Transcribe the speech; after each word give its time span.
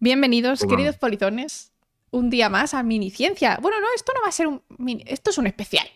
Bienvenidos, 0.00 0.64
queridos 0.64 0.96
polizones, 0.96 1.72
un 2.12 2.30
día 2.30 2.48
más 2.48 2.72
a 2.72 2.84
Miniciencia. 2.84 3.58
Bueno, 3.60 3.80
no, 3.80 3.88
esto 3.96 4.12
no 4.14 4.22
va 4.22 4.28
a 4.28 4.32
ser 4.32 4.46
un 4.46 4.62
mini, 4.78 5.02
esto 5.08 5.30
es 5.30 5.38
un 5.38 5.48
especial. 5.48 5.88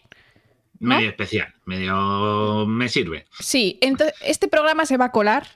¿no? 0.80 0.96
Medio 0.96 1.10
especial, 1.10 1.54
medio 1.66 2.66
me 2.66 2.88
sirve. 2.88 3.26
Sí, 3.38 3.78
entonces 3.80 4.16
este 4.22 4.48
programa 4.48 4.86
se 4.86 4.96
va 4.96 5.06
a 5.06 5.12
colar. 5.12 5.46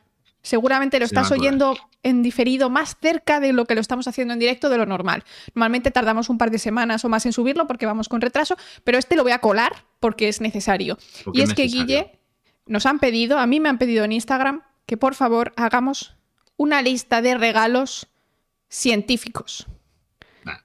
Seguramente 0.43 1.01
lo 1.01 1.09
Se 1.09 1.17
estás 1.17 1.33
oyendo 1.33 1.77
en 2.05 2.23
diferido 2.23 2.71
más 2.71 2.97
cerca 3.01 3.41
de 3.41 3.53
lo 3.53 3.65
que 3.65 3.75
lo 3.75 3.81
estamos 3.81 4.07
haciendo 4.07 4.33
en 4.33 4.39
directo 4.39 4.69
de 4.69 4.79
lo 4.79 4.87
normal. 4.87 5.25
Normalmente 5.57 5.91
tardamos 5.91 6.29
un 6.29 6.39
par 6.39 6.53
de 6.53 6.61
semanas 6.61 7.05
o 7.05 7.09
más 7.09 7.27
en 7.27 7.33
subirlo 7.33 7.67
porque 7.67 7.85
vamos 7.85 8.09
con 8.09 8.21
retraso, 8.21 8.57
pero 8.85 8.97
este 8.97 9.17
lo 9.17 9.25
voy 9.25 9.33
a 9.33 9.41
colar 9.41 9.73
porque 9.99 10.29
es 10.29 10.41
necesario. 10.41 10.99
Porque 11.25 11.41
y 11.41 11.43
es 11.43 11.49
es 11.49 11.55
que. 11.57 11.65
Guille 11.65 12.21
nos 12.67 12.87
han 12.87 13.01
pedido, 13.01 13.39
a 13.41 13.47
mí 13.47 13.59
me 13.59 13.69
han 13.69 13.79
pedido 13.79 14.05
en 14.05 14.13
Instagram 14.13 14.63
que 14.87 14.97
por 14.97 15.17
favor 15.17 15.53
hagamos 15.57 16.15
una 16.57 16.81
lista 16.81 17.23
de 17.23 17.37
regalos 17.37 18.09
científicos. 18.77 19.67
Nah, 20.45 20.53
Eso 20.53 20.61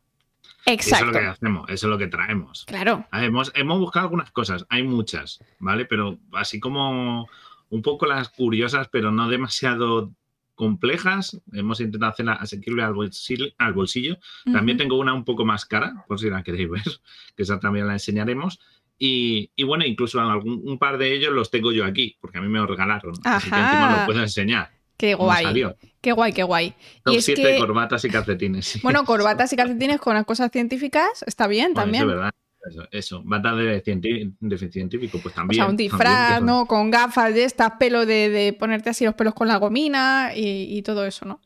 es 0.66 0.66
lo 0.66 0.74
Exacto. 0.74 1.12
que 1.20 1.26
hacemos, 1.26 1.70
eso 1.70 1.88
es 1.88 1.90
lo 1.90 1.98
que 1.98 2.08
traemos. 2.08 2.66
Claro. 2.66 3.08
Hemos, 3.14 3.52
hemos 3.56 3.80
buscado 3.80 4.06
algunas 4.06 4.32
cosas, 4.32 4.66
hay 4.70 4.84
muchas, 4.84 5.40
¿vale? 5.60 5.86
Pero 5.86 6.20
así 6.34 6.60
como 6.60 7.30
un 7.70 7.82
poco 7.82 8.06
las 8.06 8.30
curiosas, 8.30 8.90
pero 8.90 9.12
no 9.12 9.30
demasiado 9.30 10.12
complejas, 10.56 11.42
hemos 11.54 11.80
intentado 11.80 12.12
hacerla 12.12 12.34
asequible 12.34 12.84
al 12.84 12.94
bolsillo. 12.94 13.46
Al 13.58 13.74
bolsillo. 13.74 14.18
También 14.52 14.78
tengo 14.78 15.00
una 15.00 15.14
un 15.14 15.24
poco 15.24 15.46
más 15.46 15.66
cara, 15.66 16.06
por 16.08 16.20
si 16.20 16.30
la 16.30 16.44
queréis 16.44 16.70
ver, 16.70 16.84
que 17.36 17.44
esa 17.44 17.60
también 17.60 17.88
la 17.88 17.94
enseñaremos. 17.94 18.60
Y, 19.00 19.50
y 19.56 19.64
bueno, 19.64 19.86
incluso 19.86 20.20
algún, 20.20 20.62
un 20.64 20.78
par 20.78 21.00
de 21.00 21.14
ellos 21.16 21.34
los 21.34 21.50
tengo 21.50 21.72
yo 21.72 21.86
aquí, 21.86 22.18
porque 22.20 22.38
a 22.38 22.42
mí 22.42 22.50
me 22.50 22.60
los 22.60 22.70
regalaron. 22.70 23.14
Así 23.24 23.50
que 23.50 23.56
encima 23.56 23.96
los 23.96 24.06
puedo 24.06 24.20
enseñar. 24.20 24.70
Qué 25.08 25.16
guay. 25.16 25.44
salió. 25.44 25.76
Qué 26.00 26.12
guay, 26.12 26.34
qué 26.34 26.44
guay. 26.44 26.74
Top 27.04 27.14
y 27.14 27.18
es 27.18 27.26
7 27.26 27.42
que, 27.42 27.58
corbatas 27.58 28.06
y 28.06 28.10
calcetines. 28.10 28.66
sí. 28.66 28.80
bueno, 28.84 29.04
corbatas 29.06 29.52
y 29.54 29.56
calcetines 29.56 30.00
con 30.00 30.14
las 30.16 30.26
cosas 30.26 30.52
científicas 30.52 31.24
está 31.26 31.48
bien 31.48 31.74
Bueno, 31.74 31.82
también. 31.92 32.04
Eso 32.04 32.12
es 32.12 32.16
verdad. 32.18 32.32
Eso, 32.70 32.88
eso. 32.92 33.22
Bata 33.26 33.56
de, 33.56 33.82
de 33.82 34.58
científico, 34.72 35.20
pues 35.22 35.34
O 35.34 35.36
también. 35.36 35.56
sea, 35.64 35.70
un 35.70 35.78
disfraz, 35.78 36.42
¿no? 36.44 36.68
Con 36.68 36.92
gafas 36.92 37.34
de 37.34 37.44
estas, 37.46 37.72
pelo 37.80 38.06
de, 38.06 38.30
de 38.30 38.54
ponerte 38.54 38.92
así 38.92 39.04
los 39.06 39.16
pelos 39.16 39.34
con 39.34 39.48
la 39.48 39.58
gomina 39.58 40.32
y, 40.36 40.78
y 40.78 40.82
todo 40.84 41.06
eso, 41.06 41.26
¿no? 41.26 41.40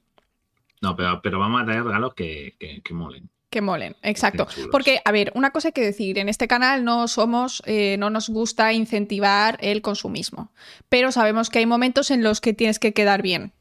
No, 0.81 0.95
pero, 0.97 1.21
pero 1.23 1.39
vamos 1.39 1.61
a 1.61 1.65
traer 1.65 1.83
regalos 1.83 2.13
que, 2.13 2.55
que, 2.59 2.81
que 2.81 2.93
molen. 2.93 3.29
Que 3.55 3.61
molen, 3.61 3.95
exacto. 4.01 4.49
Porque, 4.69 4.99
a 5.05 5.13
ver, 5.13 5.31
una 5.33 5.51
cosa 5.51 5.69
hay 5.69 5.71
que 5.71 5.79
decir, 5.79 6.19
en 6.19 6.27
este 6.27 6.45
canal 6.45 6.83
no 6.83 7.07
somos, 7.07 7.63
eh, 7.65 7.95
no 7.97 8.09
nos 8.09 8.27
gusta 8.27 8.73
incentivar 8.73 9.57
el 9.61 9.81
consumismo, 9.81 10.51
pero 10.89 11.13
sabemos 11.13 11.49
que 11.49 11.59
hay 11.59 11.65
momentos 11.65 12.11
en 12.11 12.21
los 12.21 12.41
que 12.41 12.51
tienes 12.51 12.79
que 12.79 12.91
quedar 12.91 13.21
bien, 13.21 13.53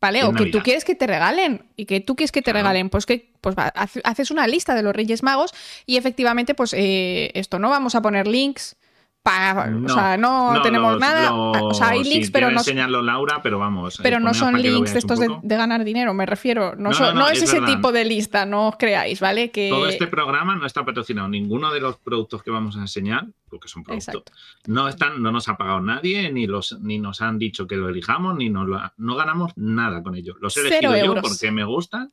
¿vale? 0.00 0.24
O 0.24 0.32
que 0.32 0.46
tú 0.46 0.62
quieres 0.64 0.84
que 0.84 0.96
te 0.96 1.06
regalen 1.06 1.70
y 1.76 1.86
que 1.86 2.00
tú 2.00 2.16
quieres 2.16 2.32
que 2.32 2.42
te 2.42 2.50
Claro. 2.50 2.64
regalen, 2.64 2.90
pues 2.90 3.06
que 3.06 3.30
pues 3.40 3.54
haces 4.02 4.32
una 4.32 4.48
lista 4.48 4.74
de 4.74 4.82
los 4.82 4.96
Reyes 4.96 5.22
Magos 5.22 5.54
y 5.86 5.96
efectivamente, 5.96 6.56
pues 6.56 6.74
eh, 6.76 7.30
esto, 7.34 7.60
no 7.60 7.70
vamos 7.70 7.94
a 7.94 8.02
poner 8.02 8.26
links. 8.26 8.74
Pa, 9.22 9.68
o 9.84 9.88
sea, 9.90 10.16
no, 10.16 10.62
tenemos 10.62 10.92
los- 10.92 11.00
nada. 11.00 11.30
los- 11.30 11.56
o 11.62 11.74
sea, 11.74 11.88
hay 11.90 12.04
sí, 12.04 12.10
links, 12.14 12.30
pero 12.30 12.50
no, 12.50 12.58
enseñarlo 12.60 13.02
Laura, 13.02 13.40
pero 13.42 13.58
vamos. 13.58 13.96
eh, 14.00 14.02
pero 14.02 14.18
no 14.18 14.32
son 14.32 14.60
links 14.60 14.94
de 14.94 14.98
estos 14.98 15.18
de, 15.18 15.28
ganar 15.42 15.84
dinero, 15.84 16.14
me 16.14 16.24
refiero. 16.24 16.74
No, 16.76 16.88
No, 16.88 16.94
son- 16.94 17.06
no, 17.08 17.12
no, 17.12 17.20
no 17.20 17.28
es, 17.28 17.42
es 17.42 17.52
ese 17.52 17.60
tipo 17.60 17.92
de 17.92 18.06
lista, 18.06 18.46
no 18.46 18.68
os 18.68 18.76
creáis, 18.78 19.20
¿vale? 19.20 19.50
Que... 19.50 19.68
Todo 19.68 19.88
este 19.88 20.06
programa 20.06 20.56
no 20.56 20.64
está 20.64 20.86
patrocinado. 20.86 21.28
Ninguno 21.28 21.70
de 21.70 21.80
los 21.80 21.96
productos 21.98 22.42
que 22.42 22.50
vamos 22.50 22.76
a 22.76 22.80
enseñar, 22.80 23.26
porque 23.50 23.68
son 23.68 23.84
productos, 23.84 24.22
no 24.66 24.88
están, 24.88 25.22
no 25.22 25.30
nos 25.32 25.48
ha 25.50 25.56
pagado 25.58 25.80
nadie, 25.82 26.32
ni 26.32 26.46
los, 26.46 26.78
ni 26.80 26.98
nos 26.98 27.20
han 27.20 27.38
dicho 27.38 27.66
que 27.66 27.76
lo 27.76 27.90
elijamos, 27.90 28.36
ni 28.36 28.48
nos 28.48 28.66
lo, 28.66 28.80
no 28.96 29.16
ganamos 29.16 29.52
nada 29.56 30.02
con 30.02 30.14
ello. 30.14 30.36
Los 30.40 30.56
he 30.56 30.62
Cero 30.62 30.92
elegido 30.92 30.96
yo 30.96 31.04
euros. 31.12 31.22
porque 31.28 31.50
me 31.50 31.64
gustan, 31.64 32.10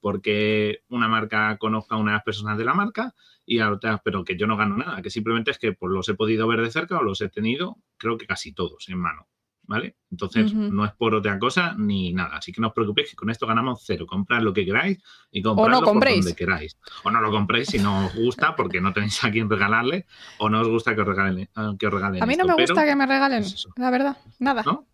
porque 0.00 0.82
una 0.88 1.08
marca 1.08 1.56
conozca 1.58 1.94
a 1.94 1.98
una 1.98 2.12
de 2.12 2.16
las 2.16 2.24
personas 2.24 2.58
de 2.58 2.64
la 2.64 2.74
marca 2.74 3.14
y 3.46 3.58
a 3.58 3.70
otras, 3.70 4.00
pero 4.04 4.24
que 4.24 4.36
yo 4.36 4.46
no 4.46 4.56
gano 4.56 4.76
nada, 4.76 5.02
que 5.02 5.10
simplemente 5.10 5.50
es 5.50 5.58
que 5.58 5.72
pues, 5.72 5.92
los 5.92 6.08
he 6.08 6.14
podido 6.14 6.46
ver 6.46 6.60
de 6.62 6.70
cerca 6.70 6.98
o 6.98 7.02
los 7.02 7.20
he 7.20 7.28
tenido, 7.28 7.78
creo 7.96 8.16
que 8.16 8.26
casi 8.26 8.52
todos 8.52 8.88
en 8.88 8.98
mano. 8.98 9.28
¿Vale? 9.62 9.94
Entonces, 10.10 10.52
no 10.52 10.84
es 10.84 10.90
por 10.94 11.14
otra 11.14 11.38
cosa 11.38 11.76
ni 11.78 12.12
nada. 12.12 12.38
Así 12.38 12.50
que 12.50 12.60
no 12.60 12.68
os 12.68 12.74
preocupéis 12.74 13.10
que 13.10 13.14
con 13.14 13.30
esto 13.30 13.46
ganamos 13.46 13.84
cero. 13.86 14.04
Comprad 14.04 14.42
lo 14.42 14.52
que 14.52 14.64
queráis 14.64 14.98
y 15.30 15.42
por 15.42 15.70
compréis. 15.84 16.24
donde 16.24 16.34
queráis. 16.34 16.76
O 17.04 17.10
no 17.12 17.20
lo 17.20 17.30
compréis 17.30 17.68
si 17.68 17.78
no 17.78 18.06
os 18.06 18.14
gusta 18.16 18.56
porque 18.56 18.80
no 18.80 18.92
tenéis 18.92 19.22
a 19.22 19.30
quién 19.30 19.48
regalarle 19.48 20.06
o 20.38 20.48
no 20.50 20.60
os 20.60 20.66
gusta 20.66 20.96
que 20.96 21.02
os 21.02 21.06
regalen, 21.06 21.48
eh, 21.56 21.76
que 21.78 21.86
os 21.86 21.94
regalen 21.94 22.20
A 22.20 22.26
mí 22.26 22.34
no 22.34 22.46
esto, 22.46 22.56
me 22.56 22.62
gusta 22.64 22.84
que 22.84 22.96
me 22.96 23.06
regalen, 23.06 23.44
la 23.76 23.90
verdad, 23.90 24.16
nada. 24.40 24.64
¿no? 24.64 24.88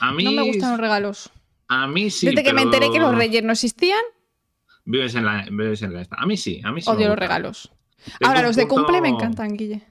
A 0.00 0.12
mí, 0.12 0.24
No 0.24 0.32
me 0.32 0.42
gustan 0.42 0.72
los 0.72 0.80
regalos. 0.80 1.30
A 1.68 1.86
mí 1.86 2.10
sí. 2.10 2.26
Desde 2.26 2.42
que 2.42 2.52
me 2.52 2.62
enteré 2.62 2.90
que 2.90 2.98
los 2.98 3.14
reyes 3.14 3.42
no 3.42 3.52
existían, 3.52 4.02
Vives 4.84 5.14
en 5.14 5.24
la, 5.24 5.46
vives 5.50 5.82
en 5.82 5.94
la 5.94 6.02
esta. 6.02 6.16
A 6.16 6.26
mí 6.26 6.36
sí, 6.36 6.60
a 6.64 6.70
mí 6.72 6.80
sí. 6.82 6.90
odio 6.90 7.08
los 7.08 7.18
regalos. 7.18 7.72
Tengo 8.18 8.28
Ahora, 8.28 8.42
los 8.42 8.56
de 8.56 8.68
cumple 8.68 9.00
me 9.00 9.08
encantan, 9.08 9.56
Guille. 9.56 9.82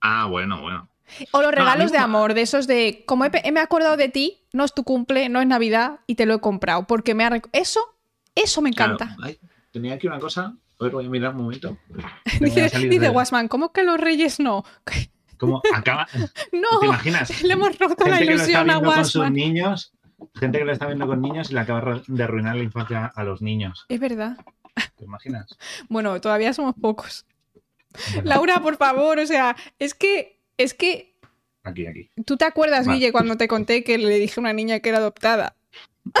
Ah, 0.00 0.26
bueno, 0.26 0.60
bueno. 0.62 0.88
O 1.32 1.42
los 1.42 1.52
regalos 1.52 1.90
de 1.90 1.98
amor, 1.98 2.34
de 2.34 2.42
esos 2.42 2.66
de, 2.66 3.02
como 3.06 3.24
he, 3.24 3.30
he- 3.42 3.50
me 3.50 3.60
he 3.60 3.62
acordado 3.62 3.96
de 3.96 4.08
ti, 4.10 4.42
no 4.52 4.64
es 4.64 4.74
tu 4.74 4.84
cumple, 4.84 5.28
no 5.28 5.40
es 5.40 5.46
Navidad 5.46 6.00
y 6.06 6.14
te 6.14 6.26
lo 6.26 6.34
he 6.34 6.40
comprado, 6.40 6.86
porque 6.86 7.14
me 7.14 7.24
ha... 7.24 7.40
Eso, 7.52 7.80
eso 8.34 8.60
me 8.62 8.70
Claro, 8.72 8.92
encanta. 8.94 9.16
ay, 9.22 9.38
tenía 9.72 9.94
aquí 9.94 10.06
una 10.06 10.18
cosa. 10.20 10.54
A 10.80 10.84
ver, 10.84 10.92
voy 10.92 11.06
a 11.06 11.08
mirar 11.08 11.34
un 11.34 11.42
momento. 11.42 11.76
Dice, 12.40 12.68
dice 12.88 13.08
Guasman, 13.08 13.48
¿cómo 13.48 13.72
que 13.72 13.82
los 13.82 13.98
reyes 13.98 14.38
no? 14.38 14.64
¿Cómo 15.38 15.60
acaba? 15.74 16.06
No, 16.52 16.78
¿Te 16.80 16.86
imaginas? 16.86 17.42
le 17.42 17.52
hemos 17.54 17.76
roto 17.78 18.04
la 18.06 18.16
Gente 18.18 18.24
que 18.32 18.36
lo 18.36 18.42
está 18.42 18.50
ilusión 18.52 18.70
a 18.70 18.74
viendo 18.74 18.92
con 18.94 19.04
sus 19.04 19.14
Guasman. 19.14 19.32
niños, 19.32 19.92
gente 20.34 20.58
que 20.58 20.64
lo 20.64 20.72
está 20.72 20.86
viendo 20.86 21.06
con 21.06 21.20
niños 21.20 21.50
y 21.50 21.54
le 21.54 21.60
acaba 21.60 22.02
de 22.06 22.24
arruinar 22.24 22.56
la 22.56 22.62
infancia 22.62 23.12
a 23.14 23.24
los 23.24 23.42
niños. 23.42 23.86
Es 23.88 24.00
verdad. 24.00 24.36
¿Te 24.96 25.04
imaginas? 25.04 25.58
Bueno, 25.88 26.20
todavía 26.20 26.52
somos 26.52 26.74
pocos. 26.80 27.26
Laura, 28.22 28.60
por 28.60 28.76
favor, 28.76 29.18
o 29.18 29.26
sea, 29.26 29.56
es 29.78 29.94
que, 29.94 30.40
es 30.56 30.74
que 30.74 31.16
Aquí, 31.64 31.86
aquí. 31.86 32.10
¿Tú 32.24 32.36
te 32.36 32.44
acuerdas, 32.44 32.86
Vale. 32.86 32.98
Guille, 32.98 33.12
cuando 33.12 33.36
te 33.36 33.48
conté 33.48 33.84
que 33.84 33.98
le 33.98 34.18
dije 34.18 34.34
a 34.36 34.40
una 34.40 34.52
niña 34.52 34.80
que 34.80 34.88
era 34.88 34.98
adoptada? 34.98 35.54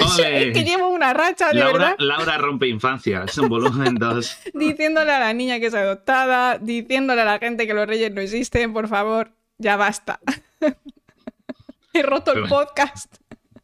O 0.02 0.08
sea, 0.08 0.28
¡Ole! 0.28 0.48
es 0.48 0.54
que 0.54 0.64
llevo 0.64 0.88
una 0.88 1.14
racha, 1.14 1.48
de 1.48 1.54
Laura, 1.54 1.90
verdad, 1.90 1.96
Laura 1.98 2.38
rompe 2.38 2.68
infancia, 2.68 3.24
es 3.26 3.38
un 3.38 3.48
volumen 3.48 3.94
2. 3.94 4.38
diciéndole 4.54 5.12
a 5.12 5.20
la 5.20 5.32
niña 5.32 5.58
que 5.58 5.66
es 5.66 5.74
adoptada, 5.74 6.58
diciéndole 6.58 7.22
a 7.22 7.24
la 7.24 7.38
gente 7.38 7.66
que 7.66 7.72
los 7.72 7.86
reyes 7.86 8.12
no 8.12 8.20
existen, 8.20 8.74
por 8.74 8.88
favor, 8.88 9.30
ya 9.56 9.76
basta. 9.76 10.20
He 11.94 12.02
roto 12.02 12.32
el 12.34 12.48
podcast. 12.48 13.16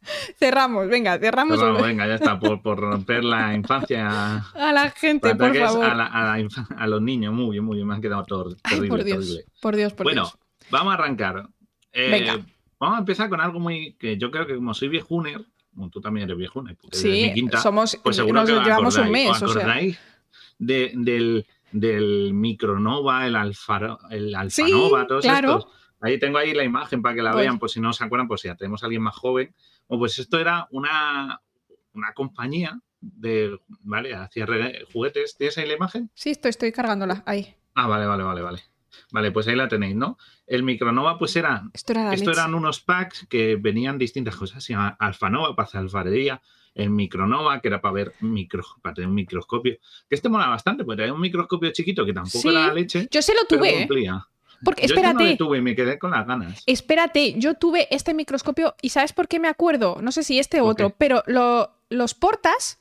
Cerramos, 0.37 0.87
venga, 0.87 1.17
cerramos 1.17 1.57
Pero 1.57 1.73
vamos, 1.73 1.87
venga, 1.87 2.07
ya 2.07 2.15
está, 2.15 2.39
por, 2.39 2.61
por 2.61 2.79
romper 2.79 3.23
la 3.23 3.53
infancia. 3.55 4.37
a 4.53 4.71
la 4.73 4.89
gente, 4.91 5.35
Por 5.35 5.55
favor. 5.55 5.85
a, 5.85 5.95
la- 5.95 6.05
a 6.07 6.23
la 6.25 6.39
infa- 6.39 6.67
a 6.77 6.87
los 6.87 7.01
niños, 7.01 7.33
muy 7.33 7.51
bien, 7.51 7.63
muy 7.63 7.75
bien, 7.77 7.87
me 7.87 7.95
han 7.95 8.01
quedado 8.01 8.23
todo 8.25 8.49
Ay, 8.63 8.69
terrible, 8.75 8.89
por 8.89 9.03
Dios, 9.03 9.19
terrible. 9.19 9.45
por 9.61 9.75
Dios, 9.75 9.93
por 9.93 10.03
Bueno, 10.05 10.21
Dios. 10.23 10.37
vamos 10.69 10.91
a 10.91 10.93
arrancar. 10.95 11.47
Eh, 11.91 12.09
Venga. 12.11 12.45
Vamos 12.79 12.97
a 12.97 12.99
empezar 12.99 13.29
con 13.29 13.39
algo 13.39 13.59
muy 13.59 13.93
que 13.93 14.17
yo 14.17 14.29
creo 14.31 14.45
que 14.45 14.55
como 14.55 14.73
soy 14.73 14.89
viejuner, 14.89 15.41
bueno, 15.71 15.89
tú 15.89 16.01
también 16.01 16.25
eres 16.25 16.37
viejuner, 16.37 16.75
porque 16.75 16.97
eres 16.97 17.01
Sí, 17.19 17.27
mi 17.29 17.33
quinta, 17.33 17.57
somos, 17.59 17.97
pues 18.03 18.17
seguro 18.17 18.41
nos 18.41 18.49
que 18.49 18.55
os 18.57 18.63
llevamos 18.65 18.95
un 18.95 19.03
acordáis, 19.03 19.27
mes, 19.29 19.41
¿os 19.41 19.49
o 19.49 19.53
sea. 19.53 19.61
acordáis 19.61 19.99
de- 20.59 20.91
del, 20.95 21.45
del 21.71 22.33
Micronova, 22.33 23.25
el, 23.25 23.35
Alfaro, 23.35 23.97
el 24.09 24.29
Sí, 24.49 24.61
Alfanova, 24.63 25.07
todos 25.07 25.23
claro. 25.23 25.57
estos? 25.59 25.71
Ahí 26.01 26.19
tengo 26.19 26.37
ahí 26.37 26.53
la 26.53 26.63
imagen 26.63 27.01
para 27.01 27.15
que 27.15 27.21
la 27.23 27.31
Pues- 27.31 27.43
vean, 27.45 27.57
por 27.59 27.69
si 27.69 27.79
no 27.79 27.93
se 27.93 28.03
acuerdan, 28.03 28.27
por 28.27 28.39
si 28.39 28.49
ya 28.49 28.55
tenemos 28.55 28.83
a 28.83 28.87
alguien 28.87 29.01
más 29.01 29.15
joven. 29.15 29.53
Bueno, 29.87 29.99
pues 29.99 30.19
esto 30.19 30.39
era 30.39 30.67
una, 30.71 31.41
una 31.93 32.13
compañía 32.13 32.79
de, 32.99 33.59
¿vale? 33.81 34.15
Hacía 34.15 34.47
juguetes. 34.91 35.37
¿Tienes 35.37 35.57
ahí 35.57 35.67
la 35.67 35.75
imagen? 35.75 36.09
Sí, 36.13 36.31
estoy, 36.31 36.49
estoy 36.49 36.71
cargándola, 36.71 37.23
ahí. 37.25 37.55
Ah, 37.75 37.87
vale, 37.87 38.05
vale, 38.05 38.23
vale, 38.23 38.41
vale. 38.41 38.61
Vale, 39.11 39.31
pues 39.31 39.47
ahí 39.47 39.55
la 39.55 39.67
tenéis, 39.67 39.95
¿no? 39.95 40.17
El 40.47 40.63
Micronova, 40.63 41.17
pues 41.17 41.35
era 41.35 41.63
Esto 41.73 41.91
era 41.91 42.13
esto 42.13 42.31
eran 42.31 42.53
unos 42.53 42.79
packs 42.79 43.27
que 43.29 43.57
venían 43.57 43.97
distintas 43.97 44.35
cosas. 44.35 44.63
Se 44.63 44.73
llama 44.73 44.95
Alfanova 44.99 45.55
para 45.55 45.67
hacer 45.67 45.81
alfarería, 45.81 46.41
el 46.73 46.89
Micronova, 46.89 47.59
que 47.59 47.67
era 47.67 47.81
para 47.81 47.93
ver 47.93 48.13
micro, 48.21 48.63
para 48.81 48.95
tener 48.95 49.09
un 49.09 49.15
microscopio. 49.15 49.77
Que 50.09 50.15
este 50.15 50.29
mola 50.29 50.47
bastante, 50.47 50.83
porque 50.83 51.03
era 51.03 51.13
un 51.13 51.21
microscopio 51.21 51.71
chiquito 51.71 52.05
que 52.05 52.13
tampoco 52.13 52.39
Sí, 52.39 52.47
era 52.47 52.67
la 52.67 52.73
leche, 52.73 53.07
Yo 53.11 53.21
se 53.21 53.33
lo 53.33 53.45
tuve, 53.47 53.69
¿eh? 53.69 53.77
cumplía. 53.79 54.25
Porque 54.63 54.87
Yo 54.87 54.95
no 54.95 55.01
espérate. 55.01 55.23
le 55.23 55.35
tuve 55.37 55.57
y 55.57 55.61
me 55.61 55.75
quedé 55.75 55.97
con 55.99 56.11
las 56.11 56.25
ganas. 56.27 56.63
Espérate, 56.65 57.33
yo 57.37 57.55
tuve 57.55 57.87
este 57.93 58.13
microscopio 58.13 58.75
y 58.81 58.89
¿sabes 58.89 59.13
por 59.13 59.27
qué 59.27 59.39
me 59.39 59.47
acuerdo? 59.47 59.97
No 60.01 60.11
sé 60.11 60.23
si 60.23 60.39
este 60.39 60.61
u 60.61 60.65
¿Por 60.65 60.71
otro, 60.71 60.89
pero 60.97 61.23
lo- 61.27 61.71
los 61.89 62.13
portas, 62.13 62.79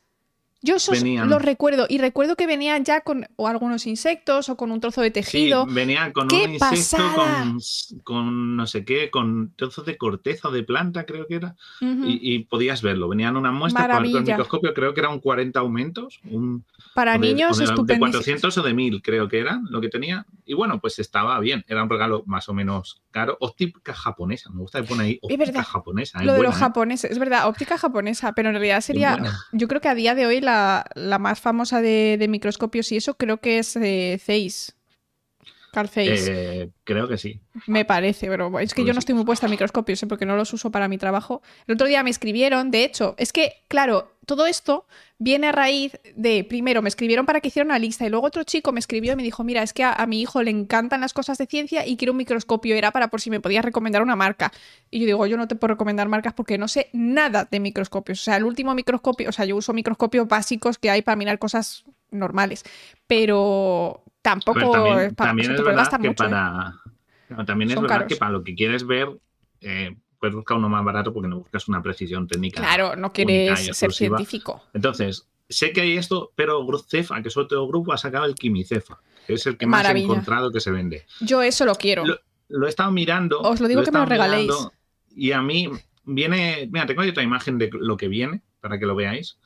yo 0.64 0.76
esos 0.76 0.98
Venían. 1.02 1.28
los 1.28 1.42
recuerdo 1.42 1.86
y 1.88 1.98
recuerdo 1.98 2.36
que 2.36 2.46
venían 2.46 2.84
ya 2.84 3.02
con 3.02 3.26
o 3.36 3.46
algunos 3.48 3.86
insectos 3.86 4.48
o 4.48 4.56
con 4.56 4.72
un 4.72 4.80
trozo 4.80 5.02
de 5.02 5.08
Sí, 5.08 5.12
tejido. 5.12 5.66
venía 5.66 6.12
con 6.12 6.26
¡Qué 6.28 6.44
un 6.46 6.54
insecto, 6.54 7.04
con, 7.14 7.58
con 8.02 8.56
no 8.56 8.66
sé 8.66 8.84
qué, 8.84 9.10
con 9.10 9.52
trozos 9.56 9.84
de 9.86 9.96
corteza 9.96 10.48
o 10.48 10.50
de 10.50 10.62
planta, 10.62 11.04
creo 11.04 11.26
que 11.26 11.36
era. 11.36 11.54
Y, 11.80 12.34
y 12.34 12.38
podías 12.44 12.82
verlo. 12.82 13.08
Venían 13.08 13.36
una 13.36 13.52
muestra 13.52 13.86
con 13.88 14.04
el 14.06 14.22
microscopio, 14.22 14.72
creo 14.74 14.94
que 14.94 15.00
eran 15.00 15.20
40 15.20 15.60
aumentos. 15.60 16.20
Un, 16.30 16.64
Para 16.94 17.12
de- 17.12 17.18
niños 17.18 17.58
de, 17.58 17.64
de 17.66 17.70
estupendísimo. 17.70 18.10
400 18.12 18.58
o 18.58 18.62
de 18.62 18.74
1000, 18.74 19.02
creo 19.02 19.28
que 19.28 19.38
era 19.40 19.60
lo 19.68 19.80
que 19.80 19.88
tenía. 19.88 20.24
Y 20.46 20.54
bueno, 20.54 20.80
pues 20.80 20.98
estaba 20.98 21.38
bien. 21.40 21.64
Era 21.68 21.82
un 21.82 21.90
regalo 21.90 22.22
más 22.26 22.48
o 22.48 22.54
menos 22.54 23.02
caro. 23.10 23.36
Óptica 23.40 23.92
japonesa. 23.94 24.50
Me 24.50 24.60
gusta 24.60 24.80
que 24.80 24.88
pone 24.88 25.04
ahí 25.04 25.18
óptica 25.22 25.62
japonesa. 25.62 26.20
es 26.20 26.24
Lo 26.26 26.32
de 26.32 26.42
los 26.42 26.54
¿eh? 26.54 26.58
japoneses, 26.58 27.10
es 27.10 27.18
verdad, 27.18 27.48
óptica 27.48 27.76
japonesa, 27.78 28.32
pero 28.32 28.48
en 28.48 28.54
realidad 28.54 28.80
sería, 28.80 29.18
yo 29.52 29.68
creo 29.68 29.80
que 29.80 29.88
a 29.88 29.94
día 29.94 30.14
de 30.14 30.26
hoy 30.26 30.40
la, 30.40 30.53
la, 30.54 30.84
la 30.94 31.18
más 31.18 31.40
famosa 31.40 31.80
de, 31.80 32.16
de 32.18 32.28
microscopios 32.28 32.92
y 32.92 32.96
eso 32.96 33.14
creo 33.14 33.38
que 33.38 33.58
es 33.58 33.76
eh, 33.76 34.18
Zeiss. 34.24 34.76
Carl 35.72 35.88
Zeiss. 35.88 36.28
Eh, 36.28 36.70
creo 36.84 37.08
que 37.08 37.18
sí. 37.18 37.40
Me 37.66 37.84
parece, 37.84 38.28
pero 38.28 38.60
es 38.60 38.74
que 38.74 38.84
yo 38.84 38.92
no 38.92 39.00
estoy 39.00 39.16
muy 39.16 39.24
puesta 39.24 39.46
a 39.46 39.50
microscopios, 39.50 40.00
¿eh? 40.04 40.06
porque 40.06 40.24
no 40.24 40.36
los 40.36 40.52
uso 40.52 40.70
para 40.70 40.86
mi 40.86 40.98
trabajo. 40.98 41.42
El 41.66 41.74
otro 41.74 41.88
día 41.88 42.04
me 42.04 42.10
escribieron, 42.10 42.70
de 42.70 42.84
hecho, 42.84 43.16
es 43.18 43.32
que, 43.32 43.64
claro, 43.66 44.13
todo 44.24 44.46
esto 44.46 44.86
viene 45.18 45.48
a 45.48 45.52
raíz 45.52 45.98
de, 46.16 46.44
primero, 46.44 46.82
me 46.82 46.88
escribieron 46.88 47.26
para 47.26 47.40
que 47.40 47.48
hiciera 47.48 47.64
una 47.66 47.78
lista 47.78 48.06
y 48.06 48.10
luego 48.10 48.26
otro 48.26 48.42
chico 48.44 48.72
me 48.72 48.80
escribió 48.80 49.12
y 49.12 49.16
me 49.16 49.22
dijo, 49.22 49.44
mira, 49.44 49.62
es 49.62 49.72
que 49.72 49.84
a, 49.84 49.92
a 49.92 50.06
mi 50.06 50.20
hijo 50.20 50.42
le 50.42 50.50
encantan 50.50 51.00
las 51.00 51.12
cosas 51.12 51.38
de 51.38 51.46
ciencia 51.46 51.86
y 51.86 51.96
quiero 51.96 52.12
un 52.12 52.18
microscopio, 52.18 52.74
era 52.74 52.90
para 52.90 53.08
por 53.08 53.20
si 53.20 53.30
me 53.30 53.40
podías 53.40 53.64
recomendar 53.64 54.02
una 54.02 54.16
marca. 54.16 54.52
Y 54.90 55.00
yo 55.00 55.06
digo, 55.06 55.26
yo 55.26 55.36
no 55.36 55.48
te 55.48 55.54
puedo 55.56 55.74
recomendar 55.74 56.08
marcas 56.08 56.32
porque 56.34 56.58
no 56.58 56.68
sé 56.68 56.88
nada 56.92 57.46
de 57.50 57.60
microscopios. 57.60 58.20
O 58.20 58.24
sea, 58.24 58.36
el 58.36 58.44
último 58.44 58.74
microscopio, 58.74 59.28
o 59.28 59.32
sea, 59.32 59.44
yo 59.44 59.56
uso 59.56 59.72
microscopios 59.72 60.28
básicos 60.28 60.78
que 60.78 60.90
hay 60.90 61.02
para 61.02 61.16
mirar 61.16 61.38
cosas 61.38 61.84
normales, 62.10 62.64
pero 63.06 64.02
ver, 64.06 64.14
tampoco 64.22 64.70
también, 64.72 64.98
es 65.00 65.14
para, 65.14 65.30
también 65.30 65.52
es 65.52 65.62
verdad 65.62 65.90
que 66.00 66.08
mucho, 66.08 66.24
¿eh? 66.24 66.28
para. 66.30 66.74
no, 67.28 67.44
También 67.44 67.70
es 67.70 67.74
Son 67.74 67.82
verdad 67.82 67.96
caros. 67.96 68.08
que 68.08 68.16
para 68.16 68.32
lo 68.32 68.44
que 68.44 68.54
quieres 68.54 68.86
ver, 68.86 69.08
eh, 69.60 69.96
buscar 70.32 70.56
uno 70.56 70.68
más 70.68 70.84
barato 70.84 71.12
porque 71.12 71.28
no 71.28 71.38
buscas 71.40 71.68
una 71.68 71.82
precisión 71.82 72.26
técnica. 72.26 72.60
Claro, 72.62 72.96
no 72.96 73.12
quieres 73.12 73.58
ser 73.58 73.68
exclusiva. 73.68 74.16
científico. 74.18 74.64
Entonces, 74.72 75.26
sé 75.48 75.72
que 75.72 75.82
hay 75.82 75.96
esto, 75.96 76.32
pero 76.34 76.64
Cefa, 76.88 77.20
que 77.22 77.28
es 77.28 77.36
otro 77.36 77.66
grupo, 77.66 77.92
ha 77.92 77.98
sacado 77.98 78.24
el 78.24 78.34
Quimicefa, 78.34 78.98
que 79.26 79.34
es 79.34 79.46
el 79.46 79.56
que 79.56 79.66
más 79.66 79.88
he 79.88 79.98
encontrado 79.98 80.50
que 80.50 80.60
se 80.60 80.70
vende. 80.70 81.04
Yo 81.20 81.42
eso 81.42 81.64
lo 81.66 81.74
quiero. 81.74 82.04
Lo, 82.06 82.18
lo 82.48 82.66
he 82.66 82.70
estado 82.70 82.90
mirando. 82.92 83.40
Os 83.40 83.60
lo 83.60 83.68
digo 83.68 83.82
que 83.82 83.90
me 83.90 83.98
lo 83.98 84.06
regaléis. 84.06 84.46
mirando, 84.48 84.72
Y 85.14 85.32
a 85.32 85.42
mí 85.42 85.68
viene. 86.04 86.68
Mira, 86.72 86.86
tengo 86.86 87.02
otra 87.02 87.22
imagen 87.22 87.58
de 87.58 87.70
lo 87.72 87.96
que 87.96 88.08
viene 88.08 88.42
para 88.60 88.78
que 88.78 88.86
lo 88.86 88.94
veáis. 88.94 89.38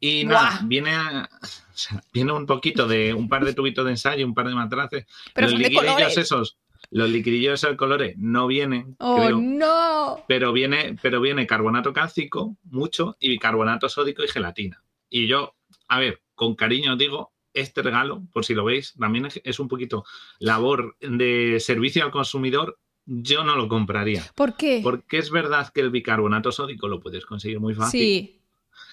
Y 0.00 0.24
nada, 0.24 0.50
Buah. 0.58 0.66
viene, 0.66 0.94
a- 0.94 1.28
o 1.42 1.76
sea, 1.76 2.02
viene 2.12 2.32
un 2.32 2.44
poquito 2.46 2.88
de 2.88 3.14
un 3.14 3.28
par 3.28 3.44
de 3.44 3.54
tubitos 3.54 3.84
de 3.84 3.92
ensayo, 3.92 4.26
un 4.26 4.34
par 4.34 4.48
de 4.48 4.54
matraces. 4.54 5.06
Pero 5.32 5.46
los 5.46 5.52
son 5.52 5.62
de 5.62 5.72
colores. 5.72 6.18
esos, 6.18 6.56
los 6.92 7.10
liquidillos 7.10 7.66
colores 7.76 8.14
no 8.18 8.46
vienen, 8.46 8.94
Oh, 8.98 9.16
creo, 9.16 9.38
no. 9.40 10.24
pero 10.28 10.52
viene, 10.52 10.96
pero 11.02 11.20
viene 11.20 11.46
carbonato 11.46 11.92
cálcico, 11.92 12.56
mucho, 12.64 13.16
y 13.18 13.28
bicarbonato 13.30 13.88
sódico 13.88 14.22
y 14.22 14.28
gelatina. 14.28 14.82
Y 15.10 15.26
yo, 15.26 15.54
a 15.88 15.98
ver, 15.98 16.22
con 16.34 16.54
cariño 16.54 16.92
os 16.92 16.98
digo, 16.98 17.32
este 17.54 17.82
regalo, 17.82 18.22
por 18.32 18.44
si 18.44 18.54
lo 18.54 18.64
veis, 18.64 18.94
también 18.98 19.26
es- 19.26 19.40
es 19.44 19.58
un 19.58 19.68
poquito 19.68 20.04
labor 20.38 20.96
de 21.00 21.58
servicio 21.60 22.04
al 22.04 22.10
consumidor. 22.10 22.78
Yo 23.04 23.42
no 23.42 23.56
lo 23.56 23.68
compraría. 23.68 24.24
¿Por 24.34 24.56
qué? 24.56 24.80
Porque 24.82 25.18
es 25.18 25.30
verdad 25.30 25.70
que 25.74 25.80
el 25.80 25.90
bicarbonato 25.90 26.52
sódico 26.52 26.88
lo 26.88 27.00
puedes 27.00 27.26
conseguir 27.26 27.58
muy 27.58 27.74
fácil. 27.74 28.00
Sí. 28.00 28.38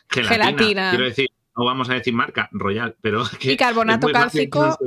Gelatina, 0.09 0.45
gelatina. 0.57 0.89
Quiero 0.89 1.05
decir, 1.05 1.29
no 1.59 1.65
vamos 1.65 1.89
a 1.89 1.95
decir 1.95 2.13
marca 2.13 2.47
Royal, 2.53 2.95
pero 3.01 3.23
que 3.37 3.51
es 3.51 3.75
muy 3.75 4.13
fácil 4.13 4.49
cálcico. 4.49 4.77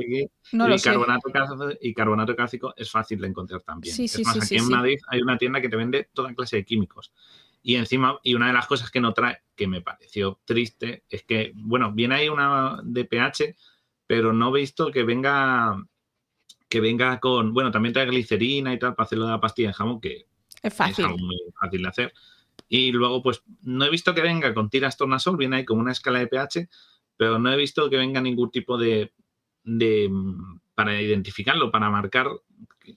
No 0.53 0.65
y, 0.65 0.69
lo 0.71 0.77
sé. 0.79 0.89
carbonato 0.89 1.29
cálcico, 1.31 1.69
y 1.79 1.93
carbonato 1.93 2.35
cálcico 2.35 2.73
es 2.75 2.89
fácil 2.89 3.21
de 3.21 3.27
encontrar 3.27 3.61
también. 3.61 3.95
Sí, 3.95 4.05
es 4.05 4.11
sí, 4.11 4.23
más, 4.23 4.33
sí, 4.33 4.55
aquí 4.55 4.63
en. 4.63 4.69
Madrid 4.71 4.97
hay 5.07 5.21
una 5.21 5.37
tienda 5.37 5.61
que 5.61 5.69
te 5.69 5.75
vende 5.75 6.09
toda 6.13 6.33
clase 6.33 6.55
de 6.57 6.65
químicos. 6.65 7.13
Y 7.61 7.75
encima, 7.75 8.17
y 8.23 8.33
una 8.33 8.47
de 8.47 8.53
las 8.53 8.65
cosas 8.65 8.89
que 8.89 8.99
no 8.99 9.13
trae, 9.13 9.43
que 9.55 9.67
me 9.67 9.81
pareció 9.81 10.41
triste, 10.45 11.03
es 11.07 11.23
que, 11.23 11.51
bueno, 11.55 11.91
viene 11.93 12.15
ahí 12.15 12.27
una 12.29 12.79
de 12.83 13.05
pH, 13.05 13.55
pero 14.07 14.33
no 14.33 14.49
he 14.49 14.61
visto 14.61 14.89
que 14.91 15.03
venga 15.03 15.77
que 16.67 16.81
venga 16.81 17.19
con, 17.19 17.53
bueno, 17.53 17.69
también 17.69 17.93
trae 17.93 18.07
glicerina 18.07 18.73
y 18.73 18.79
tal 18.79 18.95
para 18.95 19.05
hacerlo 19.05 19.25
de 19.25 19.31
la 19.31 19.39
pastilla 19.39 19.67
de 19.67 19.73
jamón, 19.75 20.01
que 20.01 20.25
Es 20.63 20.71
es 20.71 20.73
fácil. 20.73 21.05
algo 21.05 21.19
muy 21.19 21.37
fácil 21.59 21.83
de 21.83 21.87
hacer. 21.87 22.13
Y 22.67 22.91
luego, 22.91 23.21
pues, 23.21 23.43
no 23.61 23.85
he 23.85 23.89
visto 23.89 24.13
que 24.15 24.21
venga 24.21 24.53
con 24.53 24.69
tiras 24.69 24.97
tornasol, 24.97 25.37
viene 25.37 25.57
ahí 25.57 25.65
como 25.65 25.81
una 25.81 25.91
escala 25.91 26.19
de 26.19 26.27
pH, 26.27 26.69
pero 27.17 27.37
no 27.39 27.51
he 27.51 27.57
visto 27.57 27.89
que 27.89 27.97
venga 27.97 28.19
ningún 28.21 28.49
tipo 28.51 28.77
de, 28.77 29.13
de 29.63 30.09
mm, 30.09 30.59
para 30.75 30.99
identificarlo, 30.99 31.69
para 31.71 31.89
marcar 31.91 32.27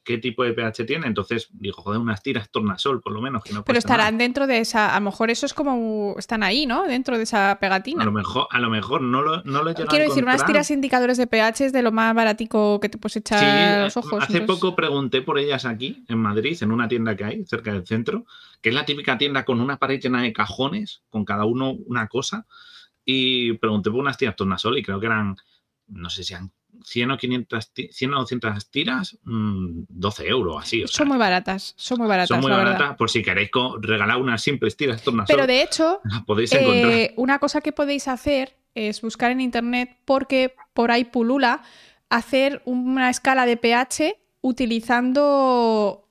qué- 0.02 0.16
tipo 0.18 0.42
de 0.44 0.54
pH 0.54 0.84
tiene. 0.86 1.06
Entonces, 1.06 1.48
digo, 1.52 1.82
joder, 1.82 2.00
unas 2.00 2.22
tiras 2.22 2.50
tornasol, 2.50 3.02
por 3.02 3.12
lo 3.12 3.20
menos, 3.20 3.44
que 3.44 3.52
no 3.52 3.62
Pero 3.64 3.74
nada. 3.74 3.78
estarán 3.78 4.16
dentro 4.18 4.46
de 4.46 4.60
esa. 4.60 4.96
A 4.96 4.98
lo 4.98 5.04
mejor 5.06 5.30
eso 5.30 5.44
es 5.44 5.52
como. 5.52 6.14
Están 6.18 6.42
ahí, 6.42 6.64
¿no? 6.64 6.84
Dentro 6.84 7.18
de 7.18 7.24
esa 7.24 7.50
A 7.50 7.58
pegatina. 7.60 8.02
lo 8.04 8.12
mejor, 8.12 8.46
a 8.50 8.58
lo 8.58 8.70
mejor 8.70 9.02
no 9.02 9.20
lo, 9.20 9.42
no 9.44 9.62
lo 9.62 9.70
he 9.70 9.74
llegado 9.74 9.84
a 9.84 9.88
Quiero 9.90 10.06
decir, 10.06 10.24
unas 10.24 10.46
tiras 10.46 10.70
indicadores 10.70 11.18
de 11.18 11.26
pH 11.26 11.66
es 11.66 11.72
de 11.74 11.82
lo 11.82 11.92
más 11.92 12.14
baratico 12.14 12.80
que 12.80 12.88
te 12.88 12.96
puedes 12.98 13.16
echar 13.16 13.38
Sí, 13.40 13.44
a 13.44 13.84
los 13.84 13.96
ojos. 13.98 14.22
hace 14.24 14.38
entonces- 14.38 14.46
poco 14.62 14.74
pregunté 14.74 15.20
por 15.20 15.38
ellas 15.38 15.66
aquí, 15.66 16.04
en 16.08 16.18
Madrid, 16.18 16.56
en 16.62 16.72
una 16.72 16.88
tienda 16.88 17.14
que 17.14 17.24
hay 17.24 17.44
cerca 17.44 17.72
del 17.72 17.86
centro, 17.86 18.24
que 18.60 18.70
es 18.70 18.74
la 18.74 18.84
típica 18.84 19.16
tienda 19.18 19.44
con 19.44 19.60
una 19.60 19.78
pared 19.78 20.00
llena 20.00 20.22
de 20.22 20.32
cajones, 20.32 21.02
con 21.10 21.24
cada 21.24 21.44
uno 21.44 21.72
una 21.86 22.08
cosa, 22.08 22.46
y 23.04 23.52
pregunté 23.54 23.90
por 23.90 24.00
unas 24.00 24.18
tiras 24.18 24.36
tornasol 24.36 24.78
y 24.78 24.82
creo 24.82 24.98
que 25.00 25.06
eran, 25.06 25.36
no 25.88 26.10
sé 26.10 26.24
si 26.24 26.34
eran 26.34 26.50
100 26.84 27.10
o 27.12 27.16
500, 27.16 27.72
ti- 27.72 27.88
100 27.92 28.12
o 28.14 28.18
200 28.20 28.70
tiras, 28.70 29.16
mm, 29.22 29.82
12 29.88 30.26
euros, 30.28 30.62
así. 30.62 30.82
O 30.84 30.88
sea, 30.88 30.98
Son 30.98 31.08
muy 31.08 31.16
baratas. 31.18 31.74
Son 31.76 31.98
muy 31.98 32.06
baratas, 32.08 32.28
son 32.28 32.40
muy 32.40 32.50
verdad. 32.50 32.64
baratas, 32.72 32.96
por 32.96 33.08
si 33.10 33.22
queréis 33.22 33.50
regalar 33.80 34.18
unas 34.18 34.42
simples 34.42 34.76
tiras 34.76 35.02
tornasol, 35.02 35.36
Pero 35.36 35.46
de 35.46 35.62
hecho, 35.62 36.00
las 36.04 36.22
podéis 36.24 36.52
encontrar. 36.52 36.92
Eh, 36.92 37.14
una 37.16 37.38
cosa 37.38 37.60
que 37.60 37.72
podéis 37.72 38.08
hacer 38.08 38.56
es 38.74 39.00
buscar 39.00 39.30
en 39.30 39.40
internet 39.40 39.96
porque 40.04 40.54
por 40.74 40.90
ahí 40.90 41.04
pulula 41.04 41.62
hacer 42.10 42.60
una 42.66 43.08
escala 43.08 43.46
de 43.46 43.56
pH 43.56 44.18
utilizando, 44.42 46.05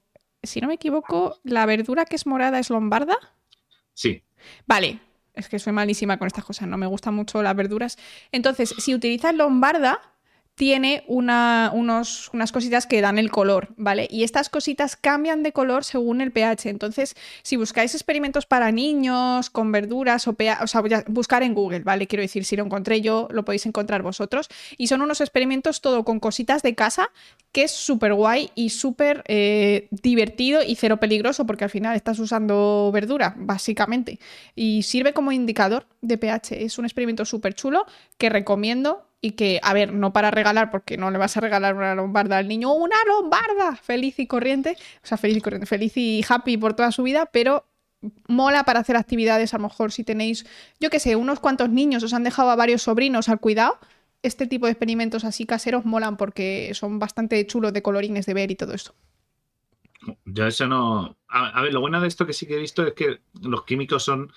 si 0.46 0.62
no 0.62 0.68
me 0.68 0.76
equivoco, 0.76 1.40
la 1.44 1.66
verdura 1.66 2.06
que 2.06 2.16
es 2.16 2.26
morada 2.26 2.60
es 2.60 2.70
lombarda. 2.70 3.18
Sí, 3.94 4.24
Vale, 4.66 5.00
es 5.34 5.50
que 5.50 5.60
soy 5.60 5.74
malísima 5.74 6.18
con 6.18 6.28
estas 6.28 6.46
cosas, 6.46 6.68
no 6.68 6.78
me 6.78 6.86
gustan 6.88 7.14
mucho 7.14 7.42
las 7.44 7.56
verduras. 7.56 7.98
Entonces, 8.32 8.74
si 8.78 8.94
utilizas 8.94 9.36
lombarda, 9.36 10.02
tiene 10.56 11.04
unos, 11.08 12.30
unas 12.34 12.52
cositas 12.54 12.88
que 12.88 13.02
dan 13.02 13.18
el 13.18 13.30
color, 13.30 13.70
¿vale? 13.76 14.08
Y 14.10 14.24
estas 14.24 14.50
cositas 14.50 14.96
cambian 14.96 15.44
de 15.44 15.52
color 15.52 15.84
según 15.84 16.22
el 16.22 16.32
pH. 16.32 16.70
Entonces, 16.70 17.16
si 17.44 17.58
buscáis 17.58 17.94
experimentos 17.94 18.46
para 18.46 18.72
niños 18.72 19.50
con 19.50 19.74
verduras 19.74 20.28
o 20.30 20.34
pH, 20.34 20.64
o 20.64 20.68
sea, 20.68 20.82
buscar 21.08 21.44
en 21.44 21.54
Google, 21.54 21.80
¿vale? 21.80 22.08
Quiero 22.08 22.22
decir, 22.22 22.46
si 22.46 22.56
lo 22.56 22.64
encontré 22.64 23.02
yo, 23.02 23.28
lo 23.32 23.44
podéis 23.44 23.66
encontrar 23.66 24.02
vosotros. 24.02 24.48
Y 24.78 24.88
son 24.88 25.02
unos 25.02 25.20
experimentos 25.20 25.82
todo 25.82 26.06
con 26.06 26.22
cositas 26.22 26.64
de 26.64 26.74
casa 26.74 27.12
que 27.52 27.64
es 27.64 27.72
súper 27.72 28.14
guay 28.14 28.52
y 28.56 28.70
súper 28.70 29.24
eh, 29.28 29.88
divertido 29.92 30.62
y 30.64 30.76
cero 30.76 30.98
peligroso 30.98 31.46
porque 31.46 31.66
al 31.66 31.70
final 31.70 31.98
estás 31.98 32.20
usando 32.20 32.92
verdura, 32.94 33.36
básicamente. 33.38 34.20
Y 34.56 34.84
sirve 34.84 35.12
como 35.12 35.34
indicador 35.34 35.86
de 36.02 36.18
pH. 36.18 36.64
Es 36.64 36.78
un 36.78 36.86
experimento 36.86 37.26
súper 37.26 37.56
chulo 37.56 37.86
que 38.18 38.30
recomiendo 38.30 39.06
y 39.26 39.32
que, 39.32 39.60
a 39.64 39.74
ver, 39.74 39.92
no 39.92 40.14
para 40.14 40.30
regalar 40.30 40.70
porque 40.70 40.98
no 40.98 41.10
le 41.10 41.18
vas 41.18 41.36
a 41.36 41.42
regalar 41.42 41.76
una 41.76 41.96
lombarda 41.96 42.38
al 42.38 42.48
niño, 42.48 42.72
una 42.74 42.96
lombarda 43.08 43.76
feliz 43.76 44.20
y 44.20 44.28
corriente, 44.28 44.78
o 45.04 45.08
sea, 45.08 45.18
feliz 45.18 45.38
y 45.38 45.42
corriente, 45.42 45.66
feliz 45.66 45.98
y 45.98 46.24
happy 46.30 46.58
por 46.58 46.76
toda 46.76 46.92
su 46.92 47.02
vida, 47.02 47.26
pero 47.26 47.66
mola 48.28 48.66
para 48.66 48.82
hacer 48.82 48.96
actividades, 48.96 49.56
a 49.56 49.58
lo 49.58 49.64
mejor 49.64 49.92
si 49.92 50.04
tenéis, 50.04 50.46
yo 50.80 50.92
qué 50.92 51.00
sé, 51.00 51.16
unos 51.16 51.40
cuantos 51.40 51.72
niños, 51.72 52.04
os 52.04 52.14
han 52.14 52.24
dejado 52.24 52.52
a 52.52 52.56
varios 52.56 52.84
sobrinos 52.84 53.28
al 53.28 53.40
cuidado, 53.40 53.80
este 54.22 54.46
tipo 54.46 54.68
de 54.68 54.74
experimentos 54.74 55.26
así 55.26 55.48
caseros 55.48 55.86
molan 55.86 56.18
porque 56.18 56.72
son 56.76 57.00
bastante 57.00 57.48
chulos 57.48 57.74
de 57.74 57.82
colorines 57.82 58.28
de 58.28 58.34
ver 58.36 58.52
y 58.52 58.56
todo 58.56 58.76
esto. 58.76 58.94
Yo 60.26 60.46
eso 60.46 60.68
no. 60.68 61.18
A, 61.28 61.48
a 61.48 61.62
ver, 61.64 61.74
lo 61.74 61.82
bueno 61.82 62.00
de 62.00 62.08
esto 62.08 62.28
que 62.28 62.34
sí 62.34 62.46
que 62.46 62.58
he 62.58 62.60
visto 62.60 62.86
es 62.86 62.94
que 62.94 63.22
los 63.42 63.66
químicos 63.66 64.04
son 64.04 64.32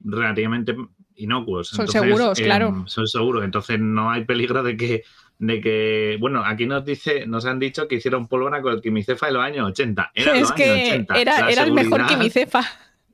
relativamente 0.00 0.74
inocuos. 1.22 1.68
Son 1.68 1.88
seguros, 1.88 2.38
em, 2.38 2.44
claro. 2.44 2.84
Son 2.86 3.06
seguros, 3.06 3.44
entonces 3.44 3.78
no 3.80 4.10
hay 4.10 4.24
peligro 4.24 4.62
de 4.62 4.76
que, 4.76 5.02
de 5.38 5.60
que. 5.60 6.16
Bueno, 6.20 6.44
aquí 6.44 6.66
nos 6.66 6.84
dice, 6.84 7.26
nos 7.26 7.44
han 7.46 7.58
dicho 7.58 7.88
que 7.88 7.96
hicieron 7.96 8.28
pólvora 8.28 8.60
con 8.62 8.72
el 8.74 8.80
quimicefa 8.80 9.26
de 9.26 9.32
los 9.32 9.42
años 9.42 9.68
80. 9.70 10.12
Era 10.14 10.34
es 10.34 10.40
los 10.42 10.52
que 10.52 10.64
años 10.64 10.88
80. 10.88 11.14
era, 11.20 11.50
era 11.50 11.62
el 11.64 11.72
mejor 11.72 12.06
quimicefa. 12.06 12.62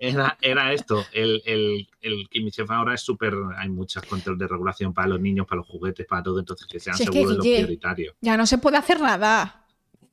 Era, 0.01 0.39
era 0.41 0.73
esto. 0.73 1.05
El, 1.13 1.43
el, 1.45 1.89
el 2.01 2.29
quimicefa 2.31 2.77
ahora 2.77 2.95
es 2.95 3.01
súper. 3.01 3.35
Hay 3.57 3.69
muchos 3.69 4.03
controles 4.05 4.39
de 4.39 4.47
regulación 4.47 4.95
para 4.95 5.09
los 5.09 5.21
niños, 5.21 5.45
para 5.47 5.59
los 5.59 5.67
juguetes, 5.67 6.07
para 6.07 6.23
todo, 6.23 6.39
entonces 6.39 6.69
que 6.69 6.79
sean 6.79 6.97
Si 6.97 7.05
que, 7.05 7.13
seguros 7.13 7.33
es 7.33 7.37
lo 7.39 7.43
Guille, 7.43 7.57
prioritario. 7.59 8.15
Ya 8.21 8.37
no 8.37 8.47
se 8.47 8.59
puede 8.59 8.77
hacer 8.77 9.01
nada. 9.01 9.65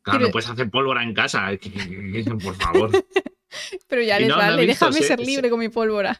Claro, 0.01 0.17
quiero- 0.19 0.25
no 0.27 0.31
puedes 0.31 0.49
hacer 0.49 0.69
pólvora 0.71 1.03
en 1.03 1.13
casa, 1.13 1.55
que- 1.57 1.71
que- 1.71 2.23
que- 2.23 2.35
por 2.43 2.55
favor. 2.55 2.89
Pero 3.87 4.01
ya 4.01 4.19
les 4.19 4.29
no, 4.29 4.37
vale, 4.37 4.65
déjame 4.65 5.01
ser 5.01 5.19
sí. 5.19 5.25
libre 5.25 5.49
con 5.49 5.59
mi 5.59 5.69
pólvora. 5.69 6.17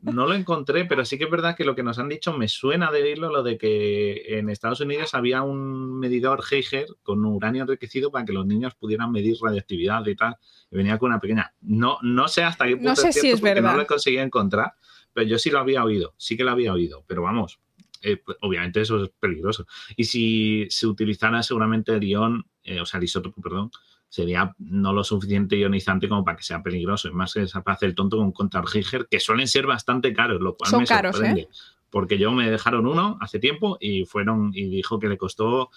No 0.00 0.26
lo 0.26 0.34
encontré, 0.34 0.84
pero 0.84 1.04
sí 1.04 1.18
que 1.18 1.24
es 1.24 1.30
verdad 1.30 1.56
que 1.56 1.64
lo 1.64 1.74
que 1.74 1.82
nos 1.82 1.98
han 1.98 2.08
dicho 2.08 2.32
me 2.32 2.48
suena 2.48 2.90
de 2.90 3.02
oírlo, 3.02 3.30
lo 3.30 3.42
de 3.42 3.58
que 3.58 4.38
en 4.38 4.48
Estados 4.48 4.80
Unidos 4.80 5.14
había 5.14 5.42
un 5.42 5.98
medidor 5.98 6.42
Geiger 6.42 6.86
con 7.02 7.24
uranio 7.24 7.62
enriquecido 7.62 8.10
para 8.10 8.24
que 8.24 8.32
los 8.32 8.46
niños 8.46 8.74
pudieran 8.74 9.12
medir 9.12 9.36
radioactividad 9.42 10.06
y 10.06 10.14
tal. 10.16 10.36
Y 10.70 10.76
venía 10.76 10.98
con 10.98 11.10
una 11.10 11.20
pequeña. 11.20 11.52
No, 11.60 11.98
no 12.02 12.28
sé 12.28 12.42
hasta 12.44 12.66
qué 12.66 12.76
punto 12.76 12.90
No 12.90 12.96
sé 12.96 13.12
si 13.12 13.20
cierto 13.20 13.34
es 13.36 13.40
porque 13.40 13.54
verdad. 13.54 13.70
No 13.72 13.76
lo 13.76 13.82
he 13.82 13.86
conseguido 13.86 14.22
encontrar, 14.22 14.72
pero 15.12 15.26
yo 15.26 15.38
sí 15.38 15.50
lo 15.50 15.58
había 15.58 15.84
oído, 15.84 16.14
sí 16.16 16.36
que 16.36 16.44
lo 16.44 16.52
había 16.52 16.72
oído, 16.72 17.04
pero 17.06 17.22
vamos. 17.22 17.58
eh, 18.02 18.22
obviamente 18.42 18.80
eso 18.80 19.02
es 19.02 19.10
peligroso. 19.20 19.66
Y 19.96 20.04
si 20.04 20.66
se 20.70 20.86
utilizara 20.86 21.42
seguramente 21.42 21.92
el 21.92 22.04
ion, 22.04 22.46
eh, 22.62 22.80
o 22.80 22.86
sea, 22.86 22.98
el 22.98 23.04
isótopo, 23.04 23.40
perdón, 23.42 23.70
sería 24.08 24.54
no 24.58 24.92
lo 24.92 25.04
suficiente 25.04 25.56
ionizante 25.56 26.08
como 26.08 26.24
para 26.24 26.36
que 26.36 26.42
sea 26.42 26.62
peligroso. 26.62 27.08
Es 27.08 27.14
más 27.14 27.34
que 27.34 27.46
se 27.46 27.58
hace 27.64 27.86
el 27.86 27.94
tonto 27.94 28.16
con 28.16 28.26
un 28.26 28.32
contra 28.32 28.66
Geiger, 28.66 29.06
que 29.10 29.20
suelen 29.20 29.48
ser 29.48 29.66
bastante 29.66 30.12
caros, 30.12 30.40
lo 30.40 30.56
cual 30.56 30.70
Son 30.70 30.80
me 30.80 30.86
caros, 30.86 31.14
¿eh? 31.16 31.18
sorprende. 31.18 31.48
porque 31.90 32.18
yo 32.18 32.32
me 32.32 32.50
dejaron 32.50 32.86
uno 32.86 33.18
hace 33.20 33.38
tiempo 33.38 33.76
y 33.80 34.04
fueron 34.04 34.50
y 34.54 34.68
dijo 34.68 34.98
que 34.98 35.08
le 35.08 35.18
costó 35.18 35.70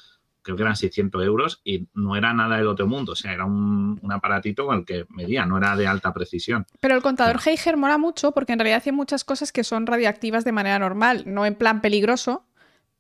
creo 0.44 0.56
que 0.58 0.64
eran 0.64 0.76
600 0.76 1.24
euros 1.24 1.62
y 1.64 1.88
no 1.94 2.16
era 2.16 2.34
nada 2.34 2.58
del 2.58 2.68
otro 2.68 2.88
mundo, 2.88 3.12
o 3.12 3.16
sea, 3.16 3.32
era 3.34 3.46
un, 3.46 4.00
un 4.02 4.12
aparatito 4.12 4.66
con 4.66 4.80
el 4.80 4.86
que 4.86 5.06
medía, 5.10 5.46
no 5.46 5.58
era 5.58 5.76
de 5.76 5.86
alta 5.86 6.14
precisión. 6.14 6.66
Pero 6.80 6.96
el 6.96 7.02
contador 7.02 7.40
Geiger 7.40 7.78
mola 7.78 7.98
mucho 7.98 8.32
porque 8.32 8.54
en 8.54 8.60
realidad 8.60 8.78
hace 8.78 8.92
muchas 8.92 9.24
cosas 9.24 9.52
que 9.52 9.64
son 9.64 9.86
radioactivas 9.86 10.44
de 10.44 10.52
manera 10.52 10.80
normal, 10.80 11.24
no 11.28 11.46
en 11.46 11.56
plan 11.56 11.82
peligroso, 11.82 12.44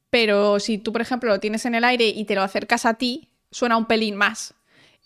pero 0.09 0.59
si 0.59 0.77
tú, 0.77 0.91
por 0.91 1.01
ejemplo, 1.01 1.29
lo 1.29 1.39
tienes 1.39 1.65
en 1.65 1.73
el 1.73 1.83
aire 1.83 2.09
y 2.09 2.25
te 2.25 2.35
lo 2.35 2.43
acercas 2.43 2.85
a 2.85 2.95
ti, 2.95 3.29
suena 3.49 3.77
un 3.77 3.85
pelín 3.85 4.15
más. 4.17 4.53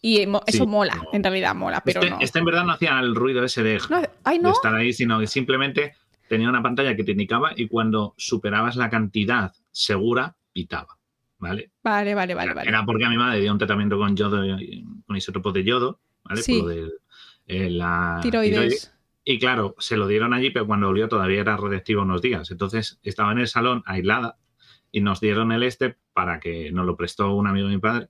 Y 0.01 0.21
eso 0.21 0.41
Sí, 0.47 0.67
mola, 0.67 0.95
no. 0.95 1.09
en 1.13 1.23
realidad 1.23 1.55
mola, 1.55 1.81
pero 1.83 1.99
este, 2.01 2.11
no. 2.11 2.17
este 2.21 2.39
en 2.39 2.45
verdad 2.45 2.63
no 2.65 2.73
hacía 2.73 2.99
el 2.99 3.15
ruido 3.15 3.43
ese 3.43 3.63
de, 3.63 3.79
No, 3.89 4.01
Ay, 4.23 4.37
de 4.37 4.43
no. 4.43 4.51
estar 4.51 4.75
ahí, 4.75 4.93
sino 4.93 5.19
que 5.19 5.27
simplemente 5.27 5.93
tenía 6.29 6.47
una 6.49 6.61
pantalla 6.61 6.95
que 6.95 7.03
te 7.03 7.11
indicaba 7.13 7.53
y 7.55 7.67
cuando 7.67 8.13
superabas 8.17 8.75
la 8.75 8.89
cantidad 8.89 9.53
segura, 9.71 10.35
pitaba. 10.53 10.97
¿Vale? 11.37 11.71
Vale, 11.83 12.15
vale, 12.15 12.33
vale, 12.33 12.45
Era- 12.45 12.53
vale. 12.55 12.69
Era 12.69 12.85
porque 12.85 13.05
a 13.05 13.09
mi 13.09 13.17
madre 13.17 13.41
dio 13.41 13.51
un 13.51 13.57
tratamiento 13.57 13.97
con 13.97 14.15
yodo, 14.15 14.41
con 15.05 15.15
isótopos 15.17 15.53
de 15.53 15.63
yodo, 15.63 15.99
¿vale? 16.23 16.41
Sí. 16.41 16.59
Por 16.61 16.69
lo 16.69 16.75
de 16.75 16.91
eh, 17.47 17.69
la 17.69 18.19
Tiroides. 18.21 18.93
Y 19.23 19.39
claro, 19.39 19.75
se 19.79 19.97
lo 19.97 20.07
dieron 20.07 20.33
allí, 20.33 20.51
pero 20.51 20.65
cuando 20.67 20.87
volvió 20.87 21.07
todavía 21.09 21.41
era 21.41 21.57
radiactivo 21.57 22.03
unos 22.03 22.21
días. 22.21 22.51
Entonces 22.51 22.99
estaba 23.03 23.31
en 23.31 23.39
el 23.39 23.47
salón 23.47 23.83
aislada 23.85 24.37
y 24.91 25.01
nos 25.01 25.19
dieron 25.19 25.51
el 25.51 25.63
este 25.63 25.97
para 26.13 26.39
que 26.39 26.71
nos 26.71 26.85
lo 26.85 26.95
prestó 26.95 27.33
un 27.33 27.47
amigo 27.47 27.67
de 27.67 27.75
mi 27.75 27.81
padre. 27.81 28.07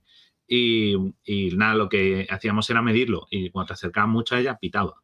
Y, 0.48 0.96
y 1.24 1.56
nada, 1.56 1.74
lo 1.76 1.90
que 1.90 2.28
hacíamos 2.30 2.70
era 2.70 2.82
medirlo 2.82 3.28
y 3.32 3.50
cuando 3.50 3.68
te 3.68 3.74
acercabas 3.74 4.10
mucho 4.10 4.36
a 4.36 4.40
ella, 4.40 4.58
pitaba. 4.58 5.02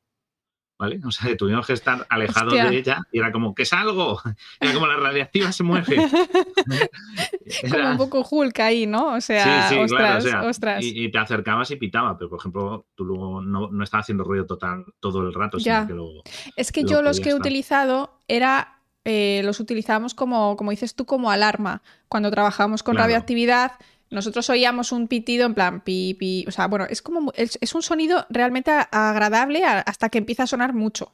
¿Vale? 0.80 1.00
O 1.06 1.12
sea, 1.12 1.38
tuvimos 1.38 1.68
que 1.68 1.74
estar 1.74 2.08
alejados 2.10 2.54
Hostia. 2.54 2.70
de 2.72 2.78
ella 2.78 3.02
y 3.12 3.20
era 3.20 3.32
como, 3.32 3.54
que 3.54 3.66
salgo. 3.66 4.20
Era 4.60 4.74
como 4.74 4.88
la 4.88 4.96
radiactiva 4.96 5.52
se 5.52 5.62
mueve. 5.64 5.96
Como 7.62 7.76
Era- 7.76 7.92
un 7.92 7.98
poco 7.98 8.26
Hulk 8.30 8.60
ahí, 8.60 8.88
¿no? 8.88 9.14
O 9.16 9.22
sea, 9.22 9.68
sí, 9.70 9.76
sí, 9.76 9.80
ostras, 9.82 10.00
claro, 10.02 10.18
o 10.18 10.22
sea, 10.22 10.50
ostras. 10.50 10.84
Y, 10.84 11.06
y 11.06 11.12
te 11.12 11.18
acercabas 11.18 11.70
y 11.72 11.76
pitaba, 11.76 12.18
pero 12.18 12.30
por 12.30 12.40
ejemplo, 12.40 12.88
tú 12.96 13.06
luego 13.06 13.42
no, 13.42 13.70
no 13.70 13.84
estabas 13.84 14.06
haciendo 14.06 14.24
ruido 14.24 14.46
total 14.46 14.86
todo 15.00 15.22
el 15.28 15.34
rato, 15.34 15.58
Ya. 15.60 15.78
sino 15.82 15.88
que 15.88 15.94
luego. 15.94 16.24
Es 16.56 16.72
que 16.72 16.82
lo 16.84 16.90
yo 16.90 17.02
los 17.02 17.20
que 17.20 17.30
he 17.30 17.32
estar. 17.34 17.42
utilizado 17.42 18.20
era. 18.28 18.80
eh, 19.06 19.42
los 19.44 19.60
utilizábamos 19.60 20.14
como, 20.14 20.56
como 20.58 20.72
dices 20.72 20.96
tú, 20.96 21.06
como 21.06 21.30
alarma. 21.32 21.82
Cuando 22.08 22.32
trabajábamos 22.32 22.84
con 22.84 22.94
Claro. 22.96 23.06
radioactividad, 23.08 23.74
nosotros 24.12 24.50
oíamos 24.50 24.92
un 24.92 25.08
pitido 25.08 25.46
en 25.46 25.54
plan 25.56 25.82
pi, 25.82 26.16
pi. 26.20 26.46
O 26.48 26.52
sea, 26.52 26.68
bueno, 26.68 26.86
es 26.90 27.02
como. 27.02 27.32
Es, 27.36 27.58
un 27.74 27.82
sonido 27.82 28.26
realmente 28.30 28.70
agradable 28.70 29.64
hasta 29.66 30.10
que 30.10 30.18
empieza 30.18 30.44
a 30.44 30.48
sonar 30.48 30.74
mucho. 30.74 31.14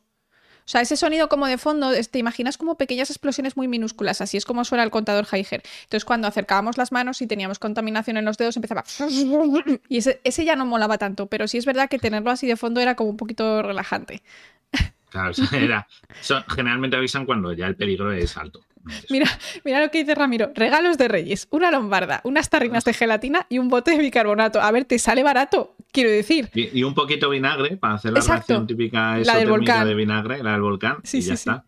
O 0.67 0.69
sea, 0.69 0.81
ese 0.81 0.97
sonido 0.97 1.29
como 1.29 1.47
de 1.47 1.57
fondo, 1.57 1.91
te 2.11 2.19
imaginas 2.19 2.57
como 2.57 2.75
pequeñas 2.75 3.09
explosiones 3.09 3.55
muy 3.55 3.69
minúsculas, 3.69 4.19
así 4.19 4.35
es 4.35 4.43
como 4.43 4.65
suena 4.65 4.83
el 4.83 4.91
contador 4.91 5.25
Geiger. 5.25 5.63
Entonces, 5.83 6.03
cuando 6.03 6.27
acercábamos 6.27 6.77
las 6.77 6.91
manos 6.91 7.21
y 7.21 7.27
teníamos 7.27 7.57
contaminación 7.57 8.17
en 8.17 8.25
los 8.25 8.37
dedos, 8.37 8.57
empezaba. 8.57 8.83
Y 9.87 9.97
ese, 9.97 10.19
ese 10.25 10.43
ya 10.43 10.57
no 10.57 10.65
molaba 10.65 10.97
tanto, 10.97 11.27
pero 11.27 11.47
sí 11.47 11.57
es 11.57 11.65
verdad 11.65 11.87
que 11.87 11.99
tenerlo 11.99 12.31
así 12.31 12.47
de 12.47 12.57
fondo 12.57 12.81
era 12.81 12.95
como 12.95 13.11
un 13.11 13.17
poquito 13.17 13.61
relajante. 13.61 14.23
Claro, 15.09 15.31
era, 15.53 15.87
son- 16.21 16.43
generalmente 16.53 16.97
avisan 16.97 17.25
cuando 17.25 17.53
ya 17.53 17.67
el 17.67 17.75
peligro 17.75 18.11
es 18.11 18.35
alto. 18.37 18.61
Mira, 19.09 19.27
mira 19.65 19.81
lo 19.81 19.91
que 19.91 19.97
dice 19.99 20.15
Ramiro. 20.15 20.51
Regalos 20.55 20.97
de 20.97 21.09
Reyes, 21.09 21.47
una 21.51 21.71
lombarda, 21.71 22.21
unas 22.23 22.49
tarrinas 22.49 22.85
de 22.85 22.93
gelatina 22.93 23.45
y 23.49 23.57
un 23.59 23.67
bote 23.67 23.91
de 23.91 23.97
bicarbonato. 23.97 24.61
A 24.61 24.71
ver, 24.71 24.85
te 24.85 24.97
sale 24.97 25.23
barato, 25.23 25.75
quiero 25.91 26.09
decir. 26.09 26.49
Y, 26.53 26.79
y 26.79 26.83
un 26.83 26.93
poquito 26.93 27.29
vinagre 27.29 27.75
para 27.75 27.95
hacer 27.95 28.13
la 28.13 28.19
Exacto. 28.19 28.45
reacción 28.47 28.67
típica 28.67 29.17
La 29.17 29.35
del 29.37 29.49
volcán. 29.49 29.85
de 29.85 29.93
vinagre, 29.93 30.41
la 30.41 30.53
del 30.53 30.61
volcán. 30.61 30.99
Sí, 31.03 31.17
y 31.17 31.21
ya 31.21 31.35
sí, 31.35 31.43
sí. 31.43 31.49
está. 31.49 31.65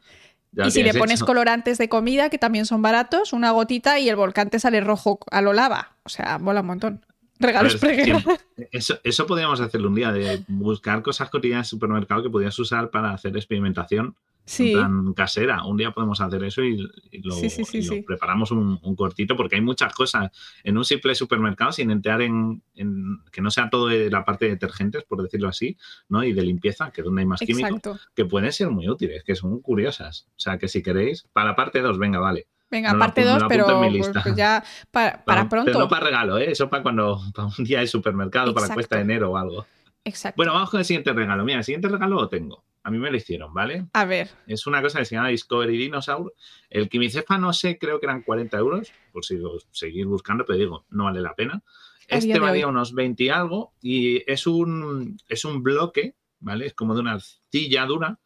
Ya 0.54 0.68
y 0.68 0.72
si 0.72 0.82
le 0.82 0.94
pones 0.94 1.20
hecho. 1.20 1.26
colorantes 1.26 1.78
de 1.78 1.90
comida, 1.90 2.30
que 2.30 2.38
también 2.38 2.66
son 2.66 2.82
baratos, 2.82 3.34
una 3.34 3.52
gotita 3.52 4.00
y 4.00 4.08
el 4.08 4.16
volcán 4.16 4.50
te 4.50 4.58
sale 4.60 4.80
rojo 4.80 5.20
a 5.30 5.42
lo 5.42 5.52
lava. 5.52 5.98
O 6.04 6.10
sea, 6.10 6.38
mola 6.40 6.62
un 6.62 6.68
montón. 6.68 7.06
Regalos 7.40 7.74
siempre- 7.80 8.38
Eso, 8.72 9.00
eso 9.04 9.26
podríamos 9.26 9.60
hacerlo 9.62 9.88
un 9.88 9.96
día, 9.96 10.12
de 10.12 10.44
buscar 10.48 11.02
cosas 11.02 11.30
cotidianas 11.30 11.68
en 11.72 11.78
el 11.78 11.80
supermercado 11.80 12.24
que 12.24 12.30
podías 12.30 12.58
usar 12.60 12.90
para 12.90 13.12
hacer 13.12 13.36
experimentación 13.36 14.16
Sí, 14.46 14.72
plan 14.74 15.14
casera. 15.14 15.64
Un 15.64 15.78
día 15.78 15.92
podemos 15.92 16.20
hacer 16.22 16.44
eso 16.44 16.64
y, 16.64 16.90
y 17.12 17.22
lo, 17.22 17.36
Sí, 17.36 17.52
sí, 17.52 17.64
sí, 17.66 17.78
y 17.78 17.82
lo 17.84 17.94
sí. 17.94 18.02
preparamos 18.02 18.50
un, 18.50 18.80
un 18.82 18.96
cortito 18.96 19.36
porque 19.36 19.58
hay 19.58 19.62
muchas 19.62 19.94
cosas 19.94 20.32
en 20.64 20.76
un 20.76 20.84
simple 20.86 21.14
supermercado 21.14 21.72
sin 21.72 21.92
entrar 21.92 22.24
en, 22.24 22.64
en- 22.74 23.20
que 23.32 23.42
no 23.42 23.52
sea 23.52 23.70
todo 23.70 23.88
de 23.90 24.10
la 24.10 24.26
parte 24.26 24.46
de 24.46 24.52
detergentes, 24.52 25.04
por 25.04 25.22
decirlo 25.22 25.50
así, 25.50 25.78
¿no? 26.10 26.24
Y 26.24 26.34
de 26.34 26.42
limpieza, 26.42 26.90
que 26.90 27.02
es 27.02 27.06
donde 27.06 27.22
hay 27.22 27.28
más 27.28 27.42
químicos, 27.42 28.10
que 28.16 28.26
pueden 28.26 28.52
ser 28.52 28.72
muy 28.72 28.90
útiles, 28.90 29.24
que 29.24 29.36
son 29.36 29.62
curiosas. 29.62 30.26
O 30.32 30.40
sea, 30.40 30.58
que 30.58 30.68
si 30.68 30.82
queréis, 30.82 31.28
para 31.32 31.56
parte 31.56 31.80
2, 31.82 32.00
venga, 32.00 32.18
vale. 32.18 32.48
Venga, 32.72 32.94
Me 32.94 33.00
parte 33.00 33.22
apu- 33.22 33.26
me 33.26 33.32
2, 33.32 33.42
lo 33.42 33.48
pero 33.48 33.66
pues, 33.66 34.10
pues 34.24 34.36
ya 34.36 34.64
para, 34.92 35.24
pronto. 35.50 35.66
Pero 35.66 35.80
no 35.80 35.88
para 35.88 36.06
regalo, 36.06 36.38
¿eh? 36.38 36.52
Eso 36.52 36.70
para 36.70 36.84
cuando 36.84 37.20
para 37.34 37.48
un 37.58 37.64
día 37.66 37.80
de 37.80 37.88
supermercado, 37.88 38.54
para 38.54 38.66
Exacto. 38.68 38.76
cuesta 38.76 38.96
de 38.98 39.02
enero 39.02 39.32
o 39.32 39.38
algo. 39.38 39.66
Exacto. 40.06 40.38
Bueno, 40.38 40.54
vamos 40.54 40.70
con 40.70 40.80
el 40.80 40.86
siguiente 40.86 41.12
regalo. 41.14 41.44
Mira, 41.44 41.60
el 41.60 41.64
siguiente 41.66 41.88
regalo 41.90 42.16
lo 42.16 42.30
tengo. 42.30 42.64
A 42.84 42.92
mí 42.92 42.98
me 42.98 43.12
lo 43.12 43.18
hicieron, 43.18 43.54
¿vale? 43.54 43.86
A 43.94 44.06
ver, 44.06 44.30
Es 44.48 44.66
una 44.66 44.82
cosa 44.82 45.00
que 45.00 45.06
se 45.06 45.16
llama 45.16 45.28
Discovery 45.28 45.78
Dinosaur. 45.78 46.34
El 46.70 46.88
Quimicefa, 46.90 47.38
no 47.38 47.52
sé, 47.54 47.78
creo 47.78 48.00
que 48.00 48.06
eran 48.06 48.22
40 48.24 48.58
euros, 48.58 48.92
por 49.12 49.26
si 49.26 49.38
lo 49.38 49.58
seguir 49.72 50.06
buscando, 50.06 50.46
pero 50.46 50.58
digo, 50.58 50.86
no 50.90 51.04
vale 51.06 51.20
la 51.22 51.36
pena. 51.36 51.62
A 52.10 52.16
Este 52.16 52.40
valía 52.40 52.66
hoy. 52.66 52.72
unos 52.72 52.94
20 52.96 53.24
y 53.26 53.30
algo 53.30 53.74
y 53.82 54.24
es 54.32 54.48
un, 54.48 55.18
es 55.28 55.44
un 55.46 55.62
bloque, 55.62 56.16
¿vale? 56.40 56.68
Es 56.68 56.74
como 56.74 56.96
de 56.96 57.02
una 57.02 57.14
arcilla 57.14 57.86
dura 57.86 58.18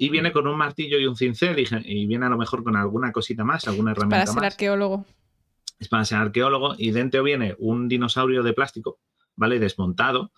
y 0.00 0.08
viene 0.08 0.32
con 0.32 0.46
un 0.46 0.56
martillo 0.56 0.98
y 0.98 1.04
un 1.04 1.14
cincel 1.14 1.58
y, 1.58 2.06
viene 2.06 2.24
a 2.24 2.30
lo 2.30 2.38
mejor 2.38 2.64
con 2.64 2.74
alguna 2.74 3.12
cosita 3.12 3.44
más, 3.44 3.68
alguna 3.68 3.92
para 3.92 4.06
herramienta 4.06 4.32
ser 4.32 4.40
más. 4.40 4.52
arqueólogo. 4.52 5.04
Es 5.78 5.88
para 5.88 6.06
ser 6.06 6.16
arqueólogo 6.16 6.74
y 6.78 6.90
dentro 6.90 7.22
viene 7.22 7.54
un 7.58 7.86
dinosaurio 7.86 8.42
de 8.42 8.54
plástico, 8.54 8.98
¿vale? 9.36 9.58
Desmontado 9.58 10.32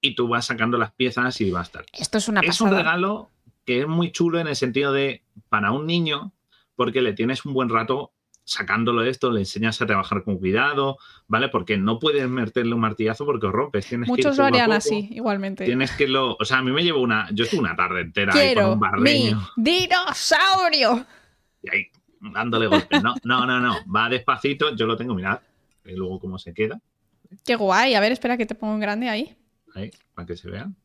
y 0.00 0.16
tú 0.16 0.26
vas 0.26 0.46
sacando 0.46 0.78
las 0.78 0.92
piezas 0.94 1.40
y 1.40 1.52
va 1.52 1.60
a 1.60 1.62
estar. 1.62 1.86
Esto 1.92 2.18
es 2.18 2.26
una 2.26 2.40
Es 2.40 2.60
un 2.60 2.72
regalo 2.72 3.30
que 3.64 3.82
es 3.82 3.86
muy 3.86 4.10
chulo 4.10 4.40
en 4.40 4.48
el 4.48 4.56
sentido 4.56 4.92
de 4.92 5.22
para 5.48 5.70
un 5.70 5.86
niño, 5.86 6.32
porque 6.74 7.00
le 7.00 7.12
tienes 7.12 7.44
un 7.44 7.54
buen 7.54 7.68
rato 7.68 8.12
sacándolo 8.44 9.02
de 9.02 9.10
esto, 9.10 9.30
le 9.30 9.40
enseñas 9.40 9.80
a 9.80 9.86
trabajar 9.86 10.22
con 10.22 10.38
cuidado, 10.38 10.98
¿vale? 11.26 11.48
Porque 11.48 11.76
no 11.76 11.98
puedes 11.98 12.28
meterle 12.28 12.74
un 12.74 12.80
martillazo 12.80 13.24
porque 13.24 13.46
rompes. 13.48 13.86
Tienes 13.86 14.06
que 14.06 14.12
ir 14.12 14.16
Muchos 14.26 14.38
lo 14.38 14.44
harían 14.44 14.72
así, 14.72 15.08
igualmente. 15.10 15.64
Tienes 15.64 15.92
que 15.92 16.06
lo. 16.06 16.36
O 16.38 16.44
sea, 16.44 16.58
a 16.58 16.62
mí 16.62 16.70
me 16.70 16.82
llevo 16.82 17.00
una. 17.00 17.28
Yo 17.32 17.44
estuve 17.44 17.60
una 17.60 17.74
tarde 17.76 18.02
entera 18.02 18.34
ahí 18.34 18.54
con 18.54 18.54
Quiero 18.54 18.72
un 18.72 18.78
mi 18.78 18.80
barreño 18.80 19.48
dinosaurio. 19.56 21.06
y 21.62 21.70
ahí 21.70 21.86
dándole 22.20 22.66
golpes. 22.66 23.02
No, 23.02 23.14
no, 23.24 23.46
no, 23.46 23.60
no. 23.60 23.76
Va 23.90 24.08
despacito, 24.08 24.74
yo 24.76 24.86
lo 24.86 24.96
tengo, 24.96 25.14
mirad. 25.14 25.40
Y 25.84 25.92
luego 25.92 26.18
cómo 26.18 26.38
se 26.38 26.54
queda, 26.54 26.80
Qué 27.44 27.56
guay. 27.56 27.94
A 27.94 28.00
ver, 28.00 28.12
espera 28.12 28.36
que 28.36 28.46
te 28.46 28.54
pongo 28.54 28.74
en 28.74 28.80
grande 28.80 29.08
ahí. 29.08 29.36
ahí, 29.74 29.90
para 30.14 30.26
que 30.26 30.36
se 30.36 30.50
vean. 30.50 30.76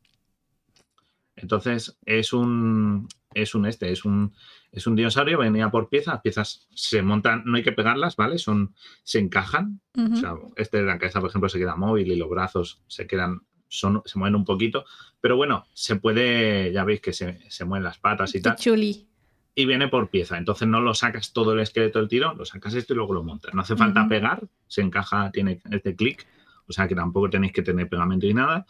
Entonces, 1.36 1.96
es 2.04 2.32
un. 2.32 3.08
Es 3.32 3.54
un 3.54 3.66
este, 3.66 3.92
es 3.92 4.04
un. 4.04 4.34
Es 4.72 4.86
un 4.86 4.94
dinosaurio, 4.94 5.38
venía 5.38 5.68
por 5.70 5.88
piezas, 5.88 6.14
las 6.14 6.22
piezas 6.22 6.68
se 6.74 7.02
montan, 7.02 7.42
no 7.44 7.56
hay 7.56 7.62
que 7.62 7.72
pegarlas, 7.72 8.14
¿vale? 8.16 8.38
Son, 8.38 8.74
se 9.02 9.18
encajan. 9.18 9.80
O 9.96 10.16
sea, 10.16 10.34
este 10.56 10.78
de 10.78 10.84
la 10.84 10.98
cabeza, 10.98 11.20
por 11.20 11.30
ejemplo, 11.30 11.48
se 11.48 11.58
queda 11.58 11.74
móvil 11.76 12.10
y 12.12 12.16
los 12.16 12.28
brazos 12.30 12.80
se 12.86 13.06
quedan, 13.06 13.40
son, 13.68 14.02
se 14.04 14.18
mueven 14.18 14.36
un 14.36 14.44
poquito. 14.44 14.84
Pero 15.20 15.36
bueno, 15.36 15.64
se 15.74 15.96
puede, 15.96 16.72
ya 16.72 16.84
veis 16.84 17.00
que 17.00 17.12
se, 17.12 17.40
se 17.50 17.64
mueven 17.64 17.82
las 17.84 17.98
patas 17.98 18.30
y 18.30 18.38
Qué 18.38 18.42
tal. 18.42 18.56
chuli. 18.56 19.08
y 19.56 19.66
viene 19.66 19.88
por 19.88 20.08
pieza. 20.08 20.38
Entonces 20.38 20.68
no 20.68 20.80
lo 20.80 20.94
sacas 20.94 21.32
todo 21.32 21.52
el 21.52 21.60
esqueleto 21.60 21.98
del 21.98 22.08
tirón, 22.08 22.38
lo 22.38 22.44
sacas 22.44 22.72
esto 22.74 22.92
y 22.92 22.96
luego 22.96 23.12
lo 23.12 23.24
montas. 23.24 23.52
No 23.52 23.62
hace 23.62 23.74
falta 23.76 24.06
pegar, 24.08 24.46
se 24.68 24.82
encaja, 24.82 25.30
tiene 25.32 25.60
este 25.72 25.96
clic, 25.96 26.26
o 26.68 26.72
sea 26.72 26.86
que 26.86 26.94
tampoco 26.94 27.28
tenéis 27.28 27.52
que 27.52 27.62
tener 27.62 27.88
pegamento 27.88 28.26
y 28.26 28.34
nada. 28.34 28.64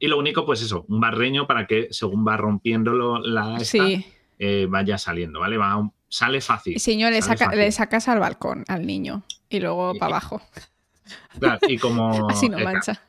Y 0.00 0.08
lo 0.08 0.18
único, 0.18 0.44
pues 0.44 0.60
eso, 0.60 0.84
un 0.88 1.00
barreño 1.00 1.46
para 1.46 1.66
que 1.68 1.86
según 1.92 2.26
va 2.26 2.36
rompiéndolo 2.36 3.20
la 3.20 3.56
esta, 3.58 3.86
Sí. 3.86 4.04
Eh, 4.38 4.66
vaya 4.68 4.98
saliendo, 4.98 5.40
¿vale? 5.40 5.56
Va, 5.56 5.76
un- 5.76 5.92
sale 6.08 6.40
fácil. 6.40 6.78
Señor, 6.78 7.12
le, 7.12 7.22
saca- 7.22 7.54
le 7.54 7.70
sacas 7.72 8.08
al 8.08 8.20
balcón 8.20 8.64
al 8.68 8.86
niño 8.86 9.22
y 9.48 9.60
luego 9.60 9.94
para 9.98 10.16
abajo. 10.16 10.40
Claro, 11.38 11.60
y 11.68 11.78
como, 11.78 12.28
Así 12.30 12.48
no 12.48 12.58
eh, 12.58 12.64
mancha. 12.64 13.00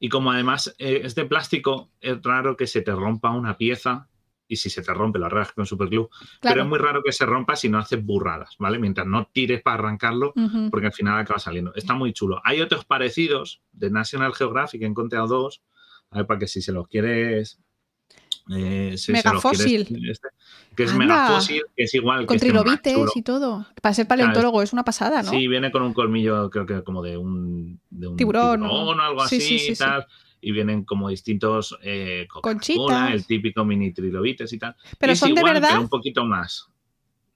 y 0.00 0.08
como 0.08 0.32
además 0.32 0.74
eh, 0.78 1.02
es 1.04 1.14
de 1.14 1.26
plástico, 1.26 1.90
es 2.00 2.20
raro 2.22 2.56
que 2.56 2.66
se 2.66 2.82
te 2.82 2.90
rompa 2.92 3.30
una 3.30 3.56
pieza. 3.56 4.08
Y 4.48 4.56
si 4.56 4.68
se 4.68 4.82
te 4.82 4.92
rompe, 4.92 5.20
lo 5.20 5.26
arreglas 5.26 5.52
con 5.52 5.64
superglue. 5.64 6.08
Pero 6.08 6.40
Claro. 6.40 6.62
es 6.62 6.68
muy 6.68 6.78
raro 6.80 7.02
que 7.04 7.12
se 7.12 7.24
rompa 7.24 7.54
si 7.54 7.68
no 7.68 7.78
haces 7.78 8.04
burradas, 8.04 8.56
¿vale? 8.58 8.80
Mientras 8.80 9.06
no 9.06 9.28
tires 9.32 9.62
para 9.62 9.74
arrancarlo, 9.74 10.32
porque 10.72 10.86
al 10.88 10.92
final 10.92 11.20
acaba 11.20 11.38
saliendo. 11.38 11.72
Está 11.76 11.94
muy 11.94 12.12
chulo. 12.12 12.40
Hay 12.42 12.60
otros 12.60 12.84
parecidos 12.84 13.62
de 13.70 13.90
National 13.90 14.34
Geographic, 14.34 14.82
he 14.82 14.86
encontrado 14.86 15.28
dos, 15.28 15.62
a 16.10 16.16
ver, 16.16 16.26
para 16.26 16.40
que 16.40 16.48
si 16.48 16.62
se 16.62 16.72
los 16.72 16.88
quieres... 16.88 17.60
eh, 18.50 18.90
los 18.92 19.08
Megafósil. 19.08 19.86
quieres, 19.86 20.10
este, 20.10 20.28
que 20.76 20.82
es 20.84 20.90
Anda. 20.92 21.04
megafósil, 21.04 21.62
que 21.76 21.82
es 21.84 21.94
igual 21.94 22.26
Con 22.26 22.26
que 22.28 22.34
este, 22.36 22.46
trilobites 22.48 23.16
y 23.16 23.22
todo. 23.22 23.66
Para 23.80 23.94
ser 23.94 24.06
paleontólogo 24.06 24.62
es 24.62 24.72
una 24.72 24.84
pasada, 24.84 25.22
¿no? 25.22 25.30
Sí, 25.30 25.46
viene 25.48 25.70
con 25.70 25.82
un 25.82 25.92
colmillo, 25.94 26.50
creo 26.50 26.66
que 26.66 26.82
como 26.82 27.02
de 27.02 27.16
un, 27.16 27.80
de 27.90 28.06
un 28.08 28.16
Tiburón, 28.16 28.62
o 28.64 28.92
algo 28.92 29.26
Sí, 29.28 29.36
así 29.36 29.40
sí, 29.40 29.58
sí, 29.58 29.72
y 29.72 29.76
tal. 29.76 30.06
Y 30.42 30.52
vienen 30.52 30.84
como 30.84 31.08
distintos 31.10 31.78
eh, 31.82 32.26
Conchitas. 32.30 33.12
el 33.12 33.26
típico 33.26 33.64
mini 33.64 33.92
trilobites 33.92 34.52
y 34.52 34.58
tal. 34.58 34.74
Pero 34.98 35.14
son 35.14 35.34
de 35.34 35.42
verdad. 35.44 35.68
Pero 35.70 35.82
un 35.82 35.88
poquito 35.88 36.24
más. 36.24 36.66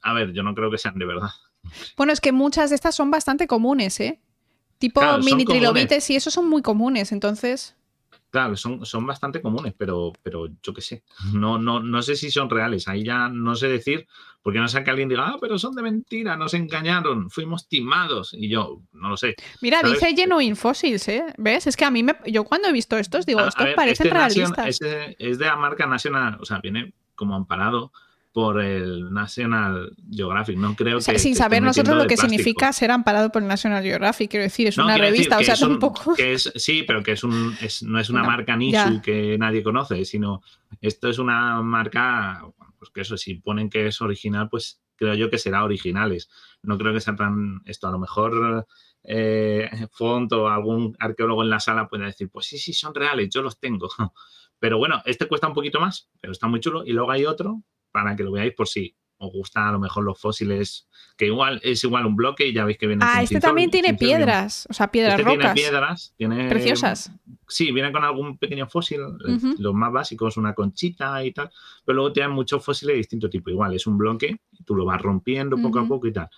a 0.02 0.12
ver, 0.14 0.32
yo 0.32 0.42
no 0.42 0.54
creo 0.54 0.70
que 0.70 0.78
sean 0.78 0.98
de 0.98 1.04
verdad. 1.06 1.28
Bueno, 1.96 2.12
es 2.12 2.20
que 2.20 2.30
muchas 2.30 2.68
de 2.68 2.76
estas 2.76 2.94
son 2.94 3.10
bastante 3.10 3.46
comunes, 3.46 3.98
¿eh? 3.98 4.20
Tipo 4.78 5.00
Claro, 5.00 5.18
mini 5.18 5.44
comunes. 5.44 5.46
trilobites 5.46 6.10
y 6.10 6.16
esos 6.16 6.34
son 6.34 6.46
muy 6.48 6.60
comunes, 6.60 7.10
entonces. 7.10 7.74
Claro, 8.34 8.56
son, 8.56 8.84
son 8.84 9.06
bastante 9.06 9.40
comunes, 9.40 9.74
pero, 9.78 10.12
pero 10.20 10.48
yo 10.60 10.74
qué 10.74 10.80
sé. 10.80 11.04
No, 11.32 11.56
no, 11.56 11.78
no 11.78 12.02
sé 12.02 12.16
si 12.16 12.32
son 12.32 12.50
reales. 12.50 12.88
Ahí 12.88 13.04
ya 13.04 13.28
no 13.28 13.54
sé 13.54 13.68
decir, 13.68 14.08
porque 14.42 14.58
no 14.58 14.66
sea 14.66 14.82
que 14.82 14.90
alguien 14.90 15.08
diga, 15.08 15.28
ah, 15.28 15.36
pero 15.40 15.56
son 15.56 15.76
de 15.76 15.82
mentira, 15.82 16.36
nos 16.36 16.52
engañaron, 16.54 17.30
fuimos 17.30 17.68
timados. 17.68 18.34
Y 18.36 18.48
yo, 18.48 18.80
no 18.90 19.10
lo 19.10 19.16
sé. 19.16 19.36
Mira, 19.62 19.82
¿Sabes? 19.82 20.00
dice 20.00 20.16
Genuine 20.16 20.56
Fossils, 20.56 21.06
¿eh? 21.06 21.24
¿Ves? 21.38 21.68
Es 21.68 21.76
que 21.76 21.84
a 21.84 21.92
mí 21.92 22.02
me. 22.02 22.16
Yo 22.26 22.42
cuando 22.42 22.66
he 22.66 22.72
visto 22.72 22.98
estos 22.98 23.24
digo, 23.24 23.38
A- 23.38 23.44
a 23.44 23.48
estos 23.50 23.64
ver, 23.66 23.76
parecen 23.76 24.08
este 24.08 24.18
realistas. 24.18 24.66
este 24.68 25.16
es 25.30 25.38
de 25.38 25.44
la 25.44 25.54
marca 25.54 25.86
National, 25.86 26.36
o 26.40 26.44
sea, 26.44 26.58
viene 26.58 26.92
como 27.14 27.36
amparado 27.36 27.92
por 28.34 28.60
el 28.60 29.12
National 29.12 29.94
Geographic. 30.10 30.58
No 30.58 30.74
creo 30.74 30.98
O 30.98 31.00
sea, 31.00 31.14
que. 31.14 31.20
sin 31.20 31.32
que 31.34 31.38
saber 31.38 31.62
nosotros 31.62 31.96
lo 31.96 32.02
que 32.02 32.16
plástico. 32.16 32.28
significa 32.30 32.72
ser 32.72 32.90
amparado 32.90 33.30
por 33.30 33.40
el 33.42 33.48
National 33.48 33.82
Geographic. 33.82 34.28
Quiero 34.28 34.42
decir, 34.42 34.66
es 34.66 34.76
No, 34.76 34.84
una 34.86 34.98
revista, 34.98 35.38
o 35.38 35.42
sea, 35.44 35.54
un- 35.54 35.78
tampoco. 35.78 36.14
que 36.16 36.32
es- 36.32 36.52
sí, 36.56 36.82
pero 36.82 37.02
que 37.04 37.12
es 37.12 37.22
un, 37.22 37.54
es- 37.60 37.84
no 37.84 38.00
es 38.00 38.10
una 38.10 38.22
Una- 38.22 38.30
marca 38.30 38.56
Nisu 38.56 39.00
que 39.02 39.38
nadie 39.38 39.62
conoce, 39.62 40.04
sino 40.04 40.42
esto 40.80 41.08
es 41.08 41.18
una 41.20 41.62
marca, 41.62 42.40
bueno, 42.58 42.74
pues 42.76 42.90
que 42.90 43.02
eso, 43.02 43.16
si 43.16 43.36
ponen 43.36 43.70
que 43.70 43.86
es 43.86 44.00
original, 44.02 44.48
pues 44.50 44.82
creo 44.96 45.14
yo 45.14 45.30
que 45.30 45.38
será 45.38 45.62
originales. 45.64 46.28
No 46.62 46.76
creo 46.76 46.92
que 46.92 47.00
sea 47.00 47.14
tan 47.14 47.62
esto. 47.66 47.86
A 47.86 47.92
lo 47.92 48.00
mejor 48.00 48.66
eh, 49.04 49.70
Font 49.92 50.32
o 50.32 50.48
algún 50.48 50.96
arqueólogo 50.98 51.44
en 51.44 51.50
la 51.50 51.60
sala 51.60 51.86
puede 51.86 52.06
decir, 52.06 52.28
pues 52.32 52.46
sí, 52.46 52.58
sí, 52.58 52.72
son 52.72 52.94
reales, 52.96 53.28
yo 53.32 53.42
los 53.42 53.60
tengo. 53.60 53.88
Pero 54.58 54.78
bueno, 54.78 55.02
este 55.04 55.28
cuesta 55.28 55.46
un 55.46 55.52
poquito 55.54 55.78
más, 55.78 56.08
pero 56.20 56.32
está 56.32 56.46
muy 56.46 56.58
chulo. 56.58 56.84
Y 56.86 56.92
luego 56.92 57.10
hay 57.10 57.26
otro 57.26 57.62
para 57.94 58.16
que 58.16 58.24
lo 58.24 58.32
veáis 58.32 58.52
por 58.54 58.66
si 58.66 58.92
os 59.18 59.32
gustan 59.32 59.68
a 59.68 59.72
lo 59.72 59.78
mejor 59.78 60.02
los 60.02 60.20
fósiles, 60.20 60.88
que 61.16 61.26
igual 61.26 61.60
es 61.62 61.84
igual 61.84 62.04
un 62.04 62.16
bloque 62.16 62.48
y 62.48 62.52
ya 62.52 62.64
veis 62.64 62.76
que 62.76 62.88
viene 62.88 63.04
Ah, 63.06 63.22
este 63.22 63.38
también 63.38 63.70
tiene 63.70 63.94
piedras, 63.94 64.66
o 64.68 64.74
sea, 64.74 64.90
piedras 64.90 65.12
Este 65.14 65.22
tiene 65.30 65.44
rocas. 65.44 65.54
piedras, 65.54 66.14
tiene 66.16 66.48
Preciosas. 66.48 67.12
Sí, 67.46 67.70
viene 67.70 67.92
con 67.92 68.02
algún 68.02 68.36
pequeño 68.36 68.66
fósil, 68.66 69.00
eh, 69.28 69.38
los 69.58 69.72
más 69.72 69.92
básicos, 69.92 70.36
una 70.36 70.52
conchita 70.54 71.24
y 71.24 71.30
tal, 71.30 71.48
pero 71.84 71.94
luego 71.96 72.12
tienen 72.12 72.32
muchos 72.32 72.64
fósiles 72.64 72.94
de 72.94 72.98
distinto 72.98 73.30
tipo. 73.30 73.48
Igual, 73.50 73.72
es 73.74 73.86
un 73.86 73.96
bloque, 73.96 74.40
tú 74.66 74.74
lo 74.74 74.84
vas 74.84 75.00
rompiendo 75.00 75.56
poco 75.56 75.78
a 75.78 75.86
poco 75.86 76.08
y 76.08 76.12
tal. 76.12 76.28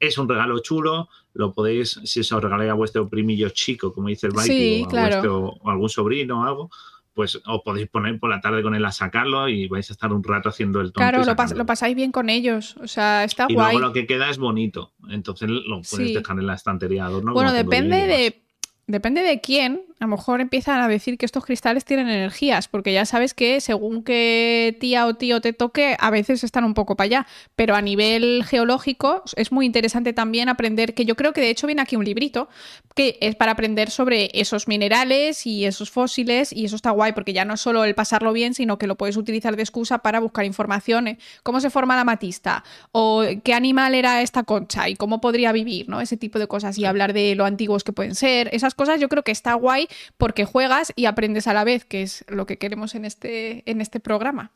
Es 0.00 0.16
un 0.16 0.26
regalo 0.28 0.58
chulo, 0.60 1.08
lo 1.34 1.52
podéis, 1.52 2.00
si 2.04 2.20
os 2.20 2.30
regaláis 2.42 2.70
a 2.70 2.74
vuestro 2.74 3.08
primillo 3.08 3.50
chico, 3.50 3.92
como 3.92 4.08
dice 4.08 4.26
el 4.28 4.36
Sí, 4.38 4.80
o, 4.82 4.86
a 4.86 4.88
claro. 4.88 5.08
vuestro- 5.16 5.48
o 5.60 5.70
algún 5.70 5.88
sobrino 5.90 6.40
o 6.40 6.44
algo, 6.44 6.70
pues 7.14 7.40
os 7.46 7.62
podéis 7.64 7.88
poner 7.88 8.18
por 8.18 8.28
la 8.28 8.40
tarde 8.40 8.62
con 8.62 8.74
él 8.74 8.84
a 8.84 8.90
sacarlo 8.92 9.48
y 9.48 9.68
vais 9.68 9.88
a 9.88 9.92
estar 9.92 10.12
un 10.12 10.22
rato 10.22 10.48
haciendo 10.48 10.80
el 10.80 10.88
tonto. 10.88 11.00
Claro, 11.00 11.24
lo, 11.24 11.36
pas- 11.36 11.54
lo 11.54 11.64
pasáis 11.64 11.94
bien 11.96 12.10
con 12.12 12.28
ellos. 12.28 12.76
O 12.82 12.88
sea, 12.88 13.24
está 13.24 13.46
Y 13.48 13.54
guay. 13.54 13.74
luego 13.74 13.86
lo 13.88 13.92
que 13.92 14.06
queda 14.06 14.28
es 14.30 14.38
bonito, 14.38 14.92
entonces 15.08 15.48
lo 15.48 15.76
puedes 15.82 16.08
Sí. 16.08 16.14
dejar 16.14 16.38
en 16.38 16.46
la 16.46 16.54
estantería 16.54 17.04
de 17.04 17.08
adorno. 17.08 17.32
Bueno, 17.32 17.52
depende 17.52 18.06
de. 18.06 18.40
Depende 18.86 19.22
de 19.22 19.40
quién. 19.40 19.80
A 20.00 20.06
lo 20.06 20.08
mejor 20.08 20.40
empiezan 20.40 20.80
a 20.80 20.88
decir 20.88 21.16
que 21.16 21.24
estos 21.24 21.44
cristales 21.44 21.84
tienen 21.84 22.08
energías, 22.08 22.66
porque 22.66 22.92
ya 22.92 23.06
sabes 23.06 23.32
que 23.32 23.60
según 23.60 24.02
qué 24.02 24.76
tía 24.80 25.06
o 25.06 25.14
tío 25.14 25.40
te 25.40 25.52
toque, 25.52 25.96
a 25.98 26.10
veces 26.10 26.42
están 26.42 26.64
un 26.64 26.74
poco 26.74 26.96
para 26.96 27.06
allá. 27.06 27.26
Pero 27.54 27.76
a 27.76 27.80
nivel 27.80 28.44
geológico 28.44 29.22
es 29.36 29.52
muy 29.52 29.66
interesante 29.66 30.12
también 30.12 30.48
aprender, 30.48 30.94
que 30.94 31.04
yo 31.04 31.14
creo 31.14 31.32
que 31.32 31.40
de 31.40 31.50
hecho 31.50 31.68
viene 31.68 31.80
aquí 31.80 31.94
un 31.94 32.04
librito, 32.04 32.48
que 32.96 33.18
es 33.20 33.36
para 33.36 33.52
aprender 33.52 33.90
sobre 33.90 34.30
esos 34.34 34.66
minerales 34.66 35.46
y 35.46 35.64
esos 35.64 35.90
fósiles, 35.90 36.52
y 36.52 36.64
eso 36.64 36.74
está 36.74 36.90
guay, 36.90 37.12
porque 37.12 37.32
ya 37.32 37.44
no 37.44 37.54
es 37.54 37.60
solo 37.60 37.84
el 37.84 37.94
pasarlo 37.94 38.32
bien, 38.32 38.52
sino 38.54 38.78
que 38.78 38.88
lo 38.88 38.96
puedes 38.96 39.16
utilizar 39.16 39.54
de 39.54 39.62
excusa 39.62 39.98
para 39.98 40.18
buscar 40.18 40.44
información. 40.44 41.06
¿eh? 41.06 41.18
¿Cómo 41.44 41.60
se 41.60 41.70
forma 41.70 41.94
la 41.94 42.04
matista? 42.04 42.64
¿O 42.90 43.22
qué 43.44 43.54
animal 43.54 43.94
era 43.94 44.22
esta 44.22 44.42
concha? 44.42 44.88
¿Y 44.88 44.96
cómo 44.96 45.20
podría 45.20 45.52
vivir? 45.52 45.88
¿no? 45.88 46.00
Ese 46.00 46.16
tipo 46.16 46.40
de 46.40 46.48
cosas. 46.48 46.76
Y 46.78 46.84
hablar 46.84 47.12
de 47.12 47.36
lo 47.36 47.44
antiguos 47.44 47.84
que 47.84 47.92
pueden 47.92 48.16
ser. 48.16 48.50
Esas 48.52 48.74
cosas 48.74 49.00
yo 49.00 49.08
creo 49.08 49.22
que 49.22 49.32
está 49.32 49.54
guay 49.54 49.83
porque 50.16 50.44
juegas 50.44 50.92
y 50.96 51.06
aprendes 51.06 51.46
a 51.46 51.54
la 51.54 51.64
vez, 51.64 51.84
que 51.84 52.02
es 52.02 52.24
lo 52.28 52.46
que 52.46 52.58
queremos 52.58 52.94
en 52.94 53.04
este, 53.04 53.68
en 53.70 53.80
este 53.80 54.00
programa. 54.00 54.52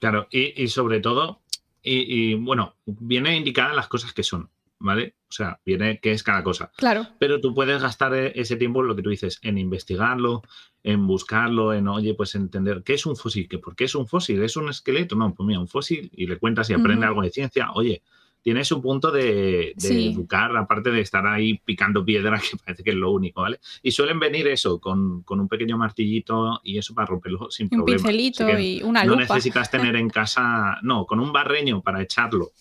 Claro, 0.00 0.26
y, 0.30 0.62
y 0.62 0.68
sobre 0.68 1.00
todo, 1.00 1.40
y, 1.82 2.32
y, 2.32 2.34
bueno, 2.34 2.76
viene 2.84 3.36
indicada 3.36 3.74
las 3.74 3.88
cosas 3.88 4.12
que 4.12 4.22
son, 4.22 4.50
¿vale? 4.78 5.14
O 5.28 5.32
sea, 5.32 5.60
viene 5.64 5.98
qué 6.00 6.12
es 6.12 6.22
cada 6.22 6.42
cosa. 6.42 6.72
Claro. 6.76 7.06
Pero 7.18 7.40
tú 7.40 7.54
puedes 7.54 7.80
gastar 7.80 8.14
e- 8.14 8.32
ese 8.34 8.56
tiempo, 8.56 8.82
lo 8.82 8.96
que 8.96 9.02
tú 9.02 9.10
dices, 9.10 9.38
en 9.42 9.58
investigarlo, 9.58 10.42
en 10.82 11.06
buscarlo, 11.06 11.72
en, 11.72 11.88
oye, 11.88 12.14
pues 12.14 12.34
entender 12.34 12.82
qué 12.84 12.94
es 12.94 13.06
un 13.06 13.16
fósil, 13.16 13.48
que 13.48 13.58
por 13.58 13.76
qué 13.76 13.84
es 13.84 13.94
un 13.94 14.06
fósil, 14.06 14.42
es 14.42 14.56
un 14.56 14.68
esqueleto, 14.68 15.16
no, 15.16 15.34
pues 15.34 15.46
mira, 15.46 15.60
un 15.60 15.68
fósil, 15.68 16.10
y 16.14 16.26
le 16.26 16.38
cuentas 16.38 16.70
y 16.70 16.74
aprende 16.74 17.06
algo 17.06 17.22
de 17.22 17.30
ciencia, 17.30 17.72
oye, 17.72 18.02
tiene 18.44 18.62
su 18.62 18.80
punto 18.82 19.10
de, 19.10 19.72
de 19.74 19.74
Sí. 19.78 20.08
educar, 20.12 20.54
aparte 20.56 20.90
de 20.90 21.00
estar 21.00 21.26
ahí 21.26 21.58
picando 21.64 22.04
piedra, 22.04 22.38
que 22.50 22.58
parece 22.58 22.84
que 22.84 22.90
es 22.90 22.96
lo 22.96 23.10
único, 23.10 23.40
¿vale? 23.40 23.58
Y 23.82 23.90
suelen 23.90 24.20
venir 24.20 24.46
eso, 24.48 24.78
con, 24.80 25.22
con 25.22 25.40
un 25.40 25.48
pequeño 25.48 25.78
martillito 25.78 26.60
y 26.62 26.76
eso 26.76 26.94
para 26.94 27.06
romperlo 27.06 27.50
sin 27.50 27.68
Un 27.72 27.78
problema. 27.78 27.96
pincelito 28.04 28.44
Así 28.44 28.52
que 28.54 28.62
y 28.62 28.82
una 28.82 29.02
no 29.04 29.12
lupa. 29.12 29.22
necesitas 29.22 29.70
tener 29.70 29.96
en 29.96 30.10
casa, 30.10 30.76
no, 30.82 31.06
con 31.06 31.20
un 31.20 31.32
barreño 31.32 31.82
para 31.82 32.02
echarlo 32.02 32.52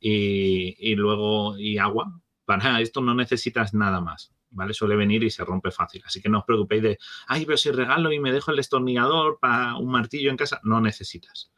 y, 0.00 0.76
y 0.78 0.94
luego 0.94 1.58
y 1.58 1.78
agua. 1.78 2.12
Para 2.44 2.80
esto 2.80 3.00
no 3.00 3.12
necesitas 3.14 3.74
nada 3.74 4.00
más, 4.00 4.32
¿vale? 4.50 4.72
Suele 4.74 4.94
venir 4.94 5.24
y 5.24 5.30
se 5.30 5.44
rompe 5.44 5.72
fácil. 5.72 6.02
Así 6.06 6.20
que 6.22 6.28
no 6.28 6.38
os 6.38 6.44
preocupéis 6.44 6.82
de, 6.84 6.98
ay, 7.26 7.44
pero 7.44 7.56
si 7.58 7.72
regalo 7.72 8.12
y 8.12 8.20
me 8.20 8.30
dejo 8.30 8.52
el 8.52 8.58
destornillador 8.58 9.38
para 9.40 9.74
un 9.76 9.90
martillo 9.90 10.30
en 10.30 10.36
casa, 10.36 10.60
no 10.62 10.80
necesitas. 10.80 11.50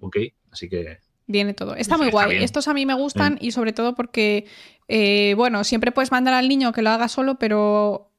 ¿ok? 0.00 0.16
Así 0.50 0.68
que 0.68 0.98
Viene 1.26 1.54
todo. 1.54 1.74
Está 1.76 1.96
muy 1.96 2.10
guay. 2.10 2.30
bien. 2.30 2.42
Estos 2.42 2.68
a 2.68 2.74
mí 2.74 2.84
me 2.86 2.94
gustan 2.94 3.38
y 3.40 3.52
sobre 3.52 3.72
todo 3.72 3.94
porque, 3.94 4.46
eh, 4.88 5.34
bueno, 5.36 5.64
siempre 5.64 5.92
puedes 5.92 6.10
mandar 6.10 6.34
al 6.34 6.48
niño 6.48 6.72
que 6.72 6.82
lo 6.82 6.90
haga 6.90 7.08
solo, 7.08 7.36
pero 7.36 8.10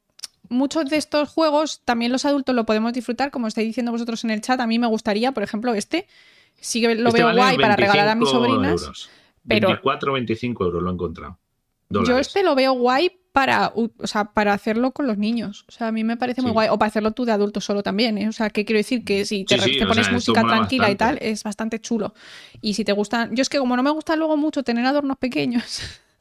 muchos 0.49 0.89
de 0.89 0.97
estos 0.97 1.29
juegos 1.29 1.81
también 1.85 2.11
los 2.11 2.25
adultos 2.25 2.55
lo 2.55 2.65
podemos 2.65 2.93
disfrutar, 2.93 3.31
como 3.31 3.47
estáis 3.47 3.67
diciendo 3.67 3.91
vosotros 3.91 4.23
en 4.23 4.31
el 4.31 4.41
chat. 4.41 4.59
A 4.59 4.67
mí 4.67 4.79
me 4.79 4.87
gustaría, 4.87 5.31
por 5.31 5.43
ejemplo, 5.43 5.73
este. 5.73 6.07
Sí 6.55 6.81
que 6.81 6.95
lo 6.95 7.09
este 7.09 7.19
veo 7.19 7.27
vale 7.27 7.39
guay 7.41 7.57
para 7.57 7.75
regalar 7.75 8.07
a 8.09 8.15
mis 8.15 8.31
25 8.31 8.53
sobrinas. 8.55 8.81
euros. 8.81 9.09
pero- 9.47 9.67
24 9.67 10.13
25 10.13 10.63
euros 10.65 10.83
lo 10.83 10.89
he 10.89 10.93
encontrado. 10.93 11.39
Yo 11.89 12.17
este 12.17 12.43
lo 12.43 12.55
veo 12.55 12.73
guay 12.73 13.11
para, 13.33 13.73
o 13.75 13.89
sea, 14.07 14.25
para 14.25 14.53
hacerlo 14.53 14.91
con 14.91 15.07
los 15.07 15.17
niños. 15.17 15.65
O 15.67 15.71
sea, 15.71 15.87
a 15.87 15.91
mí 15.91 16.03
me 16.03 16.17
parece 16.17 16.43
muy 16.43 16.51
guay. 16.51 16.69
O 16.69 16.77
para 16.77 16.87
hacerlo 16.87 17.11
tú 17.11 17.25
de 17.25 17.31
adulto 17.31 17.59
solo 17.61 17.81
también. 17.81 18.19
¿eh? 18.19 18.29
O 18.29 18.31
sea, 18.31 18.51
que 18.51 18.63
quiero 18.63 18.77
decir 18.77 19.03
que 19.03 19.25
si 19.25 19.43
te, 19.43 19.57
Sí, 19.57 19.71
sí, 19.71 19.77
te 19.79 19.85
o 19.85 19.87
pones 19.87 20.05
sea, 20.05 20.13
música 20.13 20.43
tranquila 20.43 20.91
y 20.91 20.95
tal, 20.95 21.17
es 21.19 21.43
bastante 21.43 21.79
chulo. 21.81 22.13
Y 22.61 22.75
si 22.75 22.85
te 22.85 22.93
gustan. 22.93 23.35
Yo 23.35 23.41
es 23.41 23.49
que 23.49 23.57
como 23.57 23.75
no 23.75 23.81
me 23.81 23.89
gusta 23.89 24.15
luego 24.15 24.37
mucho 24.37 24.61
tener 24.61 24.85
adornos 24.85 25.17
pequeños, 25.17 25.81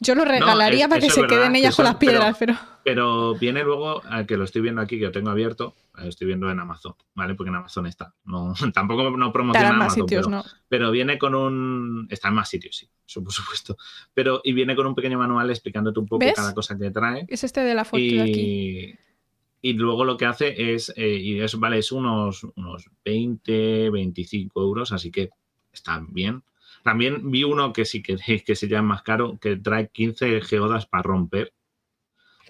yo 0.00 0.14
lo 0.14 0.24
regalaría 0.24 0.84
es- 0.84 0.88
para 0.88 1.00
que 1.00 1.10
se 1.10 1.20
es 1.20 1.26
verdad, 1.26 1.36
queden 1.36 1.56
ellas 1.56 1.74
que 1.74 1.76
con 1.76 1.84
las 1.86 1.96
piedras, 1.96 2.36
pero. 2.38 2.54
Pero 2.84 3.34
viene 3.34 3.62
luego, 3.64 4.02
a 4.08 4.24
que 4.24 4.36
lo 4.36 4.44
estoy 4.44 4.62
viendo 4.62 4.80
aquí, 4.80 4.98
que 4.98 5.04
lo 5.06 5.12
tengo 5.12 5.28
abierto, 5.30 5.74
eh, 5.98 6.02
lo 6.04 6.08
estoy 6.08 6.26
viendo 6.26 6.50
en 6.50 6.58
Amazon, 6.58 6.94
¿vale? 7.14 7.34
Porque 7.34 7.50
en 7.50 7.56
Amazon 7.56 7.86
está. 7.86 8.14
No, 8.24 8.54
tampoco 8.74 9.10
no 9.10 9.30
promociona 9.32 9.66
Estarán 9.66 9.78
más 9.78 9.92
Amazon, 9.92 10.08
sitios, 10.08 10.26
pero, 10.26 10.36
¿no? 10.38 10.44
pero 10.68 10.90
viene 10.90 11.18
con 11.18 11.34
un... 11.34 12.06
Está 12.10 12.28
en 12.28 12.34
más 12.34 12.48
sitios, 12.48 12.76
sí, 12.76 12.88
por 13.20 13.32
supuesto. 13.32 13.76
Pero, 14.14 14.40
y 14.42 14.52
viene 14.54 14.74
con 14.74 14.86
un 14.86 14.94
pequeño 14.94 15.18
manual 15.18 15.50
explicándote 15.50 16.00
un 16.00 16.06
poco 16.06 16.24
¿Ves? 16.24 16.34
cada 16.34 16.54
cosa 16.54 16.78
que 16.78 16.90
trae. 16.90 17.26
Es 17.28 17.44
este 17.44 17.60
de 17.60 17.74
la 17.74 17.84
foto 17.84 18.02
de 18.02 18.20
aquí. 18.22 18.40
Y, 18.40 19.70
y 19.70 19.72
luego 19.74 20.04
lo 20.04 20.16
que 20.16 20.24
hace 20.24 20.72
es, 20.74 20.90
eh, 20.96 21.16
y 21.16 21.40
eso 21.40 21.58
vale, 21.58 21.78
es 21.78 21.92
unos, 21.92 22.44
unos 22.56 22.88
20, 23.04 23.90
25 23.90 24.62
euros, 24.62 24.92
así 24.92 25.10
que 25.10 25.30
está 25.72 26.02
bien. 26.08 26.42
También 26.88 27.30
vi 27.30 27.44
uno 27.44 27.70
que 27.74 27.84
si 27.84 28.02
queréis 28.02 28.42
que 28.44 28.56
se 28.56 28.66
llama 28.66 28.94
más 28.94 29.02
caro, 29.02 29.38
que 29.38 29.56
trae 29.56 29.90
15 29.90 30.40
geodas 30.40 30.86
para 30.86 31.02
romper. 31.02 31.52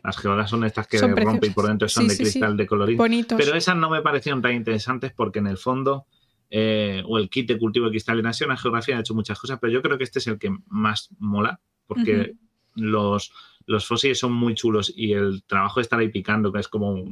Las 0.04 0.16
geodas 0.16 0.48
son 0.48 0.62
estas 0.62 0.86
que 0.86 0.96
Son 0.98 1.08
rompen 1.10 1.24
preciosas. 1.40 1.54
por 1.56 1.66
dentro, 1.66 1.88
son 1.88 2.04
Sí, 2.04 2.08
de 2.10 2.14
sí, 2.14 2.24
sí. 2.26 2.30
cristal 2.30 2.56
de 2.56 2.66
colorín. 2.68 2.96
Bonitos. 2.96 3.36
Pero 3.36 3.56
esas 3.56 3.76
no 3.76 3.90
me 3.90 4.00
parecieron 4.00 4.40
tan 4.40 4.52
interesantes 4.54 5.12
porque 5.12 5.40
en 5.40 5.48
el 5.48 5.58
fondo, 5.58 6.06
eh, 6.50 7.02
o 7.04 7.18
el 7.18 7.28
kit 7.28 7.48
de 7.48 7.58
cultivo 7.58 7.86
de 7.86 7.90
cristalización, 7.90 8.50
la 8.50 8.56
geografía 8.56 8.96
ha 8.96 9.00
hecho 9.00 9.12
muchas 9.16 9.40
cosas, 9.40 9.58
pero 9.60 9.72
yo 9.72 9.82
creo 9.82 9.98
que 9.98 10.04
este 10.04 10.20
es 10.20 10.28
el 10.28 10.38
que 10.38 10.56
más 10.68 11.08
mola 11.18 11.60
porque 11.88 12.36
los, 12.76 13.32
los 13.66 13.86
fósiles 13.88 14.20
son 14.20 14.34
muy 14.34 14.54
chulos 14.54 14.92
y 14.96 15.14
el 15.14 15.42
trabajo 15.42 15.80
de 15.80 15.82
estar 15.82 15.98
ahí 15.98 16.10
picando, 16.10 16.52
que 16.52 16.60
es 16.60 16.68
como 16.68 17.04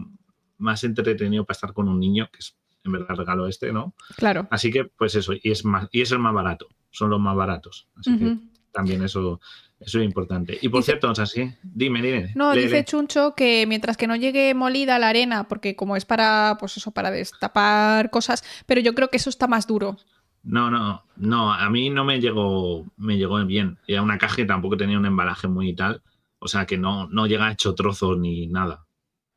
más 0.58 0.84
entretenido 0.84 1.44
para 1.44 1.56
estar 1.56 1.72
con 1.72 1.88
un 1.88 1.98
niño, 1.98 2.28
que 2.32 2.38
es 2.38 2.56
en 2.84 2.92
verdad 2.92 3.16
regalo 3.16 3.48
este, 3.48 3.72
¿no? 3.72 3.94
Claro. 4.16 4.46
Así 4.52 4.70
que, 4.70 4.84
pues 4.84 5.16
eso, 5.16 5.32
y 5.34 5.50
es 5.50 5.64
más, 5.64 5.88
y 5.90 6.02
es 6.02 6.12
el 6.12 6.20
más 6.20 6.32
barato, 6.32 6.68
son 6.96 7.10
los 7.10 7.20
más 7.20 7.36
baratos. 7.36 7.88
Así 7.96 8.16
que 8.18 8.36
también 8.72 9.02
eso, 9.02 9.40
eso 9.80 9.98
es 9.98 10.04
importante. 10.04 10.58
Y 10.60 10.68
por 10.68 10.80
Dice- 10.80 10.92
cierto, 10.92 11.10
o 11.10 11.14
sea, 11.14 11.26
sí, 11.26 11.50
dime, 11.62 12.00
dime. 12.02 12.32
No, 12.34 12.54
lee, 12.54 12.62
dice 12.62 12.78
lee. 12.78 12.84
Chuncho 12.84 13.34
que 13.34 13.66
mientras 13.66 13.96
que 13.96 14.06
no 14.06 14.16
llegue 14.16 14.54
molida 14.54 14.98
la 14.98 15.08
arena, 15.08 15.48
porque 15.48 15.76
como 15.76 15.96
es 15.96 16.04
para, 16.04 16.56
pues 16.58 16.76
eso, 16.76 16.90
para 16.90 17.10
destapar 17.10 18.10
cosas, 18.10 18.42
pero 18.66 18.80
yo 18.80 18.94
creo 18.94 19.08
que 19.08 19.16
eso 19.18 19.30
está 19.30 19.46
más 19.46 19.66
duro. 19.66 19.96
No, 20.42 20.70
no, 20.70 21.04
no, 21.16 21.52
a 21.52 21.68
mí 21.70 21.90
no 21.90 22.04
me 22.04 22.20
llegó, 22.20 22.86
me 22.96 23.16
llegó 23.18 23.44
bien. 23.44 23.78
Era 23.86 24.02
una 24.02 24.16
caja 24.18 24.42
y 24.42 24.46
tampoco 24.46 24.76
tenía 24.76 24.96
un 24.98 25.06
embalaje 25.06 25.48
muy 25.48 25.74
tal. 25.74 26.02
O 26.38 26.48
sea 26.48 26.66
que 26.66 26.78
no, 26.78 27.08
no 27.08 27.26
llega 27.26 27.50
hecho 27.50 27.74
trozos 27.74 28.16
ni 28.18 28.46
nada. 28.46 28.86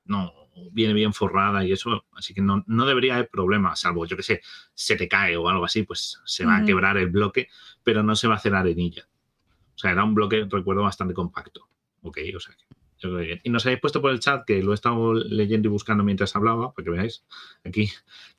No, 0.06 0.32
viene 0.72 0.94
bien 0.94 1.14
forrada 1.14 1.66
y 1.66 1.72
eso, 1.72 2.06
así 2.16 2.34
que 2.34 2.42
no, 2.42 2.64
no 2.68 2.86
debería 2.86 3.16
haber 3.16 3.30
problema, 3.30 3.76
salvo, 3.76 4.06
yo 4.06 4.18
que 4.18 4.24
sé, 4.24 4.42
se 4.74 4.96
te 4.96 5.08
cae 5.08 5.38
o 5.38 5.50
algo 5.50 5.66
así, 5.66 5.84
pues 5.84 6.20
se 6.26 6.46
va 6.46 6.58
a 6.58 6.66
quebrar 6.66 6.98
el 6.98 7.10
bloque, 7.10 7.48
pero 7.84 8.04
no 8.04 8.16
se 8.16 8.28
va 8.28 8.36
a 8.36 8.38
hacer 8.38 8.56
arenilla. 8.56 9.08
O 9.76 9.78
sea, 9.78 9.92
era 9.92 10.04
un 10.04 10.14
bloque, 10.14 10.46
recuerdo, 10.50 10.84
bastante 10.84 11.14
compacto. 11.14 11.70
Ok, 12.02 12.18
o 12.36 12.40
sea, 12.40 12.56
que 12.56 12.66
yo 13.00 13.10
creo 13.10 13.18
que 13.18 13.26
bien. 13.26 13.42
Y 13.44 13.50
nos 13.50 13.66
habéis 13.66 13.80
puesto 13.80 14.02
por 14.02 14.12
el 14.12 14.20
chat, 14.20 14.46
que 14.46 14.62
lo 14.62 14.72
he 14.72 14.76
estado 14.76 15.14
leyendo 15.14 15.70
y 15.70 15.72
buscando 15.72 16.04
mientras 16.04 16.36
hablaba, 16.36 16.74
para 16.74 16.84
que 16.84 16.92
veáis 16.92 17.26
aquí, 17.64 17.90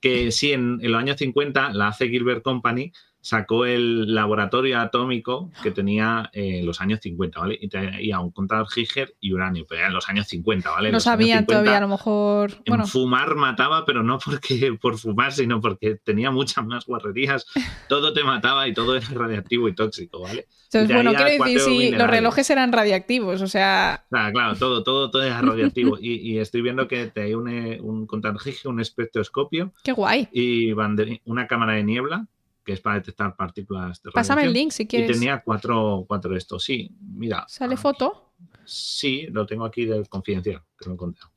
que 0.01 0.31
sí, 0.33 0.53
en, 0.53 0.79
en 0.83 0.93
los 0.93 1.01
años 1.01 1.17
50 1.17 1.73
la 1.73 1.89
AC 1.89 1.99
Gilbert 2.09 2.43
Company 2.43 2.93
sacó 3.21 3.67
el 3.67 4.15
laboratorio 4.15 4.79
atómico 4.81 5.51
que 5.63 5.71
tenía 5.71 6.31
eh, 6.33 6.61
en 6.61 6.67
los 6.67 6.81
años 6.81 7.01
50, 7.03 7.39
¿vale? 7.39 7.59
Y 7.61 7.69
tenía 7.69 8.21
un 8.21 8.31
contador 8.31 8.69
Giger 8.71 9.15
y 9.21 9.33
uranio, 9.33 9.67
pero 9.69 9.81
era 9.81 9.89
en 9.89 9.95
los 9.95 10.09
años 10.09 10.27
50, 10.29 10.71
¿vale? 10.71 10.89
En 10.89 10.93
No 10.93 11.01
50, 11.01 11.47
todavía, 11.47 11.79
a 11.79 11.81
lo 11.81 11.89
mejor. 11.89 12.53
en 12.53 12.63
Bueno, 12.67 12.87
fumar 12.87 13.35
mataba, 13.35 13.85
pero 13.85 14.03
no 14.03 14.19
porque 14.19 14.77
por 14.81 14.99
fumar, 14.99 15.33
sino 15.33 15.61
porque 15.61 15.97
tenía 15.97 16.31
muchas 16.31 16.65
más 16.65 16.87
guarrerías. 16.87 17.47
Todo 17.89 18.13
te 18.13 18.25
mataba 18.25 18.67
y 18.69 18.75
todo 18.75 18.97
era 18.97 19.07
radiactivo 19.13 19.69
y 19.69 19.75
tóxico, 19.75 20.21
¿vale? 20.21 20.47
entonces, 20.73 20.95
bueno, 20.95 21.13
quiero 21.13 21.45
decir, 21.45 21.61
si 21.61 21.91
los 21.91 22.09
relojes 22.09 22.49
eran 22.49 22.73
radiactivos, 22.73 23.43
o 23.43 23.49
sea, 23.49 24.05
Claro, 24.09 24.33
claro, 24.33 24.55
todo, 24.55 24.83
todo, 24.85 25.11
todo 25.11 25.23
es 25.23 25.37
radiactivo. 25.41 25.99
Y, 26.01 26.15
y 26.15 26.39
estoy 26.39 26.63
viendo 26.63 26.89
que 26.89 27.07
te 27.07 27.23
hay 27.23 27.35
un, 27.35 27.49
eh, 27.49 27.79
un 27.81 28.07
contador 28.07 28.41
Giger, 28.41 28.71
un 28.71 28.81
espectroscopio 28.81 29.73
qué 29.83 29.93
guay. 29.93 30.29
y 30.33 30.73
una 30.73 31.47
cámara 31.47 31.75
de 31.75 31.85
niebla, 31.85 32.27
que 32.65 32.73
es 32.75 32.81
para 32.81 32.97
detectar 32.97 33.35
partículas 33.37 34.03
de 34.03 34.11
Pásame 34.11 34.45
el 34.45 34.53
link 34.53 34.71
si 34.73 34.83
Y 34.83 34.87
quieres. 34.87 35.13
tenía 35.19 35.43
cuatro, 35.43 36.05
cuatro 36.07 36.33
de 36.33 36.39
estos. 36.39 36.63
Sí, 36.63 36.91
mira. 37.01 37.45
¿Sale 37.49 37.75
aquí. 37.75 37.83
foto? 37.83 38.33
Sí, 38.65 39.27
lo 39.31 39.47
tengo 39.47 39.65
aquí 39.65 39.85
del 39.85 40.09
confidencial, 40.09 40.63
que 40.79 40.85
lo 40.87 40.93
he 40.93 40.95
encontrado. 40.95 41.31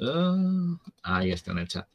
Ah, 0.00 0.76
ahí 1.02 1.30
está 1.32 1.52
en 1.52 1.58
el 1.58 1.68
chat. 1.68 1.86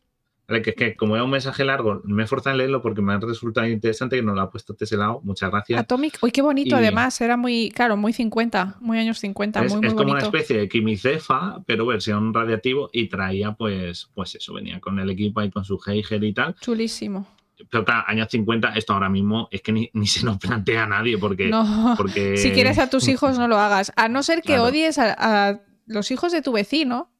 Vale, 0.45 0.61
que 0.61 0.71
es 0.71 0.75
que 0.75 0.95
como 0.97 1.15
era 1.15 1.23
un 1.23 1.29
mensaje 1.29 1.63
largo, 1.63 2.01
me 2.03 2.23
he 2.23 2.27
forzado 2.27 2.51
en 2.51 2.57
leerlo 2.57 2.81
porque 2.81 3.01
me 3.01 3.13
ha 3.13 3.17
resultado 3.19 3.65
interesante 3.65 4.17
que 4.17 4.21
nos 4.21 4.35
lo 4.35 4.41
ha 4.41 4.49
puesto 4.51 4.73
Teselao. 4.73 5.21
Muchas 5.23 5.49
gracias. 5.49 5.79
Atomic. 5.79 6.19
Uy, 6.21 6.31
qué 6.31 6.41
bonito, 6.41 6.75
Y- 6.75 6.79
además. 6.79 7.19
Era 7.21 7.37
muy, 7.37 7.71
claro, 7.71 7.95
muy 7.95 8.11
50, 8.11 8.75
muy 8.81 8.97
años 8.99 9.19
50, 9.19 9.63
es 9.63 9.71
muy, 9.71 9.79
muy 9.79 9.87
es 9.87 9.93
como 9.93 10.11
una 10.11 10.19
especie 10.21 10.57
de 10.57 10.67
quimicefa, 10.67 11.63
pero 11.65 11.85
versión 11.85 12.33
radiactivo 12.33 12.89
y 12.91 13.07
traía 13.07 13.53
pues, 13.53 14.09
pues 14.13 14.35
eso, 14.35 14.53
venía 14.53 14.81
con 14.81 14.99
el 14.99 15.09
equipo 15.09 15.39
ahí 15.39 15.49
con 15.49 15.63
su 15.63 15.79
Geiger 15.79 16.21
y 16.25 16.33
tal. 16.33 16.55
Chulísimo. 16.59 17.25
Claro, 17.69 18.03
años 18.07 18.27
50, 18.29 18.69
esto 18.75 18.93
ahora 18.93 19.09
mismo 19.09 19.47
es 19.51 19.61
que 19.61 19.71
ni, 19.71 19.89
ni 19.93 20.07
se 20.07 20.25
nos 20.25 20.37
plantea 20.37 20.83
a 20.83 20.87
nadie 20.87 21.17
porque... 21.17 21.47
No. 21.47 21.95
porque 21.97 22.37
Si 22.37 22.51
quieres 22.51 22.79
a 22.79 22.89
tus 22.89 23.07
hijos, 23.07 23.37
no 23.37 23.47
lo 23.47 23.57
hagas. 23.59 23.91
A 23.95 24.07
no 24.09 24.23
ser 24.23 24.41
que 24.41 24.53
Claro. 24.53 24.65
odies 24.65 24.97
a, 24.97 25.15
a 25.49 25.59
los 25.85 26.11
hijos 26.11 26.31
de 26.31 26.41
tu 26.41 26.51
vecino, 26.51 27.11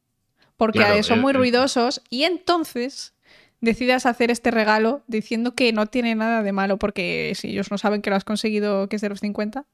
porque 0.56 0.78
Claro, 0.78 1.02
son 1.02 1.18
eh, 1.18 1.22
muy 1.22 1.30
eh. 1.32 1.36
ruidosos, 1.36 2.02
y 2.10 2.24
entonces 2.24 3.14
decidas 3.60 4.06
hacer 4.06 4.30
este 4.30 4.50
regalo 4.50 5.02
diciendo 5.06 5.54
que 5.54 5.72
no 5.72 5.86
tiene 5.86 6.14
nada 6.14 6.42
de 6.42 6.52
malo, 6.52 6.78
porque 6.78 7.32
si 7.34 7.48
ellos 7.48 7.70
no 7.70 7.78
saben 7.78 8.02
que 8.02 8.10
lo 8.10 8.16
has 8.16 8.24
conseguido, 8.24 8.88
que 8.88 8.96
es 8.96 9.02
de 9.02 9.08
los 9.08 9.20
50. 9.20 9.64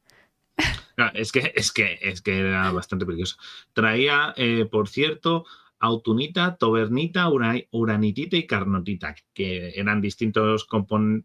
Claro, 0.94 1.12
es 1.14 1.32
que, 1.32 1.52
es 1.56 1.72
que, 1.72 1.98
es 2.02 2.20
que 2.20 2.38
era 2.40 2.70
bastante 2.72 3.06
peligroso. 3.06 3.36
Traía, 3.72 4.34
eh, 4.36 4.66
por 4.70 4.88
cierto, 4.88 5.44
autunita, 5.80 6.56
tobernita, 6.56 7.28
ura- 7.30 7.64
uranitita 7.70 8.36
y 8.36 8.46
carnotita, 8.46 9.14
que 9.34 9.70
eran 9.74 10.00
distintos 10.00 10.66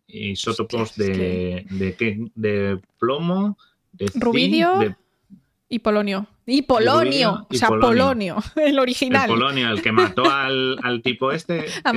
isótopos 0.07 0.95
de, 0.95 1.65
de, 1.69 1.95
qué- 1.95 2.25
de 2.35 2.79
plomo, 2.97 3.57
de 3.91 4.07
zinc, 4.07 4.23
Rubidio, 4.23 4.79
de 4.79 4.95
Y 5.67 5.79
polonio. 5.79 6.27
Y 6.45 6.61
polonio. 6.61 7.47
y 7.49 7.55
o 7.55 7.59
sea, 7.59 7.67
polonio. 7.69 7.87
polonio. 7.89 8.37
El 8.55 8.67
el 8.69 8.79
original. 8.79 9.27
polonio, 9.27 9.69
el 9.69 9.81
que 9.81 9.91
mató 9.91 10.29
al, 10.31 10.77
al 10.81 11.01
tipo 11.01 11.31
este. 11.31 11.65
¿A 11.83 11.91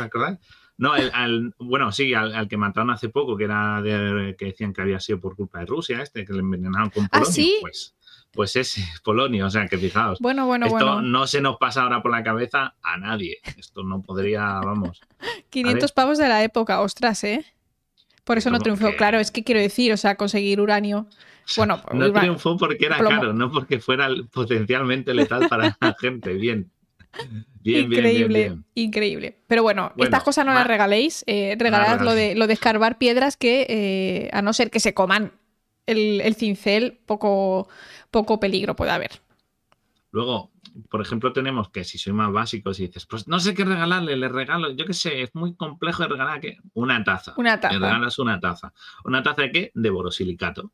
acordáis? 0.00 0.38
No, 0.76 0.94
el- 0.94 1.10
al, 1.12 1.54
bueno, 1.58 1.90
sí, 1.90 2.12
al, 2.14 2.34
al 2.34 2.48
que 2.48 2.56
mataron 2.56 2.90
hace 2.90 3.08
poco, 3.08 3.36
que 3.36 3.44
era 3.44 3.80
de, 3.82 4.36
que 4.38 4.46
decían 4.46 4.72
que 4.72 4.82
había 4.82 5.00
sido 5.00 5.18
por 5.20 5.34
culpa 5.36 5.60
de 5.60 5.66
Rusia, 5.66 6.02
este, 6.02 6.24
que 6.24 6.32
le 6.32 6.40
envenenaron 6.40 6.90
con 6.90 7.04
¿Ah, 7.06 7.08
polonio. 7.20 7.32
sí? 7.32 7.56
Pues, 7.60 7.94
pues 8.32 8.56
ese, 8.56 8.82
polonio, 9.04 9.46
o 9.46 9.50
sea, 9.50 9.66
que 9.66 9.78
fijaos. 9.78 10.18
Bueno, 10.20 10.46
bueno, 10.46 10.66
Esto 10.66 10.76
bueno. 10.78 11.02
no 11.02 11.26
se 11.26 11.40
nos 11.40 11.56
pasa 11.56 11.82
ahora 11.82 12.02
por 12.02 12.10
la 12.12 12.22
cabeza 12.22 12.74
a 12.82 12.96
nadie. 12.98 13.38
Esto 13.56 13.82
no 13.82 14.02
podría, 14.02 14.42
vamos. 14.64 15.00
500 15.50 15.92
pavos 15.92 16.18
de 16.18 16.28
la 16.28 16.42
época, 16.44 16.80
ostras, 16.80 17.24
¿eh? 17.24 17.44
Por 18.24 18.36
eso 18.38 18.50
no 18.50 18.56
¿Cómo 18.58 18.64
triunfó. 18.64 18.90
que? 18.90 18.96
Claro, 18.96 19.18
es 19.18 19.30
que 19.30 19.42
quiero 19.42 19.60
decir, 19.60 19.90
o 19.92 19.96
sea, 19.96 20.16
conseguir 20.16 20.60
uranio. 20.60 21.06
Bueno, 21.56 21.80
No 21.94 22.12
triunfó 22.12 22.58
porque 22.58 22.84
era 22.84 22.98
plomo. 22.98 23.16
caro, 23.16 23.32
no 23.32 23.50
porque 23.50 23.80
fuera 23.80 24.10
potencialmente 24.30 25.14
letal 25.14 25.48
para 25.48 25.74
la 25.80 25.96
gente. 25.98 26.34
Bien. 26.34 26.70
Bien, 27.62 27.88
bien, 27.88 27.88
bien, 27.88 28.04
increíble, 28.04 28.38
bien. 28.40 28.64
increíble. 28.74 29.38
Pero 29.46 29.62
bueno, 29.62 29.92
Bueno, 29.96 30.04
estas 30.04 30.22
cosas 30.24 30.44
no 30.44 30.52
las 30.52 30.66
regaléis. 30.66 31.24
eh, 31.26 31.56
regalad 31.58 32.02
lo 32.02 32.12
de, 32.12 32.34
lo 32.34 32.46
de 32.48 32.52
escarbar 32.52 32.98
piedras 32.98 33.38
que, 33.38 33.64
eh, 33.70 34.28
a 34.34 34.42
no 34.42 34.52
ser 34.52 34.70
que 34.70 34.78
se 34.78 34.92
coman 34.92 35.32
el, 35.88 36.20
el 36.20 36.34
cincel, 36.34 37.00
poco, 37.06 37.68
poco 38.10 38.38
peligro 38.38 38.76
puede 38.76 38.90
haber. 38.92 39.10
Luego, 40.10 40.50
por 40.90 41.00
ejemplo, 41.02 41.32
tenemos 41.32 41.70
que 41.70 41.84
si 41.84 41.98
soy 41.98 42.12
más 42.12 42.32
básico, 42.32 42.72
si 42.72 42.86
dices, 42.86 43.04
pues 43.06 43.28
no 43.28 43.38
sé 43.40 43.52
qué 43.54 43.64
regalarle, 43.64 44.16
le 44.16 44.28
regalo, 44.28 44.70
yo 44.70 44.86
qué 44.86 44.94
sé, 44.94 45.22
es 45.22 45.34
muy 45.34 45.54
complejo 45.54 46.02
de 46.04 46.08
regalar 46.08 46.40
que 46.40 46.56
una 46.74 47.02
taza. 47.04 47.34
Una 47.36 47.56
Le 47.56 47.60
taza. 47.62 47.74
regalas 47.78 48.18
una 48.18 48.40
taza. 48.40 48.72
¿Una 49.04 49.22
taza 49.22 49.42
de 49.42 49.52
qué? 49.52 49.70
De 49.74 49.90
borosilicato. 49.90 50.72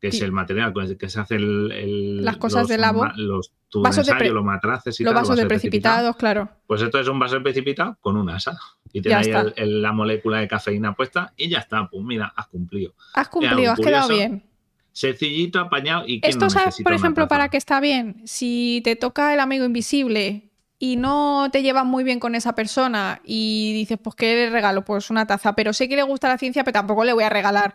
Que 0.00 0.08
es 0.08 0.20
el 0.20 0.32
material 0.32 0.72
con 0.72 0.84
el 0.84 0.98
que 0.98 1.08
se 1.08 1.20
hace 1.20 1.36
el, 1.36 1.70
el- 1.72 2.24
Las 2.24 2.36
cosas 2.36 2.62
los 2.62 2.68
de 2.68 2.78
Los 3.16 3.52
tubos 3.72 3.84
Vasos 3.88 4.04
de 4.06 4.12
de 4.12 4.18
ensayo, 4.18 4.34
los 4.34 4.44
matraces 4.44 5.00
y 5.00 5.02
Los 5.02 5.14
tal, 5.14 5.22
vasos 5.22 5.36
de 5.36 5.46
precipitado. 5.46 6.12
precipitados, 6.12 6.16
claro. 6.16 6.48
Pues 6.66 6.82
esto 6.82 7.00
es 7.00 7.08
un 7.08 7.18
vaso 7.18 7.36
de 7.36 7.40
precipitado 7.40 7.96
con 8.02 8.16
un 8.18 8.28
asa. 8.30 8.56
Y 8.92 9.10
ahí 9.10 9.30
el- 9.30 9.54
el- 9.56 9.82
la 9.82 9.92
molécula 9.92 10.38
de 10.40 10.46
cafeína 10.48 10.94
puesta 10.94 11.32
y 11.36 11.48
ya 11.48 11.58
está. 11.60 11.88
Pues 11.88 12.04
mira, 12.04 12.32
has 12.36 12.46
cumplido. 12.48 12.94
Has 13.14 13.28
cumplido, 13.28 13.72
has 13.72 13.80
quedado 13.80 14.08
bien. 14.10 14.44
Sencillito, 14.92 15.58
apañado 15.58 16.04
y 16.06 16.20
¿quién 16.20 16.30
Esto, 16.30 16.44
no 16.44 16.50
¿sabes, 16.50 16.76
por 16.84 16.92
ejemplo, 16.92 17.26
para 17.26 17.48
que 17.48 17.56
está 17.56 17.80
bien? 17.80 18.20
Si 18.26 18.82
te 18.84 18.94
toca 18.94 19.32
el 19.32 19.40
amigo 19.40 19.64
invisible 19.64 20.51
y 20.82 20.96
no 20.96 21.48
te 21.52 21.62
llevas 21.62 21.84
muy 21.84 22.02
bien 22.02 22.18
con 22.18 22.34
esa 22.34 22.56
persona 22.56 23.20
y 23.24 23.72
dices, 23.72 23.98
pues, 24.02 24.16
¿qué 24.16 24.34
le 24.34 24.50
regalo? 24.50 24.84
Pues 24.84 25.10
una 25.10 25.28
taza. 25.28 25.54
Pero 25.54 25.72
sé 25.72 25.88
que 25.88 25.94
le 25.94 26.02
gusta 26.02 26.26
la 26.26 26.38
ciencia, 26.38 26.64
pero 26.64 26.72
tampoco 26.72 27.04
le 27.04 27.12
voy 27.12 27.22
a 27.22 27.28
regalar 27.28 27.72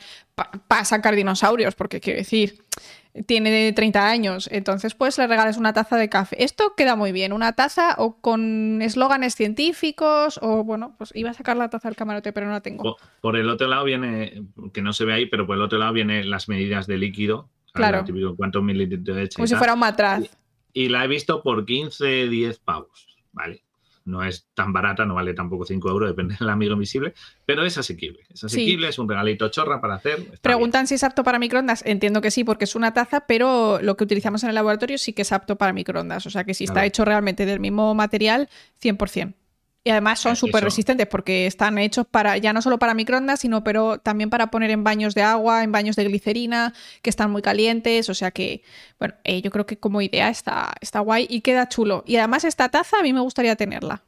para 0.68 0.84
sacar 0.84 1.16
dinosaurios, 1.16 1.74
porque 1.74 2.02
quiero 2.02 2.20
decir, 2.20 2.66
tiene 3.26 3.72
30 3.72 4.10
años. 4.10 4.50
Entonces, 4.52 4.94
pues 4.94 5.18
le 5.18 5.26
regalas 5.26 5.56
una 5.56 5.72
taza 5.72 5.96
de 5.96 6.10
café. 6.10 6.44
Esto 6.44 6.74
queda 6.76 6.98
muy 6.98 7.14
bien. 7.14 7.32
Una 7.32 7.54
taza 7.54 7.96
o 7.98 8.20
con 8.20 8.82
eslóganes 8.82 9.36
científicos 9.36 10.38
o, 10.44 10.66
bueno, 10.66 10.94
pues 10.98 11.14
iba 11.16 11.30
a 11.30 11.34
sacar 11.34 11.56
la 11.56 11.70
taza 11.70 11.88
del 11.88 11.96
camarote, 11.96 12.34
pero 12.34 12.48
no 12.48 12.52
la 12.52 12.62
tengo. 12.62 12.84
Por, 12.84 12.98
por 13.22 13.38
el 13.38 13.50
otro 13.50 13.70
lado 13.70 13.86
viene, 13.86 14.44
que 14.74 14.82
no 14.82 14.92
se 14.92 15.06
ve 15.06 15.14
ahí, 15.14 15.28
pero 15.28 15.48
por 15.48 15.56
el 15.56 15.62
otro 15.62 15.80
lado 15.80 15.94
vienen 15.94 16.30
las 16.30 16.50
medidas 16.50 16.88
de 16.88 16.98
líquido. 16.98 17.48
Claro. 17.72 18.04
Típico, 18.04 18.36
cuántos 18.36 18.62
mililitros 18.62 19.16
de 19.16 19.22
leche. 19.22 19.36
Como 19.38 19.48
si 19.48 19.56
fuera 19.56 19.76
un 19.76 19.80
matraz. 19.80 20.26
Y 20.78 20.90
la 20.90 21.04
he 21.04 21.08
visto 21.08 21.42
por 21.42 21.66
15, 21.66 22.28
10 22.28 22.60
pavos. 22.60 23.08
Vale. 23.32 23.64
No 24.06 24.24
es 24.24 24.48
tan 24.54 24.72
barata, 24.72 25.08
no 25.08 25.16
vale 25.16 25.34
tampoco 25.34 25.66
5 25.66 25.90
euros, 25.90 26.10
depende 26.10 26.36
del 26.40 26.50
amigo 26.50 26.74
invisible, 26.74 27.16
pero 27.48 27.66
es 27.66 27.80
asequible. 27.80 28.20
Es 28.32 28.44
asequible, 28.44 28.88
es 28.88 29.00
un 29.00 29.10
regalito 29.10 29.50
chorra 29.50 29.82
para 29.82 29.96
hacer. 29.96 30.40
Preguntan 30.40 30.86
si 30.86 30.94
es 30.94 31.04
apto 31.04 31.24
para 31.24 31.40
microondas. 31.40 31.84
Entiendo 31.84 32.22
que 32.22 32.30
sí, 32.30 32.44
porque 32.44 32.66
es 32.66 32.76
una 32.76 32.94
taza, 32.94 33.22
pero 33.22 33.80
lo 33.82 33.98
que 33.98 34.04
utilizamos 34.04 34.44
en 34.44 34.50
el 34.50 34.56
laboratorio 34.56 35.00
sí 35.00 35.14
que 35.14 35.24
es 35.24 35.32
apto 35.32 35.56
para 35.56 35.74
microondas. 35.74 36.28
O 36.28 36.30
sea 36.30 36.44
que 36.44 36.54
si 36.54 36.66
está 36.66 36.86
hecho 36.86 37.04
realmente 37.06 37.48
del 37.48 37.60
mismo 37.60 37.96
material, 37.96 38.48
100%. 38.80 39.34
Y 39.88 39.90
además 39.90 40.20
son 40.20 40.34
Eh, 40.34 40.36
súper 40.36 40.66
resistentes 40.66 41.08
porque 41.08 41.48
están 41.48 41.78
hechos 41.78 42.06
para 42.06 42.36
ya 42.38 42.52
no 42.52 42.62
solo 42.62 42.78
para 42.78 42.94
microondas, 42.94 43.40
sino 43.40 43.64
pero 43.64 44.00
también 44.00 44.30
para 44.30 44.52
poner 44.52 44.70
en 44.70 44.84
baños 44.84 45.16
de 45.16 45.22
agua, 45.22 45.64
en 45.64 45.72
baños 45.72 45.96
de 45.96 46.04
glicerina, 46.04 46.74
que 47.02 47.10
están 47.10 47.32
muy 47.32 47.42
calientes. 47.42 48.10
O 48.10 48.14
sea 48.14 48.32
que, 48.32 48.64
bueno, 49.00 49.14
eh, 49.24 49.42
yo 49.42 49.50
creo 49.50 49.66
que 49.66 49.78
como 49.78 50.02
idea 50.02 50.28
está, 50.30 50.74
está 50.82 51.00
guay 51.00 51.26
y 51.30 51.40
queda 51.40 51.70
chulo. 51.70 52.04
Y 52.06 52.18
además 52.18 52.44
esta 52.44 52.68
taza 52.68 53.00
a 53.00 53.02
mí 53.02 53.14
me 53.14 53.22
gustaría 53.22 53.56
tenerla. 53.56 54.04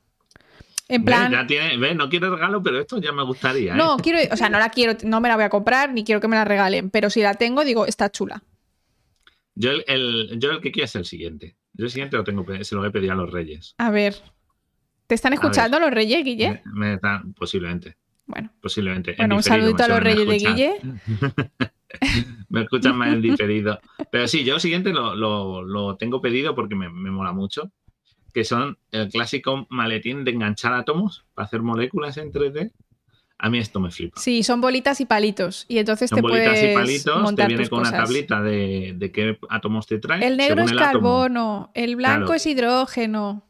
En 0.89 1.05
plan, 1.05 1.31
Ve, 1.31 1.37
ya 1.37 1.47
tiene, 1.47 1.77
ve, 1.77 1.95
no 1.95 2.09
quiero 2.09 2.35
regalo, 2.35 2.61
pero 2.61 2.79
esto 2.81 2.99
ya 2.99 3.13
me 3.13 3.23
gustaría. 3.23 3.73
¿eh? 3.73 3.77
no, 3.77 3.95
quiero, 3.97 4.19
o 4.33 4.35
sea, 4.35 4.49
no 4.49 4.59
la 4.59 4.69
quiero, 4.71 4.97
no 5.03 5.21
me 5.21 5.29
la 5.29 5.35
voy 5.35 5.45
a 5.45 5.49
comprar 5.49 5.93
ni 5.93 6.03
quiero 6.03 6.19
que 6.19 6.27
me 6.27 6.35
la 6.35 6.43
regalen, 6.43 6.89
pero 6.89 7.09
si 7.09 7.21
la 7.21 7.35
tengo, 7.35 7.63
digo, 7.63 7.85
está 7.85 8.11
chula. 8.11 8.43
Yo, 9.55 9.71
el, 9.71 9.83
el- 9.87 10.39
yo 10.39 10.51
el 10.51 10.59
que 10.61 10.71
quiero 10.73 10.85
es 10.85 10.95
el 10.95 11.05
siguiente. 11.05 11.55
Yo 11.73 11.85
el 11.85 11.91
siguiente 11.91 12.17
lo 12.17 12.23
tengo, 12.25 12.45
se 12.63 12.75
lo 12.75 12.83
he 12.85 12.91
pedido 12.91 13.13
a 13.13 13.15
los 13.15 13.31
reyes. 13.31 13.75
A 13.77 13.91
ver. 13.91 14.15
¿Te 15.09 15.15
están 15.15 15.33
escuchando 15.33 15.79
los 15.79 15.89
reyes, 15.89 16.23
Guille? 16.23 16.61
Me- 16.71 16.91
me 16.91 16.97
dan- 16.97 17.33
posiblemente, 17.33 17.97
Bueno, 18.27 18.51
posiblemente. 18.61 19.15
bueno, 19.17 19.37
un 19.37 19.41
saludito 19.43 19.83
a 19.83 19.87
los 19.87 19.99
reyes 19.99 20.27
de. 20.27 20.37
Guille. 20.37 20.73
me 22.49 22.61
escuchan 22.61 22.95
más 22.95 23.13
en 23.13 23.21
diferido. 23.23 23.79
Pero 24.11 24.27
sí, 24.27 24.43
yo 24.43 24.53
el 24.55 24.61
siguiente 24.61 24.91
lo, 24.93 25.15
lo- 25.15 25.63
lo 25.63 25.97
tengo 25.97 26.21
pedido 26.21 26.53
porque 26.53 26.75
me, 26.75 26.89
me 26.89 27.09
mola 27.09 27.33
mucho. 27.33 27.71
Que 28.35 28.43
son 28.43 28.77
el 28.91 29.09
clásico 29.09 29.65
maletín 29.71 30.23
de 30.23 30.29
enganchar 30.29 30.73
átomos 30.73 31.25
para 31.33 31.47
hacer 31.47 31.63
moléculas 31.63 32.17
en 32.17 32.31
3D. 32.31 32.71
A 33.39 33.49
mí 33.49 33.57
esto 33.57 33.79
me 33.79 33.89
flipa. 33.89 34.21
Sí, 34.21 34.43
son 34.43 34.61
bolitas 34.61 35.01
y 35.01 35.05
palitos. 35.07 35.65
Y 35.67 35.79
entonces 35.79 36.11
Son 36.11 36.17
te 36.17 36.21
bolitas 36.21 36.49
puedes 36.49 36.71
y 36.71 36.75
palitos, 36.75 37.15
te 37.15 37.19
montar 37.23 37.47
viene 37.47 37.63
tus 37.63 37.69
con 37.71 37.79
una 37.79 37.91
tablita 37.91 38.43
de, 38.43 38.93
de 38.95 39.11
qué 39.11 39.39
átomos 39.49 39.87
te 39.87 39.97
trae. 39.97 40.23
El 40.27 40.37
negro 40.37 40.61
es 40.61 40.69
el 40.71 40.77
átomo. 40.77 40.91
carbono, 40.91 41.71
el 41.73 41.95
blanco 41.95 42.25
Claro. 42.25 42.33
es 42.35 42.45
hidrógeno. 42.45 43.48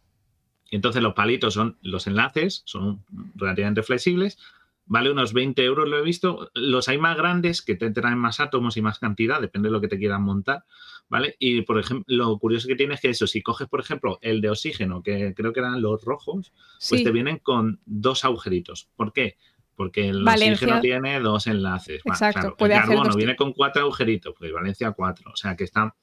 Y 0.71 0.75
entonces 0.75 1.01
los 1.01 1.13
palitos 1.13 1.53
son 1.53 1.77
los 1.81 2.07
enlaces, 2.07 2.61
son 2.65 3.03
relativamente 3.35 3.83
flexibles. 3.83 4.37
Vale 4.85 5.11
unos 5.11 5.33
20 5.33 5.63
euros, 5.63 5.87
lo 5.87 5.99
he 5.99 6.01
visto. 6.01 6.49
Los 6.55 6.89
hay 6.89 6.97
más 6.97 7.15
grandes 7.15 7.61
que 7.61 7.75
te 7.75 7.91
traen 7.91 8.17
más 8.17 8.39
átomos 8.39 8.75
y 8.77 8.81
más 8.81 8.97
cantidad, 8.99 9.39
depende 9.39 9.69
de 9.69 9.73
lo 9.73 9.81
que 9.81 9.87
te 9.87 9.97
quieran 9.99 10.23
montar. 10.23 10.63
¿Vale? 11.09 11.35
Y 11.39 11.61
por 11.63 11.79
ejemplo, 11.79 12.05
lo 12.07 12.37
curioso 12.37 12.67
que 12.67 12.75
tiene 12.75 12.93
es 12.93 13.01
que 13.01 13.09
eso, 13.09 13.25
si 13.25 13.41
coges, 13.41 13.67
por 13.67 13.79
ejemplo, 13.79 14.19
el 14.21 14.41
de 14.41 14.51
oxígeno, 14.51 15.01
que 15.01 15.33
creo 15.35 15.53
que 15.53 15.59
eran 15.59 15.81
los 15.81 16.03
rojos, 16.03 16.51
pues 16.51 16.99
Sí. 16.99 17.03
te 17.03 17.11
vienen 17.11 17.39
con 17.39 17.79
dos 17.87 18.25
agujeritos. 18.25 18.89
¿Por 18.95 19.11
qué? 19.11 19.35
Porque 19.75 20.09
el 20.09 20.23
Valencia- 20.23 20.53
oxígeno 20.67 20.81
tiene 20.81 21.19
dos 21.19 21.47
enlaces. 21.47 22.01
Exacto, 22.05 22.39
claro, 22.41 22.55
puede 22.57 22.73
el 22.73 22.79
hacer 22.79 22.89
carbono 22.89 23.07
dos 23.09 23.15
viene 23.15 23.35
con 23.35 23.53
cuatro 23.53 23.81
agujeritos, 23.81 24.35
pues 24.37 24.51
Valencia 24.53 24.91
cuatro. 24.91 25.31
O 25.31 25.35
sea 25.35 25.55
que 25.55 25.63
están, 25.63 25.93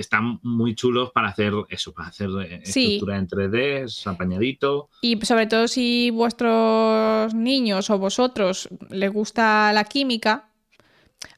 están 0.00 0.38
muy 0.42 0.74
chulos 0.74 1.10
para 1.12 1.28
hacer 1.28 1.52
eso, 1.68 1.92
para 1.92 2.08
hacer 2.08 2.28
eh, 2.42 2.60
Sí. 2.64 2.84
estructura 2.84 3.16
en 3.16 3.26
3D, 3.28 3.84
es 3.84 4.06
apañadito. 4.06 4.88
Y 5.02 5.18
sobre 5.24 5.46
todo 5.46 5.68
si 5.68 6.10
vuestros 6.10 7.34
niños 7.34 7.90
o 7.90 7.98
vosotros 7.98 8.68
les 8.90 9.12
gusta 9.12 9.72
la 9.72 9.84
química, 9.84 10.44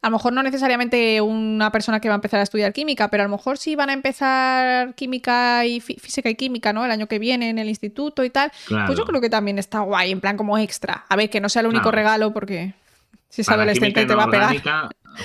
a 0.03 0.09
lo 0.09 0.16
mejor 0.16 0.33
no 0.35 0.42
necesariamente 0.42 1.20
una 1.23 1.73
persona 1.73 2.01
que 2.01 2.09
va 2.09 2.14
a 2.14 2.16
empezar 2.16 2.40
a 2.40 2.42
estudiar 2.42 2.73
química, 2.73 3.09
pero 3.09 3.23
a 3.23 3.27
lo 3.27 3.35
mejor 3.37 3.57
sí 3.59 3.77
van 3.77 3.88
a 3.90 3.94
empezar 3.94 4.94
química 4.94 5.64
y 5.66 5.81
fí- 5.81 5.99
física 5.99 6.29
y 6.29 6.35
química, 6.35 6.73
¿no? 6.73 6.85
El 6.85 6.90
año 6.90 7.07
que 7.07 7.18
viene 7.18 7.49
en 7.49 7.59
el 7.59 7.68
instituto 7.68 8.23
y 8.25 8.31
tal. 8.31 8.53
Claro. 8.66 8.87
Pues 8.87 8.99
yo 8.99 9.05
creo 9.07 9.20
que 9.23 9.31
también 9.31 9.59
está 9.59 9.81
guay, 9.81 10.11
en 10.12 10.20
plan 10.20 10.37
como 10.37 10.59
extra. 10.59 11.07
A 11.09 11.16
ver, 11.16 11.31
que 11.31 11.40
no 11.40 11.49
sea 11.49 11.61
el 11.61 11.68
único 11.68 11.85
Claro. 11.85 11.96
regalo 11.96 12.33
porque 12.35 12.75
si 13.31 13.40
es 13.40 13.46
Para 13.46 13.62
adolescente 13.62 14.05
te 14.05 14.14
va 14.14 14.25
a 14.25 14.31
pegar. 14.31 14.55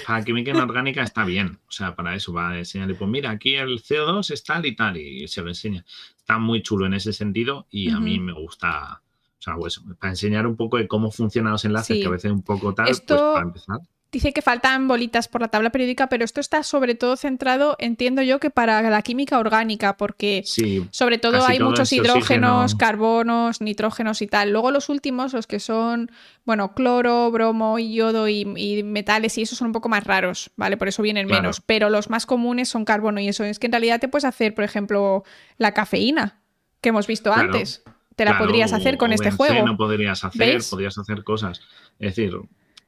Para 0.07 0.23
química 0.23 0.51
inorgánica 0.51 1.03
está 1.03 1.23
bien. 1.25 1.59
O 1.67 1.71
sea, 1.71 1.95
para 1.95 2.15
eso 2.15 2.33
va 2.33 2.49
a 2.51 2.57
enseñarle, 2.59 2.95
pues 2.95 3.09
mira, 3.09 3.29
aquí 3.31 3.55
el 3.55 3.81
CO2 3.81 4.31
es 4.31 4.43
tal 4.43 4.65
y 4.65 4.75
tal, 4.75 4.97
y 4.97 5.27
se 5.27 5.41
lo 5.41 5.49
enseña. 5.49 5.85
Está 6.17 6.37
muy 6.39 6.61
chulo 6.61 6.85
en 6.85 6.93
ese 6.95 7.13
sentido 7.13 7.67
y 7.69 7.89
a 7.91 7.99
mí 7.99 8.19
me 8.19 8.33
gusta. 8.33 9.01
O 9.37 9.41
sea, 9.45 9.55
pues, 9.55 9.79
para 9.99 10.11
enseñar 10.11 10.47
un 10.47 10.55
poco 10.55 10.77
de 10.77 10.87
cómo 10.87 11.11
funcionan 11.11 11.51
los 11.51 11.65
enlaces, 11.65 11.97
Sí. 11.97 12.01
que 12.01 12.07
a 12.07 12.11
veces 12.11 12.31
un 12.31 12.41
poco 12.41 12.73
tal, 12.73 12.89
Esto- 12.89 13.15
pues 13.15 13.21
para 13.33 13.45
empezar. 13.45 13.77
Dice 14.15 14.31
que 14.31 14.41
faltan 14.41 14.87
bolitas 14.87 15.27
por 15.27 15.41
la 15.41 15.49
tabla 15.49 15.71
periódica, 15.71 16.07
pero 16.07 16.23
esto 16.23 16.39
está 16.39 16.63
sobre 16.63 16.95
todo 16.95 17.17
centrado, 17.17 17.75
entiendo 17.79 18.21
yo, 18.21 18.39
que 18.39 18.49
para 18.49 18.81
la 18.89 19.01
química 19.01 19.37
orgánica, 19.39 19.97
porque 19.97 20.41
Sí, 20.45 20.87
Sobre 20.91 21.17
todo 21.17 21.45
hay 21.45 21.57
todo 21.57 21.69
muchos 21.69 21.91
hidrógenos, 21.91 22.71
oxígeno. 22.71 22.77
carbonos, 22.79 23.59
nitrógenos 23.59 24.21
y 24.21 24.27
tal. 24.27 24.51
Luego 24.51 24.71
los 24.71 24.87
últimos, 24.87 25.33
los 25.33 25.47
que 25.47 25.59
son, 25.59 26.09
bueno, 26.45 26.73
cloro, 26.73 27.29
bromo, 27.29 27.77
yodo 27.77 28.29
y, 28.29 28.47
y 28.55 28.83
metales 28.83 29.37
y 29.37 29.41
esos 29.41 29.57
son 29.57 29.67
un 29.67 29.73
poco 29.73 29.89
más 29.89 30.05
raros, 30.05 30.49
¿vale? 30.55 30.77
Por 30.77 30.87
eso 30.87 31.01
vienen 31.03 31.27
Claro. 31.27 31.41
menos. 31.41 31.59
Pero 31.59 31.89
los 31.89 32.09
más 32.09 32.25
comunes 32.25 32.69
son 32.69 32.85
carbono 32.85 33.19
y 33.19 33.27
eso. 33.27 33.43
Es 33.43 33.59
que 33.59 33.65
en 33.67 33.73
realidad 33.73 33.99
te 33.99 34.07
puedes 34.07 34.23
hacer, 34.23 34.55
por 34.55 34.63
ejemplo, 34.63 35.25
la 35.57 35.73
cafeína 35.73 36.39
que 36.79 36.87
hemos 36.87 37.05
visto 37.05 37.33
Claro. 37.33 37.51
antes. 37.53 37.83
Te 38.15 38.23
la 38.23 38.31
Claro, 38.31 38.45
podrías 38.45 38.71
hacer 38.71 38.95
con 38.95 39.11
o 39.11 39.13
este 39.13 39.31
juego. 39.31 39.75
podrías 39.75 40.23
hacer, 40.23 40.39
¿Veis? 40.53 40.69
podrías 40.69 40.97
hacer 40.97 41.25
cosas. 41.25 41.59
Es 41.99 42.15
decir, 42.15 42.31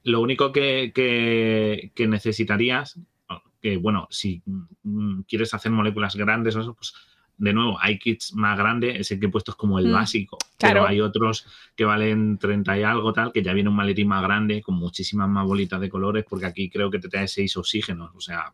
lo 0.08 0.22
único 0.22 0.54
que, 0.54 0.94
que, 0.94 2.08
necesitarías, 2.08 2.98
que 3.62 3.76
bueno, 3.76 4.08
si 4.10 4.42
mm, 4.84 5.24
quieres 5.28 5.54
hacer 5.54 5.70
moléculas 5.70 6.16
grandes 6.16 6.56
o 6.56 6.62
eso, 6.62 6.74
pues 6.74 6.94
de 7.38 7.52
nuevo, 7.52 7.78
hay 7.82 8.00
kits 8.00 8.34
más 8.34 8.58
grandes, 8.58 9.02
ese 9.02 9.20
que 9.20 9.26
he 9.26 9.30
puesto 9.30 9.52
es 9.52 9.58
como 9.58 9.80
el 9.80 9.90
mm, 9.90 9.94
básico, 9.94 10.38
claro. 10.58 10.76
pero 10.76 10.88
hay 10.88 11.02
otros 11.02 11.46
que 11.76 11.84
valen 11.84 12.38
30 12.38 12.80
y 12.80 12.84
algo 12.84 13.12
tal, 13.12 13.34
que 13.34 13.44
ya 13.44 13.52
viene 13.52 13.70
un 13.70 13.76
maletín 13.76 14.08
más 14.08 14.24
grande 14.24 14.62
con 14.62 14.76
muchísimas 14.76 15.28
más 15.28 15.46
bolitas 15.46 15.82
de 15.82 15.90
colores, 15.90 16.24
porque 16.28 16.46
aquí 16.46 16.70
creo 16.70 16.90
que 16.90 17.00
te 17.00 17.10
trae 17.10 17.28
6 17.28 17.58
oxígenos, 17.58 18.12
o 18.16 18.22
sea, 18.22 18.54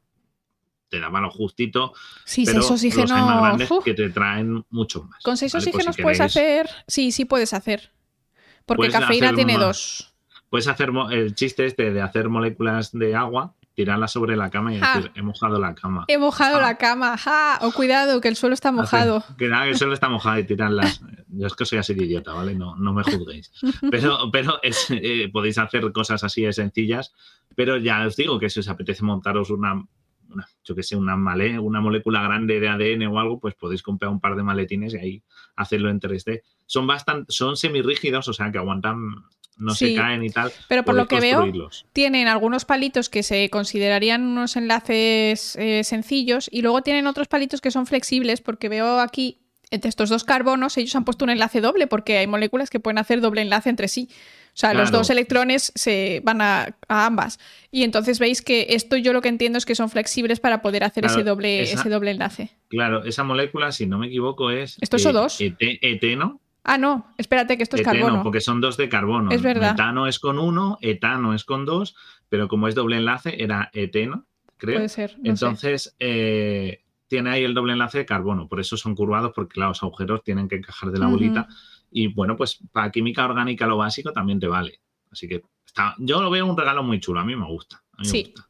te 0.90 1.00
da 1.00 1.12
malo 1.12 1.30
justito. 1.30 1.94
Sí, 2.26 2.46
pero 2.46 2.64
seis 2.64 2.72
oxígenos. 2.72 3.12
Los 3.12 3.20
más 3.20 3.42
grandes 3.42 3.70
que 3.86 3.94
te 3.94 4.10
traen 4.10 4.66
muchos 4.72 5.06
más. 5.08 5.22
Con 5.22 5.38
6 5.38 5.54
¿vale? 5.54 5.62
oxígenos 5.62 5.96
pues 5.96 6.04
puedes 6.04 6.20
hacer, 6.20 6.68
sí, 6.88 7.12
sí 7.12 7.26
puedes 7.26 7.54
hacer, 7.54 7.92
porque 8.66 8.90
cafeína 8.90 9.36
tiene 9.36 9.60
2. 9.60 10.13
Puedes 10.54 10.68
hacer 10.68 10.92
el 11.10 11.34
chiste 11.34 11.66
este 11.66 11.92
de 11.92 12.00
hacer 12.00 12.30
moléculas 12.30 12.92
de 12.92 13.16
agua, 13.16 13.56
tirarlas 13.74 14.12
sobre 14.12 14.38
la 14.38 14.52
cama 14.52 14.72
y 14.72 14.78
Ja. 14.80 14.98
decir, 14.98 15.12
he 15.16 15.24
mojado 15.24 15.60
la 15.60 15.74
cama. 15.74 16.06
He 16.08 16.20
mojado 16.20 16.58
Ah. 16.58 16.62
la 16.62 16.78
cama. 16.78 17.18
¡Ja! 17.18 17.58
O 17.64 17.72
cuidado, 17.72 18.22
que 18.22 18.28
el 18.28 18.36
suelo 18.36 18.54
está 18.54 18.72
mojado. 18.72 19.24
Que 19.40 19.48
nada, 19.48 19.66
que 19.66 19.74
solo 19.74 19.94
está 19.96 20.10
mojado 20.10 20.38
y 20.38 20.44
tirarlas. 20.44 21.02
Yo 21.30 21.48
es 21.48 21.56
que 21.56 21.66
soy 21.66 21.80
así 21.80 21.96
de 21.96 22.06
idiota, 22.06 22.34
¿vale? 22.34 22.54
No, 22.54 22.76
no 22.76 22.94
me 22.94 23.02
juzguéis. 23.02 23.52
Pero, 23.90 24.30
pero 24.32 24.60
es, 24.62 24.86
eh, 24.92 25.28
podéis 25.34 25.58
hacer 25.58 25.92
cosas 25.92 26.24
así 26.24 26.44
de 26.44 26.54
sencillas, 26.54 27.16
pero 27.56 27.78
ya 27.78 28.06
os 28.06 28.16
digo 28.16 28.38
que 28.38 28.52
si 28.52 28.60
os 28.60 28.70
apetece 28.70 29.04
montaros 29.04 29.50
una, 29.50 29.84
una 30.30 30.48
yo 30.64 30.76
que 30.76 30.84
sé, 30.84 30.96
una, 30.96 31.16
male, 31.18 31.58
una 31.58 31.82
molécula 31.82 32.22
grande 32.22 32.60
de 32.60 32.68
ADN 32.70 33.08
o 33.08 33.20
algo, 33.20 33.40
pues 33.40 33.56
podéis 33.56 33.82
comprar 33.82 34.12
un 34.12 34.20
par 34.20 34.36
de 34.36 34.44
maletines 34.44 34.94
y 34.94 34.98
ahí 34.98 35.24
hacerlo 35.56 35.90
en 35.90 36.00
3D. 36.00 36.44
Son 36.68 36.86
bastante, 36.86 37.34
son 37.34 37.58
semirrígidos, 37.58 38.28
o 38.28 38.34
sea 38.34 38.52
que 38.52 38.60
aguantan, 38.60 39.00
no 39.58 39.74
Sí. 39.76 39.90
se 39.90 39.96
caen 39.96 40.24
y 40.24 40.30
tal. 40.30 40.52
Pero 40.68 40.84
por 40.84 40.96
lo 40.96 41.08
que 41.08 41.20
veo, 41.20 41.52
tienen 41.94 42.28
algunos 42.28 42.66
palitos 42.66 43.10
que 43.10 43.24
se 43.24 43.50
considerarían 43.50 44.24
unos 44.24 44.56
enlaces 44.56 45.56
eh, 45.58 45.84
sencillos 45.84 46.50
y 46.52 46.62
luego 46.62 46.82
tienen 46.82 47.08
otros 47.08 47.28
palitos 47.28 47.62
que 47.62 47.72
son 47.72 47.86
flexibles 47.86 48.42
porque 48.42 48.70
veo 48.70 49.00
aquí 49.00 49.40
entre 49.72 49.90
estos 49.90 50.10
dos 50.10 50.24
carbonos 50.24 50.78
ellos 50.78 50.96
han 50.96 51.04
puesto 51.04 51.26
un 51.26 51.32
enlace 51.32 51.60
doble 51.60 51.88
porque 51.88 52.20
hay 52.20 52.28
moléculas 52.28 52.70
que 52.70 52.80
pueden 52.80 53.00
hacer 53.00 53.22
doble 53.22 53.42
enlace 53.42 53.70
entre 53.70 53.88
sí. 53.88 54.08
O 54.50 54.56
sea, 54.56 54.76
los 54.76 54.92
dos 54.92 55.10
electrones 55.10 55.72
se 55.74 56.22
van 56.24 56.40
a, 56.40 56.76
a 56.88 57.06
ambas. 57.08 57.40
Y 57.72 57.82
entonces 57.82 58.20
veis 58.20 58.44
que 58.44 58.68
esto 58.70 58.98
yo 58.98 59.12
lo 59.12 59.20
que 59.22 59.30
entiendo 59.30 59.58
es 59.58 59.66
que 59.66 59.74
son 59.74 59.90
flexibles 59.90 60.40
para 60.40 60.62
poder 60.62 60.84
hacer 60.84 61.06
Claro, 61.06 61.16
ese, 61.20 61.24
doble, 61.28 61.62
esa- 61.64 61.80
ese 61.80 61.90
doble 61.90 62.12
enlace. 62.12 62.52
Claro, 62.68 63.04
esa 63.04 63.24
molécula, 63.24 63.72
si 63.72 63.88
no 63.88 63.98
me 63.98 64.06
equivoco, 64.08 64.52
es. 64.52 64.78
¿Esto 64.80 64.98
es 64.98 65.06
eh, 65.08 65.10
O2? 65.10 65.40
ete- 65.58 65.80
eteno. 65.82 66.40
Ah, 66.64 66.78
no, 66.78 67.14
espérate 67.18 67.58
que 67.58 67.64
esto 67.64 67.76
es 67.76 67.82
eteno, 67.82 68.06
carbono. 68.06 68.24
porque 68.24 68.40
son 68.42 68.62
dos 68.62 68.78
de 68.78 68.88
carbono. 68.90 69.32
Es 69.32 69.42
verdad. 69.42 69.72
Metano 69.72 70.08
es 70.08 70.18
con 70.20 70.40
uno, 70.40 70.78
etano 70.82 71.34
es 71.34 71.44
con 71.44 71.66
dos, 71.66 71.96
pero 72.30 72.48
como 72.48 72.68
es 72.68 72.76
doble 72.76 72.98
enlace, 72.98 73.42
era 73.44 73.70
eteno, 73.74 74.26
creo. 74.58 74.76
Puede 74.78 74.90
ser. 74.90 75.18
no. 75.20 75.30
Entonces, 75.32 75.96
eh, 76.00 76.84
tiene 77.08 77.30
ahí 77.32 77.44
el 77.44 77.54
doble 77.54 77.74
enlace 77.74 78.00
de 78.00 78.06
carbono, 78.06 78.48
por 78.48 78.60
eso 78.62 78.78
son 78.78 78.96
curvados, 78.96 79.34
porque 79.36 79.54
claro, 79.56 79.72
los 79.72 79.84
agujeros 79.84 80.24
tienen 80.24 80.48
que 80.48 80.56
encajar 80.56 80.90
de 80.92 81.00
la 81.00 81.08
bolita. 81.08 81.48
Y 81.92 82.08
bueno, 82.08 82.36
pues 82.38 82.60
para 82.72 82.90
química 82.92 83.26
orgánica 83.26 83.68
lo 83.68 83.78
básico 83.78 84.12
también 84.14 84.40
te 84.40 84.48
vale. 84.48 84.80
Así 85.12 85.28
que 85.28 85.44
está, 85.66 85.94
yo 86.00 86.22
lo 86.24 86.32
veo 86.32 86.46
un 86.46 86.58
regalo 86.58 86.82
muy 86.82 87.00
chulo, 87.00 87.20
a 87.20 87.26
mí 87.26 87.36
me 87.36 87.46
gusta. 87.46 87.84
A 87.98 88.02
mí 88.02 88.08
me 88.08 88.10
Sí. 88.10 88.24
gusta. 88.24 88.48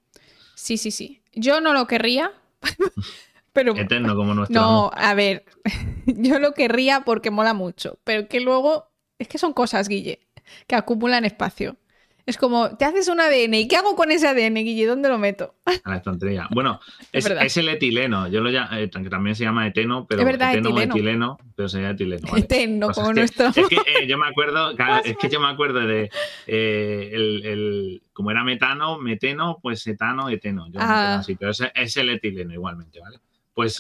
Sí, 0.56 0.78
sí, 0.78 0.92
sí. 0.92 1.22
Yo 1.34 1.60
no 1.62 1.74
lo 1.74 1.88
querría, 1.88 2.32
pero 3.54 3.76
Eterno 3.76 4.16
como 4.16 4.34
nuestro 4.34 4.60
No, 4.62 4.68
amor. 4.88 4.94
a 4.96 5.14
ver, 5.14 5.46
yo 6.06 6.40
lo 6.40 6.54
querría 6.54 7.02
porque 7.06 7.32
mola 7.32 7.54
mucho, 7.54 8.00
pero 8.04 8.28
que 8.28 8.40
luego 8.42 8.92
es 9.20 9.28
que 9.28 9.38
son 9.38 9.54
cosas, 9.54 9.88
Guille, 9.88 10.20
que 10.68 10.76
acumulan 10.76 11.24
espacio. 11.24 11.78
Es 12.26 12.38
como, 12.38 12.78
te 12.78 12.86
haces 12.86 13.10
un 13.10 13.20
ADN, 13.20 13.54
¿y 13.56 13.68
qué 13.68 13.76
hago 13.76 13.98
con 13.98 14.10
ese 14.10 14.30
ADN, 14.30 14.56
Guille? 14.56 14.86
¿Dónde 14.86 15.10
lo 15.10 15.18
meto? 15.18 15.56
a 15.66 15.90
la 15.90 15.98
estantería. 15.98 16.48
Bueno, 16.52 16.80
Es 17.12 17.26
es, 17.26 17.30
verdad. 17.30 17.46
es 17.46 17.58
el 17.58 17.68
etileno. 17.68 18.30
Yo 18.30 18.40
lo 18.40 18.50
llamo, 18.50 18.78
eh, 18.78 18.90
que 18.90 19.10
también 19.10 19.36
se 19.36 19.44
llama 19.44 19.68
eteno, 19.68 20.08
pero 20.08 20.22
Es 20.22 20.26
verdad, 20.26 20.54
eteno 20.54 20.70
etileno. 20.70 20.96
etileno, 20.96 21.38
pero 21.54 21.68
sería 21.68 21.90
etileno. 21.90 22.26
¿vale? 22.32 22.44
Eterno, 22.46 22.88
Pues 22.88 22.96
como 22.96 23.10
es 23.10 23.14
que, 23.14 23.20
nuestro. 23.20 23.48
Es 23.62 23.68
que 23.68 23.76
eh, 23.76 24.08
yo 24.08 24.18
me 24.18 24.28
acuerdo, 24.28 24.74
claro, 24.78 25.02
es 25.04 25.18
que 25.18 25.28
yo 25.28 25.42
me 25.42 25.48
acuerdo 25.50 25.82
de 25.82 26.10
eh, 26.48 27.10
el, 27.12 27.46
el- 27.46 28.04
como 28.14 28.32
era 28.32 28.46
metano, 28.46 29.00
meteno, 29.00 29.60
pues 29.62 29.86
etano, 29.86 30.30
eteno. 30.30 30.68
Yo 30.68 30.80
me 30.80 30.86
Ah. 30.88 31.04
quedo 31.06 31.20
así, 31.20 31.36
pero 31.36 31.52
es, 31.52 31.62
es 31.76 31.98
el 31.98 32.08
etileno 32.10 32.54
igualmente, 32.54 33.02
¿vale? 33.02 33.20
Pues 33.54 33.80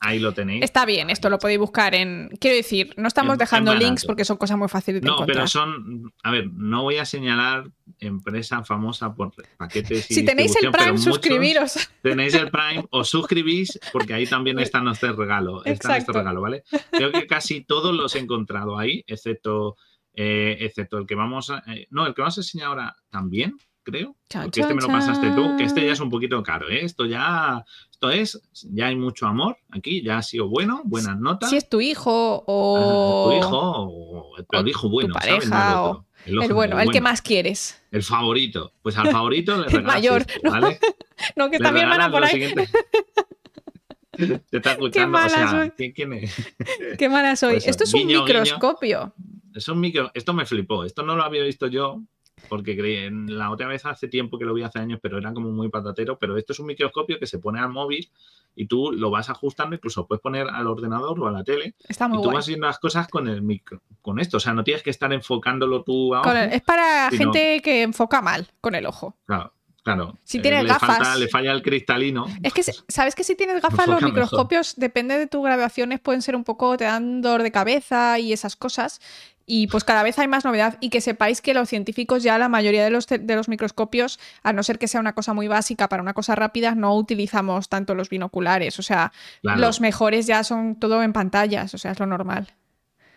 ahí 0.00 0.20
lo 0.20 0.32
tenéis. 0.32 0.62
está 0.62 0.84
bien, 0.86 1.10
esto 1.10 1.28
lo 1.28 1.38
podéis 1.38 1.58
buscar 1.58 1.94
en... 1.96 2.28
Quiero 2.40 2.56
decir, 2.56 2.94
no 2.96 3.08
estamos 3.08 3.32
En- 3.32 3.38
dejando 3.38 3.72
en 3.72 3.80
links 3.80 4.04
porque 4.06 4.24
son 4.24 4.36
cosas 4.36 4.56
muy 4.56 4.68
fáciles 4.68 5.02
de 5.02 5.06
No, 5.08 5.14
encontrar. 5.14 5.36
pero 5.36 5.48
son, 5.48 6.12
a 6.22 6.30
ver, 6.30 6.46
no 6.52 6.84
voy 6.84 6.98
a 6.98 7.04
señalar 7.04 7.68
empresa 7.98 8.62
famosa 8.64 9.12
por 9.14 9.32
paquetes 9.56 10.08
y 10.10 10.14
si 10.14 10.24
tenéis 10.24 10.54
el 10.62 10.70
Prime, 10.70 10.98
suscribiros. 10.98 11.90
tenéis 12.00 12.34
el 12.34 12.48
Prime, 12.50 12.84
os 12.90 13.08
suscribís 13.08 13.78
porque 13.92 14.14
ahí 14.14 14.24
también 14.26 14.58
está 14.60 14.80
nuestro 14.80 15.14
regalo. 15.16 15.64
Está 15.64 15.88
nuestro 15.90 16.14
regalo, 16.14 16.40
¿vale? 16.42 16.62
Creo 16.92 17.10
que 17.10 17.26
casi 17.26 17.62
todos 17.62 17.92
los 17.92 18.14
he 18.14 18.20
encontrado 18.20 18.78
ahí, 18.78 19.02
excepto, 19.08 19.76
eh, 20.14 20.58
excepto 20.60 20.98
el 20.98 21.06
que 21.06 21.16
vamos 21.16 21.50
a. 21.50 21.62
eh, 21.66 21.88
no, 21.90 22.06
el 22.06 22.14
que 22.14 22.22
vamos 22.22 22.38
a 22.38 22.40
enseñar 22.42 22.68
ahora 22.68 22.96
también, 23.10 23.56
creo. 23.90 24.16
Porque 24.32 24.60
este 24.60 24.74
me 24.74 24.82
lo 24.82 24.88
pasaste 24.88 25.30
tú, 25.30 25.56
que 25.56 25.64
este 25.64 25.84
ya 25.84 25.92
es 25.92 26.00
un 26.00 26.10
poquito 26.10 26.42
caro, 26.42 26.68
¿eh? 26.68 26.84
Esto 26.84 27.06
ya. 27.06 27.64
Esto 27.90 28.10
es. 28.10 28.40
Ya 28.70 28.86
hay 28.86 28.96
mucho 28.96 29.26
amor 29.26 29.56
aquí, 29.70 30.02
ya 30.02 30.18
ha 30.18 30.22
sido 30.22 30.48
bueno, 30.48 30.82
buenas 30.84 31.18
notas. 31.18 31.50
Si 31.50 31.56
es 31.56 31.68
tu 31.68 31.80
hijo 31.80 32.40
Ah, 32.40 32.44
o... 32.46 33.30
tu 33.30 33.36
hijo 33.38 34.62
o 34.62 34.66
hijo 34.66 34.88
bueno, 34.88 35.14
tu 35.14 35.20
¿sabes? 35.20 35.48
No 35.48 35.50
pareja 35.50 36.04
el 36.26 36.38
otro. 36.38 36.48
El, 36.48 36.54
bueno, 36.54 36.80
el 36.80 36.90
que 36.90 37.00
más 37.00 37.22
quieres. 37.22 37.82
El 37.90 38.02
favorito. 38.02 38.72
Pues 38.82 38.96
al 38.98 39.08
favorito 39.12 39.56
le 39.56 39.76
El 39.76 39.82
mayor. 39.82 40.24
¿vale? 40.44 40.78
No, 41.34 41.50
que 41.50 41.58
mi 41.58 41.66
hermana 41.80 42.06
regalas 42.08 42.10
por 42.12 42.24
ahí. 42.24 42.54
Te 44.50 44.56
está 44.56 44.72
escuchando. 44.72 45.08
mala 45.18 45.26
o 45.26 45.30
sea, 45.30 45.50
soy. 45.50 45.70
¿quién, 45.70 45.92
quién 45.92 46.12
es? 46.12 46.54
Qué 46.98 47.08
mala 47.08 47.36
soy. 47.36 47.54
Pues, 47.54 47.66
Esto 47.68 47.84
es 47.84 47.94
un 47.94 48.00
guiño. 48.06 48.24
microscopio. 48.24 49.14
Es 49.54 49.68
un 49.68 49.80
micro. 49.80 50.10
Esto 50.14 50.32
me 50.32 50.44
flipó. 50.44 50.84
Esto 50.84 51.02
no 51.02 51.16
lo 51.16 51.22
había 51.22 51.42
visto 51.42 51.66
yo. 51.66 52.02
Porque 52.48 52.76
creí, 52.76 53.08
la 53.10 53.50
otra 53.50 53.66
vez 53.68 53.84
hace 53.86 54.08
tiempo 54.08 54.38
que 54.38 54.44
lo 54.44 54.54
vi 54.54 54.62
hace 54.62 54.78
años, 54.78 54.98
pero 55.02 55.18
era 55.18 55.32
como 55.32 55.50
muy 55.50 55.68
patatero, 55.68 56.18
pero 56.18 56.36
esto 56.36 56.52
es 56.52 56.58
un 56.60 56.66
microscopio 56.66 57.18
que 57.18 57.26
se 57.26 57.38
pone 57.38 57.60
al 57.60 57.68
móvil 57.70 58.10
y 58.54 58.66
tú 58.66 58.92
lo 58.92 59.10
vas 59.10 59.30
ajustando, 59.30 59.76
incluso 59.76 60.06
puedes 60.06 60.20
poner 60.22 60.48
al 60.48 60.66
ordenador 60.66 61.18
o 61.20 61.26
a 61.28 61.30
la 61.30 61.44
tele 61.44 61.74
Está 61.88 62.08
muy 62.08 62.18
y 62.18 62.20
tú 62.22 62.24
guay. 62.24 62.36
vas 62.36 62.46
viendo 62.48 62.66
las 62.66 62.78
cosas 62.78 63.08
con 63.08 63.28
el 63.28 63.42
micro, 63.42 63.82
con 64.02 64.18
esto, 64.18 64.38
o 64.38 64.40
sea, 64.40 64.52
no 64.52 64.64
tienes 64.64 64.82
que 64.82 64.90
estar 64.90 65.12
enfocándolo 65.12 65.82
tú 65.84 66.14
a 66.14 66.22
Con 66.22 66.32
ojo. 66.32 66.40
el- 66.42 66.52
es 66.52 66.62
para 66.62 67.10
sino- 67.10 67.32
gente 67.32 67.60
que 67.62 67.82
enfoca 67.82 68.20
mal 68.20 68.48
con 68.60 68.74
el 68.74 68.86
ojo. 68.86 69.16
Claro, 69.26 69.52
claro. 69.84 70.18
Si 70.24 70.38
Eh, 70.38 70.42
tienes 70.42 70.64
le 70.64 70.70
gafas- 70.70 70.96
falta- 70.96 71.16
le 71.16 71.28
falla 71.28 71.52
el 71.52 71.62
cristalino. 71.62 72.26
Es 72.42 72.52
que, 72.52 72.62
¿sabes 72.88 73.14
que 73.14 73.22
si 73.22 73.36
tienes 73.36 73.62
gafas, 73.62 73.86
los 73.86 73.96
mejor. 74.02 74.04
microscopios, 74.10 74.74
depende 74.76 75.16
de 75.18 75.26
tus 75.28 75.42
graduaciones, 75.44 76.00
pueden 76.00 76.22
ser 76.22 76.34
un 76.34 76.42
poco, 76.44 76.76
te 76.76 76.84
dan 76.84 77.20
dolor 77.22 77.42
de 77.42 77.52
cabeza 77.52 78.18
y 78.18 78.32
esas 78.32 78.56
cosas. 78.56 79.00
Y 79.48 79.66
pues 79.66 79.82
cada 79.82 80.02
vez 80.02 80.18
hay 80.18 80.28
más 80.28 80.44
novedad. 80.44 80.76
Y 80.80 80.90
que 80.90 81.00
sepáis 81.00 81.40
que 81.40 81.54
los 81.54 81.68
científicos 81.68 82.22
ya, 82.22 82.36
la 82.38 82.48
mayoría 82.48 82.84
de 82.84 82.90
los, 82.90 83.06
de 83.06 83.34
los 83.34 83.48
microscopios, 83.48 84.20
a 84.42 84.52
no 84.52 84.62
ser 84.62 84.78
que 84.78 84.86
sea 84.86 85.00
una 85.00 85.14
cosa 85.14 85.32
muy 85.32 85.48
básica 85.48 85.88
para 85.88 86.02
una 86.02 86.12
cosa 86.14 86.34
rápida, 86.34 86.74
no 86.74 86.94
utilizamos 86.94 87.68
tanto 87.68 87.94
los 87.94 88.10
binoculares. 88.10 88.78
O 88.78 88.82
sea, 88.82 89.12
Claro. 89.40 89.60
los 89.60 89.80
mejores 89.80 90.26
ya 90.26 90.44
son 90.44 90.78
todo 90.78 91.02
en 91.02 91.12
pantallas. 91.12 91.72
O 91.74 91.78
sea, 91.78 91.92
es 91.92 91.98
lo 91.98 92.06
normal. 92.06 92.48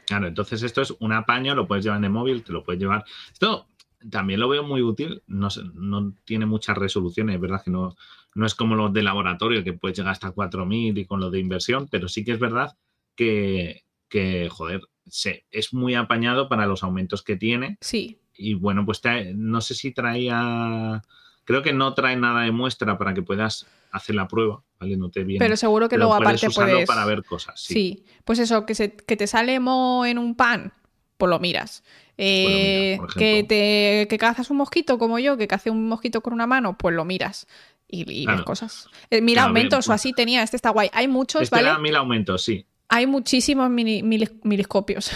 Claro, 0.05 0.27
entonces 0.27 0.63
esto 0.63 0.81
es 0.81 0.91
un 0.99 1.11
apaño, 1.13 1.53
lo 1.53 1.67
puedes 1.67 1.83
llevar 1.83 1.99
en 1.99 2.05
el 2.05 2.09
móvil, 2.11 2.43
te 2.43 2.53
lo 2.53 2.63
puedes 2.63 2.81
llevar. 2.81 3.03
Esto 3.31 3.67
también 4.09 4.39
lo 4.39 4.49
veo 4.49 4.63
muy 4.63 4.81
útil, 4.81 5.21
no, 5.27 5.49
no 5.75 6.13
tiene 6.25 6.45
muchas 6.45 6.77
resoluciones, 6.77 7.35
es 7.35 7.41
verdad 7.41 7.61
que 7.63 7.71
no, 7.71 7.95
no 8.33 8.45
es 8.45 8.55
como 8.55 8.75
los 8.75 8.91
de 8.93 9.03
laboratorio, 9.03 9.63
que 9.63 9.73
puedes 9.73 9.97
llegar 9.97 10.13
hasta 10.13 10.31
4000 10.31 10.97
y 10.97 11.05
con 11.05 11.19
los 11.19 11.31
de 11.31 11.39
inversión, 11.39 11.87
pero 11.89 12.07
sí 12.07 12.25
que 12.25 12.31
es 12.31 12.39
verdad 12.39 12.75
que, 13.15 13.83
que 14.09 14.49
joder, 14.49 14.81
se, 15.07 15.45
es 15.51 15.73
muy 15.73 15.95
apañado 15.95 16.47
para 16.49 16.65
los 16.65 16.83
aumentos 16.83 17.23
que 17.23 17.35
tiene. 17.35 17.77
Sí. 17.81 18.19
Y 18.35 18.53
bueno, 18.55 18.85
pues 18.85 19.01
trae- 19.03 19.33
no 19.35 19.61
sé 19.61 19.75
si 19.75 19.91
traía. 19.91 21.01
Creo 21.43 21.61
que 21.63 21.73
no 21.73 21.93
trae 21.93 22.15
nada 22.15 22.41
de 22.43 22.51
muestra 22.51 22.97
para 22.97 23.13
que 23.13 23.21
puedas 23.23 23.67
hacer 23.91 24.15
la 24.15 24.27
prueba, 24.27 24.63
¿vale? 24.79 24.95
No 24.95 25.09
te 25.09 25.23
viene. 25.23 25.43
Pero 25.43 25.57
seguro 25.57 25.87
que 25.89 25.95
pero 25.97 26.05
luego 26.05 26.17
puedes 26.17 26.27
aparte 26.43 26.47
usarlo 26.47 26.73
puedes. 26.73 26.87
para 26.87 27.05
ver 27.05 27.23
cosas. 27.23 27.59
Sí. 27.61 27.73
Sí, 27.73 28.05
pues 28.23 28.39
eso, 28.39 28.65
que, 28.65 28.75
se- 28.75 28.95
que 28.95 29.17
te 29.17 29.27
sale 29.27 29.59
mo 29.59 30.05
en 30.05 30.17
un 30.17 30.35
pan, 30.35 30.71
pues 31.17 31.29
lo 31.29 31.39
miras. 31.39 31.83
Eh, 32.17 32.95
por 32.97 33.13
que 33.15 33.43
te 33.43 34.07
que 34.07 34.17
cazas 34.17 34.49
un 34.51 34.57
mosquito 34.57 34.97
como 34.97 35.17
yo, 35.19 35.37
que 35.37 35.47
cace 35.47 35.69
un 35.71 35.87
mosquito 35.87 36.21
con 36.21 36.33
una 36.33 36.45
mano, 36.47 36.77
pues 36.77 36.95
lo 36.95 37.03
miras. 37.05 37.47
Y, 37.87 38.09
y 38.21 38.25
Claro. 38.25 38.45
cosas. 38.45 38.87
Eh, 39.09 39.19
mira, 39.21 39.41
Claro, 39.41 39.47
aumentos 39.49 39.85
bien, 39.85 39.91
o 39.91 39.93
pues- 39.93 39.95
así 40.01 40.13
tenía. 40.13 40.43
Este 40.43 40.55
está 40.55 40.69
guay. 40.69 40.89
Hay 40.93 41.07
muchos, 41.09 41.41
Este 41.41 41.55
¿vale? 41.61 41.77
mil 41.81 41.95
aumentos, 41.95 42.43
sí. 42.43 42.65
Hay 42.91 43.07
muchísimos 43.07 43.69
mini- 43.69 44.03
milis- 44.03 44.39
miliscopios. 44.43 45.11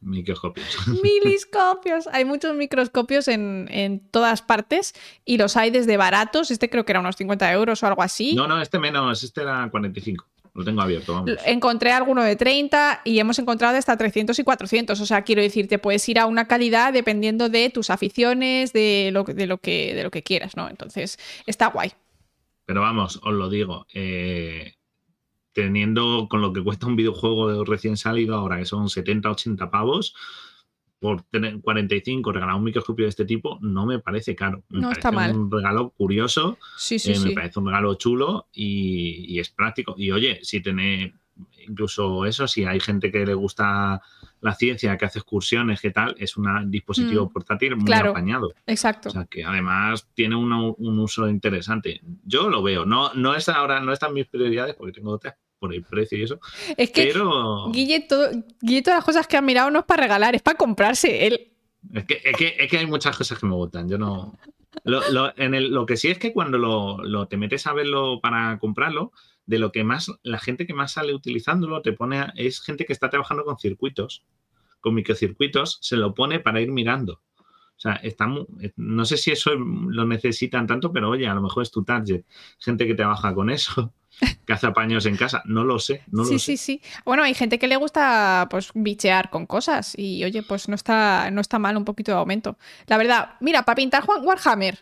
Microscopios. 0.00 0.66
miliscopios. 1.02 2.06
Hay 2.12 2.24
muchos 2.24 2.56
microscopios 2.56 3.28
en, 3.28 3.68
en 3.70 4.00
todas 4.10 4.42
partes 4.42 4.94
y 5.24 5.36
los 5.36 5.56
hay 5.56 5.70
desde 5.70 5.96
baratos. 5.96 6.50
Este 6.50 6.70
creo 6.70 6.84
que 6.84 6.92
era 6.92 7.00
unos 7.00 7.16
50 7.16 7.52
euros 7.52 7.82
o 7.82 7.86
algo 7.86 8.02
así. 8.02 8.34
No, 8.34 8.48
no, 8.48 8.60
este 8.60 8.78
menos, 8.78 9.22
este 9.22 9.42
era 9.42 9.68
45. 9.70 10.26
Lo 10.54 10.64
tengo 10.64 10.80
abierto, 10.82 11.14
vamos. 11.14 11.30
Encontré 11.46 11.92
alguno 11.92 12.22
de 12.24 12.34
30 12.34 13.02
y 13.04 13.20
hemos 13.20 13.38
encontrado 13.38 13.76
hasta 13.76 13.96
300 13.96 14.36
y 14.38 14.42
400. 14.42 15.00
O 15.00 15.06
sea, 15.06 15.22
quiero 15.22 15.42
decir, 15.42 15.68
te 15.68 15.78
puedes 15.78 16.08
ir 16.08 16.18
a 16.18 16.26
una 16.26 16.48
calidad 16.48 16.92
dependiendo 16.92 17.48
de 17.48 17.70
tus 17.70 17.88
aficiones, 17.90 18.72
de 18.72 19.10
lo, 19.12 19.24
que- 19.24 19.34
de 19.34 19.46
lo, 19.46 19.58
que, 19.58 19.94
de 19.94 20.02
lo 20.02 20.10
que 20.10 20.22
quieras, 20.24 20.56
¿no? 20.56 20.68
Entonces, 20.68 21.18
está 21.46 21.68
guay. 21.68 21.92
Pero 22.66 22.80
vamos, 22.80 23.20
os 23.22 23.32
lo 23.32 23.48
digo. 23.48 23.86
eh, 23.94 24.74
teniendo 25.52 26.26
con 26.30 26.40
lo 26.40 26.52
que 26.52 26.62
cuesta 26.62 26.86
un 26.86 26.96
videojuego 26.96 27.64
recién 27.64 27.96
salido 27.96 28.34
ahora, 28.36 28.58
que 28.58 28.64
son 28.66 28.88
70, 28.88 29.30
80 29.30 29.70
pavos, 29.70 30.14
por 30.98 31.22
tener 31.22 31.60
45 31.60 32.30
regalar 32.30 32.56
un 32.56 32.64
microscopio 32.64 33.06
de 33.06 33.08
este 33.08 33.24
tipo, 33.24 33.58
no 33.62 33.86
me 33.86 33.98
parece 34.00 34.34
caro. 34.36 34.62
Me 34.68 34.80
No 34.80 34.88
parece 34.88 34.98
está 35.00 35.10
mal. 35.10 35.34
un 35.34 35.50
regalo 35.50 35.90
curioso, 35.90 36.58
Sí, 36.76 36.98
sí, 36.98 37.12
eh, 37.12 37.18
me 37.20 37.28
sí. 37.28 37.34
parece 37.34 37.58
un 37.58 37.66
regalo 37.66 37.94
chulo 37.94 38.48
y, 38.52 39.24
y 39.34 39.38
es 39.40 39.48
práctico. 39.48 39.94
Y 39.96 40.10
oye, 40.10 40.40
si 40.42 40.60
tenéis, 40.60 41.12
incluso 41.66 42.26
eso, 42.26 42.46
si 42.46 42.64
hay 42.64 42.80
gente 42.80 43.10
que 43.10 43.24
le 43.24 43.32
gusta 43.34 44.02
la 44.40 44.54
ciencia, 44.54 44.96
que 44.96 45.04
hace 45.04 45.18
excursiones, 45.18 45.80
que 45.80 45.90
tal, 45.90 46.14
es 46.18 46.36
un 46.36 46.70
dispositivo 46.70 47.26
Mm, 47.26 47.32
portátil 47.32 47.76
muy 47.76 47.84
claro. 47.84 48.10
apañado. 48.10 48.52
Exacto. 48.66 49.10
O 49.10 49.12
sea, 49.12 49.24
que 49.26 49.44
además 49.44 50.08
tiene 50.14 50.36
una- 50.36 50.62
un 50.62 50.98
uso 50.98 51.28
interesante. 51.28 52.00
Yo 52.24 52.48
lo 52.48 52.62
veo. 52.62 52.84
No, 52.86 53.12
no 53.14 53.34
es 53.34 53.48
ahora, 53.48 53.80
no 53.80 53.92
están 53.92 54.14
mis 54.14 54.26
prioridades 54.26 54.74
porque 54.76 54.92
tengo 54.92 55.10
otras 55.10 55.34
por 55.58 55.74
el 55.74 55.82
precio 55.82 56.16
y 56.18 56.22
eso. 56.22 56.40
es 56.76 56.90
que 56.90 57.04
Pero 57.12 57.70
Guille, 57.70 58.00
todo- 58.08 58.30
Guille, 58.62 58.80
todas 58.82 58.98
las 58.98 59.04
cosas 59.04 59.26
que 59.26 59.36
ha 59.36 59.42
mirado 59.42 59.70
no 59.70 59.80
es 59.80 59.84
para 59.84 60.04
regalar, 60.04 60.34
es 60.34 60.40
para 60.42 60.56
comprarse 60.56 61.26
él. 61.26 61.48
es 61.94 62.04
que, 62.04 62.20
es, 62.24 62.36
que, 62.36 62.56
es 62.58 62.70
que 62.70 62.78
hay 62.78 62.86
muchas 62.86 63.16
cosas 63.16 63.38
que 63.38 63.46
me 63.46 63.54
gustan. 63.54 63.88
Yo 63.88 63.98
no. 63.98 64.38
Lo, 64.84 65.02
lo- 65.10 65.32
en 65.36 65.54
el- 65.54 65.70
lo 65.70 65.84
que 65.84 65.96
sí 65.98 66.08
es 66.08 66.18
que 66.18 66.32
cuando 66.32 66.56
lo, 66.56 66.98
lo 67.04 67.26
te 67.28 67.36
metes 67.36 67.66
a 67.66 67.72
verlo 67.74 68.20
para 68.22 68.58
comprarlo, 68.58 69.12
de 69.46 69.58
lo 69.58 69.72
que 69.72 69.84
más, 69.84 70.10
la 70.22 70.38
gente 70.38 70.66
que 70.66 70.74
más 70.74 70.92
sale 70.92 71.14
utilizándolo 71.14 71.82
te 71.82 71.92
pone, 71.92 72.18
a- 72.20 72.32
es 72.36 72.60
gente 72.60 72.84
que 72.84 72.92
está 72.92 73.10
trabajando 73.10 73.44
con 73.44 73.58
circuitos, 73.58 74.24
con 74.80 74.94
microcircuitos, 74.94 75.78
se 75.82 75.96
lo 75.96 76.14
pone 76.14 76.40
para 76.40 76.60
ir 76.60 76.70
mirando. 76.72 77.20
O 77.76 77.80
sea, 77.82 77.94
está 77.94 78.26
mu- 78.26 78.46
eh, 78.60 78.72
no 78.76 79.04
sé 79.06 79.16
si 79.16 79.30
eso 79.30 79.52
lo 79.54 80.04
necesitan 80.04 80.66
tanto, 80.66 80.92
pero 80.92 81.08
oye, 81.10 81.26
a 81.26 81.34
lo 81.34 81.40
mejor 81.42 81.62
es 81.62 81.70
tu 81.70 81.82
target. 81.82 82.24
Gente 82.58 82.86
que 82.86 82.94
trabaja 82.94 83.34
con 83.34 83.48
eso, 83.50 83.94
que 84.46 84.52
hace 84.52 84.66
apaños 84.66 85.06
en 85.06 85.16
casa. 85.16 85.42
No 85.46 85.64
lo 85.64 85.78
sé, 85.78 86.02
no 86.12 86.24
sí, 86.24 86.32
lo 86.34 86.38
sí, 86.38 86.56
sé. 86.58 86.62
sí. 86.62 86.82
Bueno, 87.06 87.22
hay 87.22 87.32
gente 87.34 87.58
que 87.58 87.68
le 87.68 87.76
gusta 87.76 88.46
pues 88.50 88.70
bichear 88.74 89.30
con 89.30 89.46
cosas 89.46 89.94
y 89.98 90.22
oye, 90.24 90.42
pues 90.42 90.68
no 90.68 90.74
está, 90.74 91.30
no 91.30 91.40
está 91.40 91.58
mal 91.58 91.76
un 91.78 91.86
poquito 91.86 92.12
de 92.12 92.18
aumento. 92.18 92.58
La 92.86 92.98
verdad, 92.98 93.36
mira, 93.40 93.62
para 93.64 93.76
pintar 93.76 94.02
Juan 94.04 94.24
Warhammer, 94.26 94.78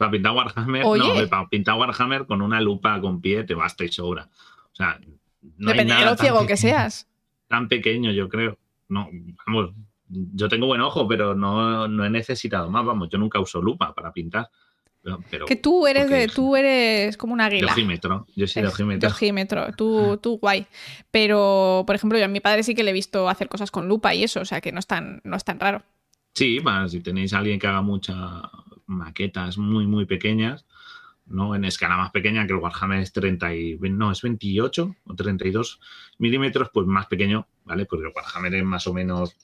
Para 0.00 0.12
pintar 0.12 0.32
Warhammer, 0.32 0.82
Oye. 0.86 1.22
no, 1.22 1.28
para 1.28 1.46
pintar 1.46 1.78
Warhammer 1.78 2.24
con 2.24 2.40
una 2.40 2.58
lupa 2.58 2.98
con 3.02 3.20
pie 3.20 3.44
te 3.44 3.54
basta 3.54 3.84
y 3.84 3.88
sobra. 3.88 4.30
O 4.72 4.74
sea, 4.74 4.98
no 5.58 5.72
depende 5.72 5.94
de 5.94 6.06
lo 6.06 6.16
ciego 6.16 6.46
que 6.46 6.56
seas. 6.56 7.06
Tan 7.48 7.68
pequeño, 7.68 8.10
yo 8.10 8.26
creo. 8.30 8.56
No, 8.88 9.10
vamos, 9.46 9.72
yo 10.08 10.48
tengo 10.48 10.66
buen 10.66 10.80
ojo, 10.80 11.06
pero 11.06 11.34
no, 11.34 11.86
no 11.86 12.02
he 12.06 12.08
necesitado 12.08 12.70
más. 12.70 12.82
Vamos, 12.86 13.10
yo 13.10 13.18
nunca 13.18 13.40
uso 13.40 13.60
lupa 13.60 13.94
para 13.94 14.10
pintar. 14.10 14.48
Pero, 15.30 15.44
Que 15.44 15.56
tú 15.56 15.86
eres 15.86 16.08
de, 16.08 16.28
tú 16.28 16.56
eres 16.56 17.18
como 17.18 17.34
un 17.34 17.40
de 17.40 17.44
águila. 17.44 17.72
ojímetro. 17.72 18.26
Yo 18.34 18.46
soy 18.46 18.62
de 18.62 18.68
ojímetro. 18.68 19.06
de 19.06 19.12
ojímetro. 19.14 19.72
Tú, 19.76 20.16
tú 20.22 20.38
guay. 20.38 20.66
Pero, 21.10 21.84
por 21.86 21.94
ejemplo, 21.94 22.18
yo 22.18 22.24
a 22.24 22.28
mi 22.28 22.40
padre 22.40 22.62
sí 22.62 22.74
que 22.74 22.84
le 22.84 22.92
he 22.92 22.94
visto 22.94 23.28
hacer 23.28 23.50
cosas 23.50 23.70
con 23.70 23.86
lupa 23.86 24.14
y 24.14 24.24
eso, 24.24 24.40
o 24.40 24.46
sea 24.46 24.62
que 24.62 24.72
no 24.72 24.78
es 24.78 24.86
tan, 24.86 25.20
no 25.24 25.36
es 25.36 25.44
tan 25.44 25.60
raro. 25.60 25.82
Sí, 26.32 26.58
para 26.60 26.88
si 26.88 27.00
tenéis 27.00 27.34
a 27.34 27.40
alguien 27.40 27.58
que 27.58 27.66
haga 27.66 27.82
muchas 27.82 28.16
maquetas 28.90 29.56
muy, 29.58 29.86
muy 29.86 30.04
pequeñas, 30.04 30.66
¿no? 31.26 31.54
En 31.54 31.64
escala 31.64 31.96
más 31.96 32.10
pequeña, 32.10 32.46
que 32.46 32.52
el 32.52 32.58
Warhammer 32.58 32.98
es 33.00 33.12
30 33.12 33.54
y, 33.54 33.78
no, 33.78 34.10
es 34.10 34.20
28 34.22 34.96
o 35.04 35.14
32 35.14 35.80
milímetros, 36.18 36.70
pues 36.72 36.86
más 36.86 37.06
pequeño, 37.06 37.46
¿vale? 37.64 37.86
Porque 37.86 38.06
el 38.06 38.12
Warhammer 38.14 38.54
es 38.54 38.64
más 38.64 38.86
o 38.88 38.92
menos, 38.92 39.36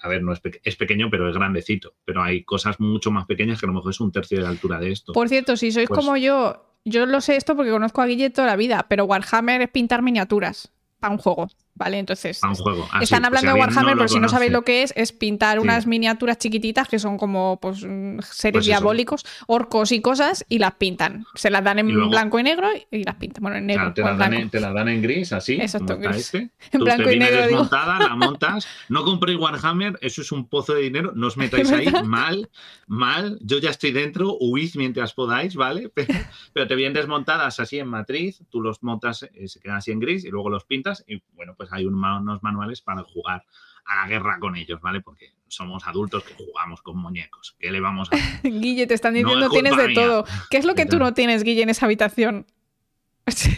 a 0.00 0.08
ver, 0.08 0.22
no 0.22 0.32
es, 0.32 0.40
pe- 0.40 0.60
es 0.64 0.76
pequeño, 0.76 1.08
pero 1.10 1.28
es 1.28 1.34
grandecito. 1.36 1.94
Pero 2.04 2.22
hay 2.22 2.44
cosas 2.44 2.80
mucho 2.80 3.10
más 3.10 3.26
pequeñas 3.26 3.60
que 3.60 3.66
a 3.66 3.68
lo 3.68 3.74
mejor 3.74 3.90
es 3.90 4.00
un 4.00 4.10
tercio 4.10 4.38
de 4.38 4.44
la 4.44 4.48
altura 4.50 4.80
de 4.80 4.90
esto. 4.92 5.12
Por 5.12 5.28
cierto, 5.28 5.56
si 5.56 5.70
sois 5.70 5.86
Pues- 5.88 6.00
como 6.00 6.16
yo, 6.16 6.64
yo 6.86 7.04
lo 7.06 7.20
sé 7.20 7.36
esto 7.36 7.54
porque 7.56 7.70
conozco 7.70 8.00
a 8.00 8.06
Guille 8.06 8.30
toda 8.30 8.46
la 8.48 8.56
vida, 8.56 8.86
pero 8.88 9.04
Warhammer 9.04 9.60
es 9.60 9.68
pintar 9.70 10.00
miniaturas 10.02 10.72
para 10.98 11.12
un 11.12 11.18
juego, 11.18 11.50
¿vale? 11.74 11.98
Entonces, 11.98 12.38
Para 12.40 12.52
un 12.52 12.58
juego. 12.58 12.88
Ah, 12.92 13.02
están 13.02 13.20
pues 13.22 13.26
hablando 13.26 13.52
de 13.54 13.60
Warhammer, 13.60 13.96
pero 13.96 14.08
si 14.08 14.20
no 14.20 14.28
sabéis 14.28 14.52
lo 14.52 14.62
que 14.62 14.82
es, 14.82 14.92
es 14.96 15.12
pintar 15.12 15.58
Sí. 15.58 15.62
unas 15.64 15.86
miniaturas 15.86 16.38
chiquititas 16.38 16.88
que 16.88 16.98
son 16.98 17.18
como 17.18 17.58
pues, 17.60 17.82
mm, 17.84 18.20
seres 18.20 18.52
Pues 18.54 18.66
diabólicos, 18.66 19.24
orcos 19.46 19.92
y 19.92 20.00
cosas, 20.00 20.44
y 20.48 20.58
las 20.58 20.74
pintan. 20.74 21.24
Se 21.34 21.50
las 21.50 21.62
dan 21.64 21.78
en 21.80 21.90
luego- 21.92 22.10
blanco 22.10 22.38
y 22.38 22.42
negro 22.42 22.68
y 22.90 23.04
las 23.04 23.16
pintan. 23.16 23.42
Bueno, 23.42 23.56
en 23.58 23.66
negro. 23.66 23.92
Claro, 23.92 23.94
te, 23.94 24.02
o 24.02 24.04
la 24.04 24.10
en 24.12 24.18
dan 24.18 24.34
en, 24.34 24.50
te 24.50 24.60
la 24.60 24.72
dan 24.72 24.88
en 24.88 25.02
gris, 25.02 25.32
así. 25.32 25.54
Exacto, 25.60 25.98
gris. 25.98 26.16
este. 26.16 26.38
En 26.72 26.78
Tú 26.78 26.84
blanco 26.84 27.04
te 27.04 27.16
y 27.16 27.18
negro, 27.18 27.36
digo. 27.46 27.48
desmontada, 27.62 27.98
la 27.98 28.16
montas. 28.16 28.66
No 28.88 29.04
compréis 29.04 29.38
Warhammer, 29.38 29.98
eso 30.00 30.22
es 30.22 30.32
un 30.32 30.48
pozo 30.48 30.74
de 30.74 30.82
dinero. 30.82 31.12
No 31.14 31.26
os 31.28 31.36
metáis 31.36 31.70
ahí 31.72 31.86
mal, 32.04 32.48
mal. 32.86 33.38
Yo 33.42 33.58
ya 33.58 33.70
estoy 33.70 33.92
dentro, 33.92 34.36
huid 34.40 34.70
mientras 34.76 35.12
podáis, 35.14 35.54
¿vale? 35.56 35.88
Pero, 35.88 36.14
pero 36.52 36.66
te 36.66 36.74
vienen 36.74 36.94
desmontadas 36.94 37.58
así 37.60 37.78
en 37.78 37.88
matriz, 37.88 38.42
tú 38.50 38.60
los 38.60 38.82
montas, 38.82 39.22
eh, 39.34 39.48
se 39.48 39.60
quedan 39.60 39.76
así 39.76 39.90
en 39.90 40.00
gris 40.00 40.24
y 40.24 40.30
luego 40.30 40.50
los 40.50 40.64
pintas. 40.64 41.04
Y 41.06 41.22
bueno, 41.34 41.54
pues 41.56 41.63
hay 41.72 41.86
un 41.86 41.94
ma- 41.94 42.18
unos 42.20 42.42
manuales 42.42 42.80
para 42.80 43.02
jugar 43.02 43.44
a 43.86 43.96
la 44.02 44.08
guerra 44.08 44.38
con 44.40 44.56
ellos, 44.56 44.80
¿vale? 44.80 45.00
Porque 45.00 45.34
somos 45.46 45.86
adultos 45.86 46.24
que 46.24 46.34
jugamos 46.34 46.80
con 46.82 46.96
muñecos. 46.98 47.54
¿Qué 47.58 47.70
le 47.70 47.80
vamos 47.80 48.08
a 48.10 48.16
hacer? 48.16 48.40
Guille, 48.60 48.86
te 48.86 48.94
están 48.94 49.12
No 49.14 49.18
diciendo 49.18 49.46
es 49.46 49.52
tienes 49.52 49.76
de 49.76 49.88
mía. 49.88 49.94
todo. 49.94 50.24
¿Qué 50.50 50.56
es 50.56 50.64
lo 50.64 50.74
que 50.74 50.86
tú 50.86 50.98
no 50.98 51.12
tienes, 51.14 51.42
Guille, 51.44 51.62
en 51.62 51.70
esa 51.70 51.86
habitación? 51.86 52.46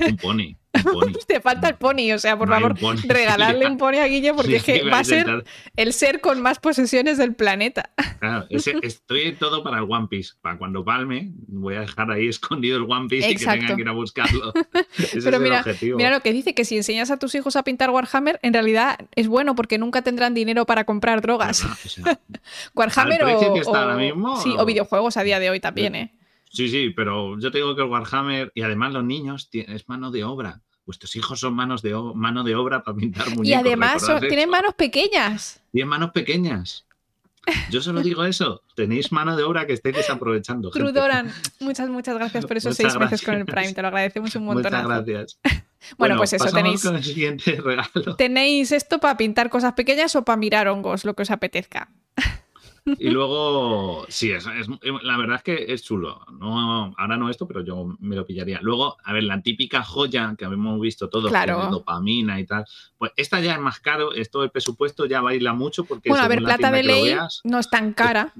Un 0.08 0.16
pony. 0.22 0.56
Un 0.76 0.82
pony. 0.92 1.12
Te 1.26 1.40
falta 1.40 1.68
el 1.70 1.74
pony, 1.76 2.12
o 2.14 2.18
sea, 2.18 2.36
por 2.38 2.48
No 2.48 2.54
favor, 2.54 2.76
un 2.80 3.02
regalarle 3.08 3.66
un 3.66 3.78
pony 3.78 3.94
a 3.96 4.06
Guille 4.06 4.34
porque 4.34 4.56
es 4.56 4.62
que 4.62 4.82
va 4.84 4.98
a 4.98 5.04
ser 5.04 5.44
el 5.74 5.92
ser 5.94 6.20
con 6.20 6.40
más 6.42 6.58
posesiones 6.58 7.16
del 7.18 7.34
planeta. 7.34 7.90
Claro, 8.20 8.46
estoy 8.50 9.32
todo 9.32 9.64
para 9.64 9.78
el 9.78 9.84
One 9.88 10.06
Piece. 10.08 10.34
Para 10.42 10.58
cuando 10.58 10.84
palme, 10.84 11.32
voy 11.48 11.76
a 11.76 11.80
dejar 11.80 12.10
ahí 12.10 12.28
escondido 12.28 12.76
el 12.76 12.82
One 12.84 13.08
Piece 13.08 13.30
y 13.30 13.36
que 13.36 13.44
tengan 13.46 13.74
que 13.74 13.82
ir 13.82 13.88
a 13.88 13.92
buscarlo. 13.92 14.52
Ese 14.98 15.22
Pero 15.22 15.36
es 15.38 15.42
mira, 15.42 15.54
el 15.56 15.60
objetivo. 15.62 15.96
Mira 15.96 16.10
lo 16.10 16.20
que 16.20 16.32
dice, 16.32 16.54
que 16.54 16.64
si 16.66 16.76
enseñas 16.76 17.10
a 17.10 17.16
tus 17.16 17.34
hijos 17.34 17.56
a 17.56 17.62
pintar 17.62 17.90
Warhammer, 17.90 18.38
en 18.42 18.52
realidad 18.52 18.98
es 19.14 19.28
bueno 19.28 19.54
porque 19.54 19.78
nunca 19.78 20.02
tendrán 20.02 20.34
dinero 20.34 20.66
para 20.66 20.84
comprar 20.84 21.22
drogas. 21.22 21.62
¿Verdad? 21.62 21.78
O 21.84 21.88
sea, 21.88 22.20
Warhammer 22.74 23.22
¿Al 23.24 23.30
o, 23.34 23.38
o- 23.70 23.76
ahora 23.76 23.96
mismo? 23.96 24.40
Sí, 24.42 24.54
o 24.58 24.64
videojuegos 24.66 25.16
a 25.16 25.22
día 25.22 25.40
de 25.40 25.50
hoy 25.50 25.58
también, 25.60 25.94
¿eh? 25.94 26.12
Sí, 26.56 26.68
sí, 26.68 26.90
pero 26.90 27.38
yo 27.38 27.50
te 27.50 27.58
digo 27.58 27.74
que 27.76 27.82
el 27.82 27.88
Warhammer 27.88 28.50
y 28.54 28.62
además 28.62 28.92
los 28.92 29.04
niños 29.04 29.48
es 29.52 29.88
mano 29.88 30.10
de 30.10 30.24
obra. 30.24 30.60
Vuestros 30.84 31.14
hijos 31.16 31.40
son 31.40 31.54
manos 31.54 31.82
de 31.82 31.94
mano 32.14 32.44
de 32.44 32.54
obra 32.54 32.82
para 32.82 32.96
pintar 32.96 33.26
muñecos. 33.34 33.48
Y 33.48 33.54
además 33.54 34.02
son- 34.02 34.20
tienen 34.20 34.38
eso. 34.40 34.50
manos 34.50 34.74
pequeñas. 34.74 35.60
Tienen 35.72 35.88
manos 35.88 36.10
pequeñas. 36.12 36.84
Yo 37.70 37.80
solo 37.80 38.02
digo 38.02 38.24
eso. 38.24 38.62
Tenéis 38.74 39.12
mano 39.12 39.36
de 39.36 39.44
obra 39.44 39.66
que 39.66 39.72
estáis 39.74 39.94
desaprovechando. 39.94 40.72
gente. 40.72 40.84
Trudoran, 40.92 41.32
muchas, 41.60 41.88
muchas 41.88 42.16
gracias 42.16 42.44
por 42.44 42.56
esos 42.56 42.70
Muchas 42.76 42.92
seis 42.92 43.00
meses 43.00 43.22
con 43.24 43.34
el 43.34 43.44
gracias. 43.44 43.62
Prime, 43.64 43.74
te 43.74 43.82
lo 43.82 43.88
agradecemos 43.88 44.34
un 44.34 44.44
montón. 44.46 44.64
Muchas 44.72 44.84
gracias. 44.86 45.38
Bueno, 45.98 46.16
pues 46.16 46.32
eso, 46.32 46.46
tenéis- 46.46 46.82
con 46.82 46.96
el 46.96 47.04
siguiente 47.04 47.60
regalo. 47.64 48.16
Tenéis 48.16 48.72
esto 48.72 48.98
para 48.98 49.16
pintar 49.16 49.48
cosas 49.50 49.74
pequeñas 49.74 50.16
o 50.16 50.24
para 50.24 50.36
mirar 50.36 50.66
hongos, 50.66 51.04
lo 51.04 51.14
que 51.14 51.22
os 51.22 51.30
apetezca. 51.30 51.92
Y 52.98 53.10
luego, 53.10 54.06
sí, 54.08 54.30
es, 54.30 54.46
es- 54.46 54.68
la 55.02 55.16
verdad 55.16 55.36
es 55.36 55.42
que 55.42 55.72
es 55.72 55.82
chulo. 55.82 56.24
No, 56.38 56.94
ahora 56.96 57.16
no 57.16 57.28
esto, 57.28 57.46
pero 57.48 57.62
yo 57.64 57.96
me 57.98 58.14
lo 58.14 58.24
pillaría. 58.24 58.60
Luego, 58.62 58.96
a 59.02 59.12
ver, 59.12 59.24
la 59.24 59.42
típica 59.42 59.82
joya 59.82 60.34
que 60.38 60.44
habíamos 60.44 60.80
visto 60.80 61.08
todos, 61.08 61.30
Claro. 61.30 61.68
dopamina 61.70 62.38
y 62.38 62.46
tal. 62.46 62.64
Pues 62.96 63.12
esta 63.16 63.40
ya 63.40 63.54
es 63.54 63.60
más 63.60 63.80
caro, 63.80 64.12
esto 64.12 64.42
el 64.44 64.50
presupuesto 64.50 65.04
ya 65.06 65.20
baila 65.20 65.52
mucho 65.52 65.84
porque 65.84 66.08
Bueno, 66.08 66.24
a 66.24 66.28
ver, 66.28 66.38
plata 66.42 66.70
de 66.70 66.82
ley 66.82 67.04
veas, 67.04 67.40
no 67.44 67.58
es 67.58 67.68
tan 67.68 67.92
cara. 67.92 68.32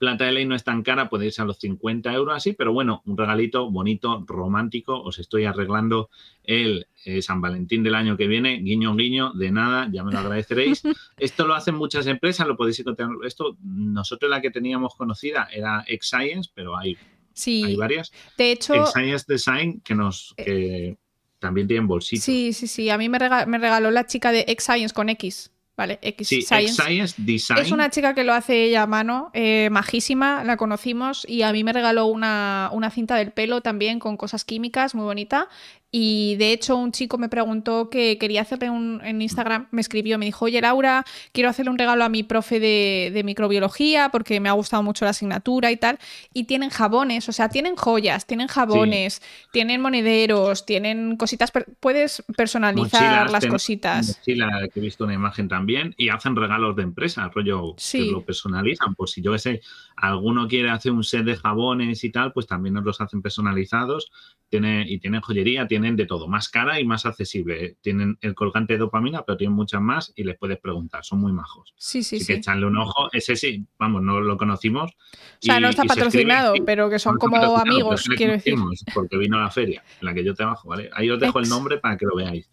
Plata 0.00 0.24
de 0.24 0.32
ley 0.32 0.46
no 0.46 0.54
es 0.56 0.64
tan 0.64 0.82
cara, 0.82 1.08
puede 1.10 1.26
irse 1.26 1.42
a 1.42 1.44
los 1.44 1.58
50 1.58 2.12
euros 2.14 2.34
así, 2.34 2.54
pero 2.54 2.72
bueno, 2.72 3.02
un 3.04 3.16
regalito 3.16 3.70
bonito, 3.70 4.24
romántico. 4.26 5.00
Os 5.00 5.18
estoy 5.20 5.44
arreglando 5.44 6.08
el 6.42 6.86
eh, 7.04 7.20
San 7.22 7.40
Valentín 7.40 7.82
del 7.84 7.94
año 7.94 8.16
que 8.16 8.26
viene, 8.26 8.56
guiño, 8.58 8.96
guiño, 8.96 9.32
de 9.34 9.52
nada, 9.52 9.88
ya 9.92 10.02
me 10.02 10.10
lo 10.10 10.18
agradeceréis. 10.18 10.82
Esto 11.18 11.46
lo 11.46 11.54
hacen 11.54 11.74
muchas 11.74 12.06
empresas, 12.06 12.48
lo 12.48 12.56
podéis 12.56 12.80
encontrar. 12.80 13.10
Esto, 13.26 13.56
nosotros 13.62 14.30
la 14.30 14.40
que 14.40 14.50
teníamos 14.50 14.94
conocida 14.96 15.48
era 15.52 15.84
X-Science, 15.86 16.50
pero 16.54 16.76
hay, 16.76 16.90
hay 16.90 16.96
Sí, 17.34 17.76
varias. 17.76 18.10
de 18.38 18.52
hecho, 18.52 18.74
X-Science 18.74 19.26
Design 19.28 19.80
que 19.84 19.94
nos 19.94 20.34
que 20.36 20.96
también 21.38 21.66
tienen 21.68 21.86
bolsitos. 21.86 22.24
sí, 22.24 22.52
sí, 22.52 22.66
sí. 22.66 22.90
A 22.90 22.98
mí 22.98 23.08
me 23.08 23.18
rega- 23.18 23.46
me 23.46 23.58
regaló 23.58 23.90
la 23.90 24.06
chica 24.06 24.32
de 24.32 24.44
X 24.48 24.64
Science 24.64 24.94
con 24.94 25.08
X, 25.10 25.52
¿vale? 25.80 25.98
X 26.02 26.28
Sí, 26.28 26.42
Science. 26.42 27.14
Design. 27.16 27.58
Es 27.58 27.72
una 27.72 27.88
chica 27.88 28.14
que 28.14 28.22
lo 28.22 28.34
hace 28.34 28.64
ella 28.64 28.82
a 28.82 28.86
mano, 28.86 29.30
eh, 29.32 29.70
majísima, 29.70 30.44
la 30.44 30.58
conocimos 30.58 31.24
y 31.26 31.40
a 31.40 31.52
mí 31.52 31.64
me 31.64 31.72
regaló 31.72 32.04
una, 32.04 32.68
una 32.72 32.90
cinta 32.90 33.16
del 33.16 33.32
pelo 33.32 33.62
también 33.62 33.98
con 33.98 34.18
cosas 34.18 34.44
químicas, 34.44 34.94
muy 34.94 35.04
bonita. 35.04 35.48
Y 35.92 36.36
de 36.36 36.52
hecho 36.52 36.76
un 36.76 36.92
chico 36.92 37.18
me 37.18 37.28
preguntó 37.28 37.90
que 37.90 38.16
quería 38.16 38.42
hacerle 38.42 38.70
un, 38.70 39.00
en 39.04 39.20
Instagram, 39.20 39.66
me 39.72 39.80
escribió, 39.80 40.18
me 40.18 40.26
dijo, 40.26 40.44
oye 40.44 40.60
Laura, 40.60 41.04
quiero 41.32 41.50
hacerle 41.50 41.72
un 41.72 41.78
regalo 41.78 42.04
a 42.04 42.08
mi 42.08 42.22
profe 42.22 42.60
de, 42.60 43.10
de 43.12 43.24
microbiología 43.24 44.08
porque 44.10 44.38
me 44.38 44.48
ha 44.48 44.52
gustado 44.52 44.82
mucho 44.84 45.04
la 45.04 45.10
asignatura 45.10 45.72
y 45.72 45.76
tal. 45.76 45.98
Y 46.32 46.44
tienen 46.44 46.70
jabones, 46.70 47.28
o 47.28 47.32
sea, 47.32 47.48
tienen 47.48 47.74
joyas, 47.74 48.24
tienen 48.26 48.46
jabones, 48.46 49.20
tienen 49.52 49.80
monederos, 49.80 50.64
tienen 50.64 51.16
cositas, 51.16 51.50
per- 51.50 51.66
puedes 51.80 52.22
personalizar 52.36 53.02
Mochilas, 53.02 53.32
las 53.32 53.40
ten- 53.40 53.50
cositas. 53.50 54.16
mochila 54.18 54.68
que 54.72 54.78
he 54.78 54.82
visto 54.82 55.02
una 55.04 55.14
imagen 55.14 55.48
también 55.48 55.94
y 55.96 56.10
hacen 56.10 56.36
regalos 56.36 56.76
de 56.76 56.82
empresa, 56.84 57.28
rollo 57.34 57.74
Sí. 57.78 57.98
que 58.04 58.12
lo 58.12 58.24
personalizan. 58.24 58.94
Pues 58.94 59.10
si 59.10 59.22
yo 59.22 59.32
que 59.32 59.38
sé, 59.40 59.60
alguno 59.96 60.46
quiere 60.46 60.70
hacer 60.70 60.92
un 60.92 61.02
set 61.02 61.24
de 61.24 61.34
jabones 61.36 62.04
y 62.04 62.10
tal, 62.10 62.32
pues 62.32 62.46
también 62.46 62.74
nos 62.74 62.84
los 62.84 63.00
hacen 63.00 63.22
personalizados. 63.22 64.12
Tiene, 64.48 64.84
y 64.88 64.98
tienen 64.98 65.20
joyería, 65.20 65.68
tienen 65.68 65.79
de 65.80 66.06
todo, 66.06 66.28
más 66.28 66.48
cara 66.48 66.78
y 66.80 66.84
más 66.84 67.06
accesible. 67.06 67.76
Tienen 67.80 68.18
el 68.20 68.34
colgante 68.34 68.74
de 68.74 68.78
dopamina, 68.78 69.24
pero 69.24 69.36
tienen 69.36 69.54
muchas 69.56 69.80
más 69.80 70.12
y 70.14 70.24
les 70.24 70.36
puedes 70.38 70.58
preguntar, 70.58 71.04
son 71.04 71.20
muy 71.20 71.32
majos. 71.32 71.74
Sí, 71.76 72.02
sí, 72.02 72.16
Así 72.16 72.24
sí. 72.24 72.32
que 72.32 72.38
echarle 72.38 72.66
un 72.66 72.76
ojo, 72.76 73.08
ese 73.12 73.36
sí, 73.36 73.66
vamos, 73.78 74.02
no 74.02 74.20
lo 74.20 74.36
conocimos. 74.36 74.90
O 74.92 75.16
sea, 75.40 75.58
y- 75.58 75.62
no 75.62 75.68
está 75.68 75.82
se 75.82 75.88
patrocinado, 75.88 76.54
pero 76.64 76.90
que 76.90 76.98
son 76.98 77.14
no 77.14 77.18
como 77.18 77.56
amigos, 77.56 78.04
quiero 78.16 78.32
decir. 78.32 78.54
Porque 78.94 79.16
vino 79.16 79.38
a 79.38 79.40
la 79.42 79.50
feria 79.50 79.82
en 80.00 80.06
la 80.06 80.14
que 80.14 80.22
yo 80.24 80.34
trabajo, 80.34 80.68
¿vale? 80.68 80.90
Ahí 80.92 81.08
os 81.10 81.18
dejo 81.18 81.38
el 81.40 81.48
nombre 81.48 81.78
para 81.78 81.96
que 81.96 82.06
lo 82.06 82.14
veáis. 82.16 82.50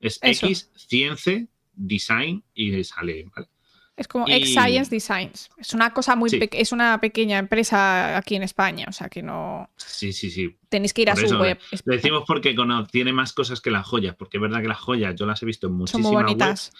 Es 0.00 0.18
Eso. 0.22 0.46
X 0.46 0.70
Cience 0.74 1.48
Design 1.72 2.44
y 2.54 2.84
sale, 2.84 3.24
¿vale? 3.34 3.48
Es 3.96 4.08
como 4.08 4.26
Y- 4.28 4.32
X 4.32 4.50
Science 4.54 4.90
Designs. 4.90 5.50
Es 5.56 5.72
una 5.72 5.92
cosa 5.94 6.16
muy 6.16 6.28
Sí. 6.28 6.38
pequeña, 6.38 6.62
es 6.62 6.72
una 6.72 7.00
pequeña 7.00 7.38
empresa 7.38 8.16
aquí 8.16 8.34
en 8.34 8.42
España, 8.42 8.86
o 8.88 8.92
sea 8.92 9.08
que 9.08 9.22
no 9.22 9.70
Sí, 9.76 10.12
sí, 10.12 10.30
sí. 10.30 10.56
tenéis 10.68 10.92
que 10.92 11.02
ir 11.02 11.10
a 11.10 11.16
su 11.16 11.26
web. 11.38 11.58
Lo 11.84 11.94
decimos 11.94 12.24
porque 12.26 12.56
tiene 12.90 13.12
más 13.12 13.32
cosas 13.32 13.60
que 13.60 13.70
las 13.70 13.86
joyas, 13.86 14.16
porque 14.16 14.38
es 14.38 14.40
verdad 14.40 14.60
que 14.62 14.68
las 14.68 14.80
joyas 14.80 15.14
yo 15.14 15.26
las 15.26 15.40
he 15.42 15.46
visto 15.46 15.68
en 15.68 15.72
Son 15.72 15.78
muchísimas 15.78 16.10
webs, 16.12 16.24
bonitas. 16.24 16.72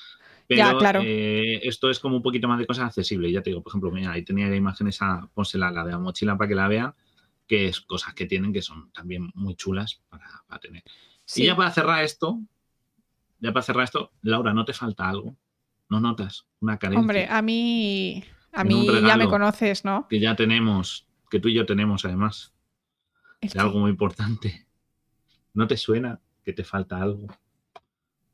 pero 0.49 0.59
Ya, 0.59 0.77
claro. 0.77 1.01
eh, 1.05 1.61
esto 1.63 1.89
es 1.89 2.01
como 2.01 2.17
un 2.17 2.23
poquito 2.23 2.49
más 2.49 2.59
de 2.59 2.67
cosas 2.67 2.87
accesibles. 2.87 3.33
Ya 3.33 3.43
te 3.43 3.51
digo, 3.51 3.63
por 3.63 3.71
ejemplo, 3.71 3.91
mira, 3.93 4.11
ahí 4.13 4.23
tenía 4.25 4.49
la 4.49 4.57
imagen 4.57 4.89
esa, 4.89 5.29
pónsela, 5.35 5.71
la 5.71 5.85
de 5.85 5.93
la 5.93 5.99
mochila 5.99 6.37
para 6.37 6.49
que 6.49 6.55
la 6.57 6.67
vean, 6.69 6.95
que 7.47 7.69
es 7.69 7.81
cosas 7.81 8.13
que 8.15 8.27
tienen 8.27 8.53
que 8.53 8.61
son 8.61 8.91
también 8.91 9.31
muy 9.35 9.55
chulas 9.55 10.01
para, 10.09 10.27
para 10.49 10.61
tener. 10.61 10.83
Sí. 11.25 11.45
Y 11.45 11.47
ya 11.47 11.55
para 11.57 11.71
cerrar 11.71 12.03
esto, 12.03 12.41
ya 13.39 13.53
para 13.53 13.63
cerrar 13.63 13.85
esto, 13.85 14.11
Laura, 14.23 14.53
¿no 14.53 14.65
te 14.65 14.73
falta 14.73 15.09
algo? 15.09 15.37
¿No 15.89 16.01
notas 16.01 16.47
una 16.61 16.79
carencia 16.79 17.01
Hombre, 17.01 17.27
a 17.29 17.43
mí 17.43 18.25
a 18.53 18.65
mí 18.65 18.87
ya 19.07 19.17
me 19.17 19.29
conoces, 19.29 19.85
¿no? 19.85 20.07
que 20.09 20.21
ya 20.21 20.35
tenemos, 20.37 21.07
que 21.31 21.41
tú 21.41 21.49
y 21.49 21.55
yo 21.55 21.67
tenemos 21.67 22.05
además, 22.05 22.55
Es 23.41 23.53
que- 23.53 23.59
algo 23.59 23.79
muy 23.81 23.91
importante? 23.91 24.67
¿No 25.53 25.67
te 25.67 25.77
suena 25.77 26.21
que 26.45 26.53
te 26.53 26.65
falta 26.65 27.01
algo? 27.01 27.27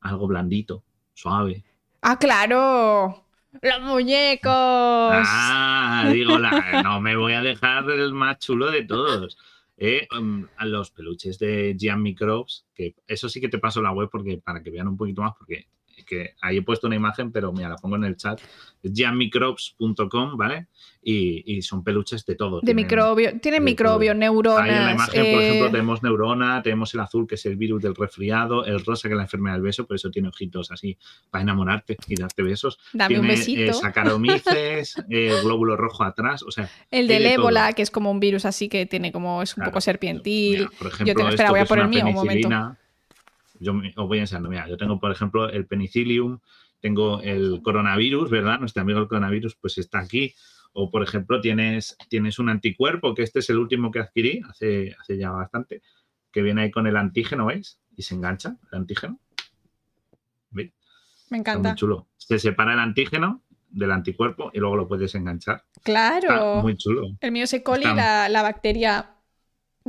Algo 0.00 0.26
blandito, 0.26 0.84
suave. 1.12 1.64
Ah, 2.02 2.18
claro. 2.18 3.26
Los 3.60 3.80
muñecos. 3.82 4.52
Ah, 4.52 6.08
digo, 6.12 6.38
la- 6.38 6.82
no 6.84 7.00
me 7.00 7.16
voy 7.16 7.32
a 7.34 7.42
dejar 7.42 7.90
el 7.90 8.14
más 8.14 8.38
chulo 8.38 8.70
de 8.70 8.84
todos. 8.84 9.36
Eh, 9.76 10.06
um, 10.18 10.46
a 10.56 10.66
los 10.66 10.90
peluches 10.90 11.38
de 11.38 11.74
Gian 11.78 12.02
Microbes, 12.02 12.66
que 12.74 12.94
eso 13.06 13.28
sí 13.28 13.40
que 13.40 13.48
te 13.48 13.58
paso 13.58 13.80
la 13.82 13.92
web 13.92 14.08
porque 14.12 14.38
para 14.38 14.62
que 14.62 14.70
vean 14.70 14.88
un 14.88 14.96
poquito 14.96 15.22
más, 15.22 15.32
porque 15.38 15.66
es 16.00 16.04
que 16.06 16.34
ahí 16.42 16.58
he 16.58 16.62
puesto 16.62 16.86
una 16.86 16.96
imagen, 16.96 17.32
pero 17.32 17.52
mira, 17.52 17.68
la 17.70 17.76
pongo 17.76 17.96
en 17.96 18.04
el 18.04 18.16
chat. 18.16 18.40
Es 18.82 18.92
gianmicrobes.com, 18.92 20.36
¿vale? 20.36 20.66
Y, 21.02 21.56
y 21.56 21.62
son 21.62 21.82
peluches 21.82 22.24
de 22.26 22.34
todo. 22.34 22.60
de 22.60 22.66
tienen- 22.66 22.84
microbio. 22.84 23.40
Tienen 23.40 23.60
de 23.60 23.64
microbio, 23.64 24.14
neuronas. 24.14 24.62
Ahí 24.62 24.70
en 24.70 24.84
la 24.86 24.92
imagen, 24.92 25.20
por 25.32 25.40
eh, 25.42 25.48
ejemplo, 25.48 25.70
tenemos 25.70 26.02
neurona, 26.02 26.62
tenemos 26.62 26.92
el 26.94 27.00
azul, 27.00 27.26
que 27.26 27.36
es 27.36 27.46
el 27.46 27.56
virus 27.56 27.82
del 27.82 27.94
resfriado, 27.94 28.64
el 28.64 28.84
rosa, 28.84 29.08
que 29.08 29.14
es 29.14 29.16
la 29.16 29.22
enfermedad 29.24 29.54
del 29.56 29.62
beso, 29.62 29.86
por 29.86 29.96
eso 29.96 30.10
tiene 30.10 30.28
ojitos 30.28 30.70
así 30.70 30.98
para 31.30 31.42
enamorarte 31.42 31.96
y 32.06 32.14
darte 32.16 32.42
besos. 32.42 32.78
Dame 32.92 33.14
un 33.18 33.22
tiene 33.22 33.36
besito. 33.36 33.60
eh, 33.62 33.72
saccharomyces, 33.74 34.94
eh, 35.10 35.32
glóbulo 35.42 35.76
rojo 35.76 36.04
atrás, 36.04 36.42
o 36.42 36.50
sea, 36.50 36.68
el 36.90 37.06
del 37.08 37.22
de 37.22 37.34
todo. 37.34 37.44
ébola, 37.44 37.72
que 37.72 37.82
es 37.82 37.90
como 37.90 38.10
un 38.10 38.20
virus 38.20 38.44
así 38.44 38.68
que 38.68 38.86
tiene 38.86 39.12
como 39.12 39.42
es 39.42 39.50
un 39.52 39.56
Claro. 39.56 39.70
poco 39.72 39.80
serpientil. 39.80 40.58
mira, 40.60 40.70
por 40.78 40.86
ejemplo, 40.88 41.14
tengo- 41.14 41.28
espera, 41.30 41.50
voy 41.50 41.60
a 41.60 41.64
poner 41.64 41.84
el 41.84 41.90
mío, 41.90 42.06
un 42.06 42.14
momento. 42.14 42.48
Yo 43.60 43.72
me- 43.74 43.92
os 43.96 44.08
voy 44.08 44.18
enseñando, 44.18 44.48
mira, 44.48 44.66
yo 44.68 44.76
tengo, 44.76 44.98
por 44.98 45.12
ejemplo, 45.12 45.48
el 45.48 45.66
penicillium, 45.66 46.40
tengo 46.80 47.20
el 47.22 47.60
coronavirus, 47.62 48.30
¿verdad? 48.30 48.58
Nuestro 48.58 48.82
amigo 48.82 48.98
el 49.00 49.06
coronavirus, 49.08 49.54
pues 49.56 49.78
está 49.78 49.98
aquí. 50.00 50.34
O, 50.72 50.90
por 50.90 51.02
ejemplo, 51.02 51.40
tienes, 51.40 51.96
tienes 52.08 52.38
un 52.38 52.48
anticuerpo, 52.48 53.14
que 53.14 53.22
este 53.22 53.40
es 53.40 53.50
el 53.50 53.58
último 53.58 53.90
que 53.90 53.98
adquirí 54.00 54.40
hace, 54.48 54.96
hace 55.00 55.18
ya 55.18 55.30
bastante, 55.30 55.82
que 56.32 56.42
viene 56.42 56.62
ahí 56.62 56.70
con 56.70 56.86
el 56.86 56.96
antígeno, 56.96 57.46
¿veis? 57.46 57.78
Y 57.96 58.02
se 58.02 58.14
engancha 58.14 58.56
el 58.72 58.78
antígeno. 58.78 59.18
¿Veis? 60.50 60.72
Me 61.30 61.38
Está 61.38 61.52
encanta. 61.52 61.68
muy 61.70 61.76
chulo. 61.76 62.08
Se 62.16 62.38
separa 62.38 62.72
el 62.72 62.78
antígeno 62.78 63.42
del 63.68 63.90
anticuerpo 63.92 64.50
y 64.54 64.58
luego 64.58 64.76
lo 64.76 64.88
puedes 64.88 65.14
enganchar. 65.14 65.64
Está 65.76 65.82
Claro. 65.82 66.62
muy 66.62 66.76
chulo. 66.76 67.08
El 67.20 67.32
mío 67.32 67.44
es 67.44 67.52
E. 67.52 67.62
coli, 67.62 67.82
Está- 67.84 67.94
la, 67.94 68.28
la 68.28 68.42
bacteria 68.42 69.10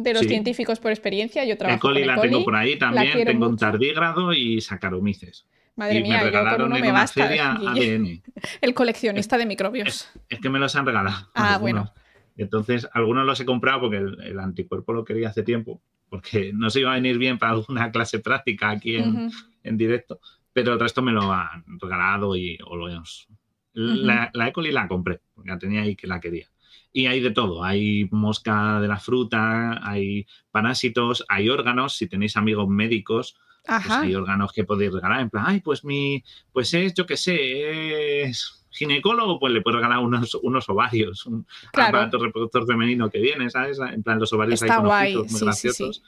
de 0.04 0.14
los 0.14 0.22
Sí. 0.24 0.28
científicos 0.30 0.80
por 0.80 0.92
experiencia. 0.92 1.44
Yo 1.46 1.58
trabajo 1.58 1.78
E. 1.78 1.80
coli 1.82 2.00
con 2.02 2.08
la 2.08 2.14
E. 2.14 2.16
coli. 2.18 2.30
tengo 2.30 2.44
por 2.44 2.56
ahí 2.56 2.78
también, 2.78 3.26
tengo 3.26 3.48
un 3.48 3.58
tardígrado 3.58 4.34
y 4.34 4.62
sacaromices. 4.62 5.46
Madre 5.76 6.00
y 6.00 6.04
mía, 6.04 6.18
me 6.18 6.26
yo 6.26 6.32
con 6.32 6.32
regalaron 6.32 6.72
uno 6.74 6.80
me 6.80 6.92
basta. 6.92 7.24
ADN. 7.26 8.22
El 8.62 8.74
coleccionista 8.74 9.38
de 9.38 9.46
microbios. 9.46 10.10
Es 10.30 10.40
que 10.40 10.50
me 10.50 10.60
los 10.60 10.76
han 10.76 10.86
regalado. 10.86 11.30
Ah, 11.34 11.56
algunos. 11.56 11.62
bueno. 11.62 11.94
Entonces, 12.38 12.88
algunos 12.94 13.26
los 13.26 13.40
he 13.40 13.46
comprado 13.46 13.82
porque 13.82 13.98
el, 13.98 14.22
el 14.24 14.40
anticuerpo 14.40 14.94
lo 14.94 15.04
quería 15.06 15.30
hace 15.30 15.44
tiempo, 15.44 15.82
porque 16.10 16.52
no 16.54 16.70
se 16.70 16.80
iba 16.82 16.92
a 16.92 16.96
venir 16.96 17.18
bien 17.18 17.38
para 17.38 17.54
alguna 17.54 17.92
clase 17.92 18.20
práctica 18.20 18.70
aquí 18.70 18.96
en, 18.96 19.32
en 19.64 19.78
directo, 19.78 20.20
pero 20.54 20.74
el 20.74 20.80
resto 20.80 21.02
me 21.02 21.12
lo 21.12 21.32
han 21.32 21.64
regalado 21.80 22.36
y 22.36 22.58
o 22.66 22.76
lo 22.76 22.90
hemos... 22.90 23.28
La, 23.74 24.30
la 24.34 24.50
E. 24.50 24.52
coli 24.52 24.72
la 24.72 24.88
compré, 24.90 25.22
porque 25.34 25.50
la 25.50 25.58
tenía 25.58 25.82
ahí 25.82 25.96
que 25.96 26.06
la 26.08 26.20
quería. 26.20 26.48
Y 26.94 27.06
hay 27.06 27.22
de 27.22 27.32
todo, 27.32 27.64
hay 27.64 28.08
mosca 28.12 28.82
de 28.82 28.88
la 28.88 29.00
fruta, 29.00 29.80
hay 29.88 30.28
parásitos, 30.52 31.24
hay 31.30 31.50
órganos, 31.50 31.96
si 31.96 32.08
tenéis 32.08 32.36
amigos 32.36 32.68
médicos, 32.68 33.38
pues 33.64 33.90
hay 33.90 34.16
órganos 34.16 34.52
que 34.52 34.66
podéis 34.66 34.92
regalar, 34.92 35.22
en 35.22 35.30
plan, 35.30 35.46
ay, 35.48 35.62
pues 35.62 35.86
mi, 35.86 36.24
pues 36.52 36.74
es, 36.74 36.94
yo 36.94 37.06
qué 37.06 37.16
sé, 37.16 38.24
es 38.24 38.62
ginecólogo, 38.72 39.40
pues 39.40 39.54
le 39.54 39.62
puedes 39.62 39.78
regalar 39.78 40.00
unos, 40.00 40.36
unos 40.36 40.68
ovarios, 40.70 41.26
un 41.26 41.46
aparato 41.74 42.18
reproductor 42.18 42.66
femenino 42.66 43.10
que 43.10 43.20
viene, 43.20 43.50
¿sabes? 43.50 43.80
En 43.80 44.02
plan, 44.02 44.20
los 44.20 44.32
ovarios 44.34 44.62
Está 44.62 44.78
hay 44.78 44.82
guay. 44.82 45.16
muy 45.16 45.40
graciosos. 45.40 46.04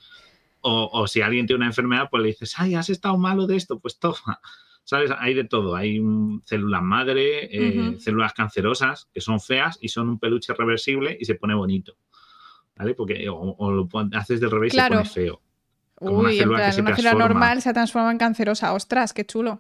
O, 0.62 0.90
o, 0.94 1.08
si 1.08 1.22
alguien 1.22 1.46
tiene 1.46 1.58
una 1.58 1.66
enfermedad, 1.68 2.08
pues 2.10 2.24
le 2.24 2.30
dices, 2.30 2.54
ay, 2.58 2.76
has 2.76 2.90
estado 2.90 3.18
malo 3.18 3.48
de 3.48 3.58
esto, 3.58 3.80
pues 3.80 4.00
toma. 4.00 4.40
¿Sabes? 4.84 5.12
Hay 5.18 5.34
de 5.34 5.46
todo. 5.46 5.76
Hay 5.76 6.02
células 6.46 6.82
madre, 6.82 7.50
eh, 7.52 7.98
células 8.00 8.34
cancerosas, 8.34 9.10
que 9.14 9.22
son 9.22 9.40
feas 9.40 9.78
y 9.82 9.88
son 9.88 10.10
un 10.10 10.20
peluche 10.20 10.54
reversible 10.54 11.18
y 11.20 11.26
se 11.26 11.36
pone 11.36 11.56
bonito. 11.56 11.96
¿Vale? 12.76 12.94
Porque 12.94 13.28
o, 13.30 13.72
lo 13.72 13.88
haces 14.14 14.40
del 14.40 14.52
revés 14.52 14.74
y 14.74 14.78
se 14.78 14.88
pone 14.88 15.06
feo. 15.06 15.42
Uy, 16.00 16.42
una 16.42 16.72
célula 16.72 17.14
normal 17.14 17.62
se 17.62 17.72
transforma 17.72 18.12
en 18.12 18.18
cancerosa. 18.18 18.74
Ostras, 18.74 19.14
qué 19.14 19.26
chulo. 19.26 19.58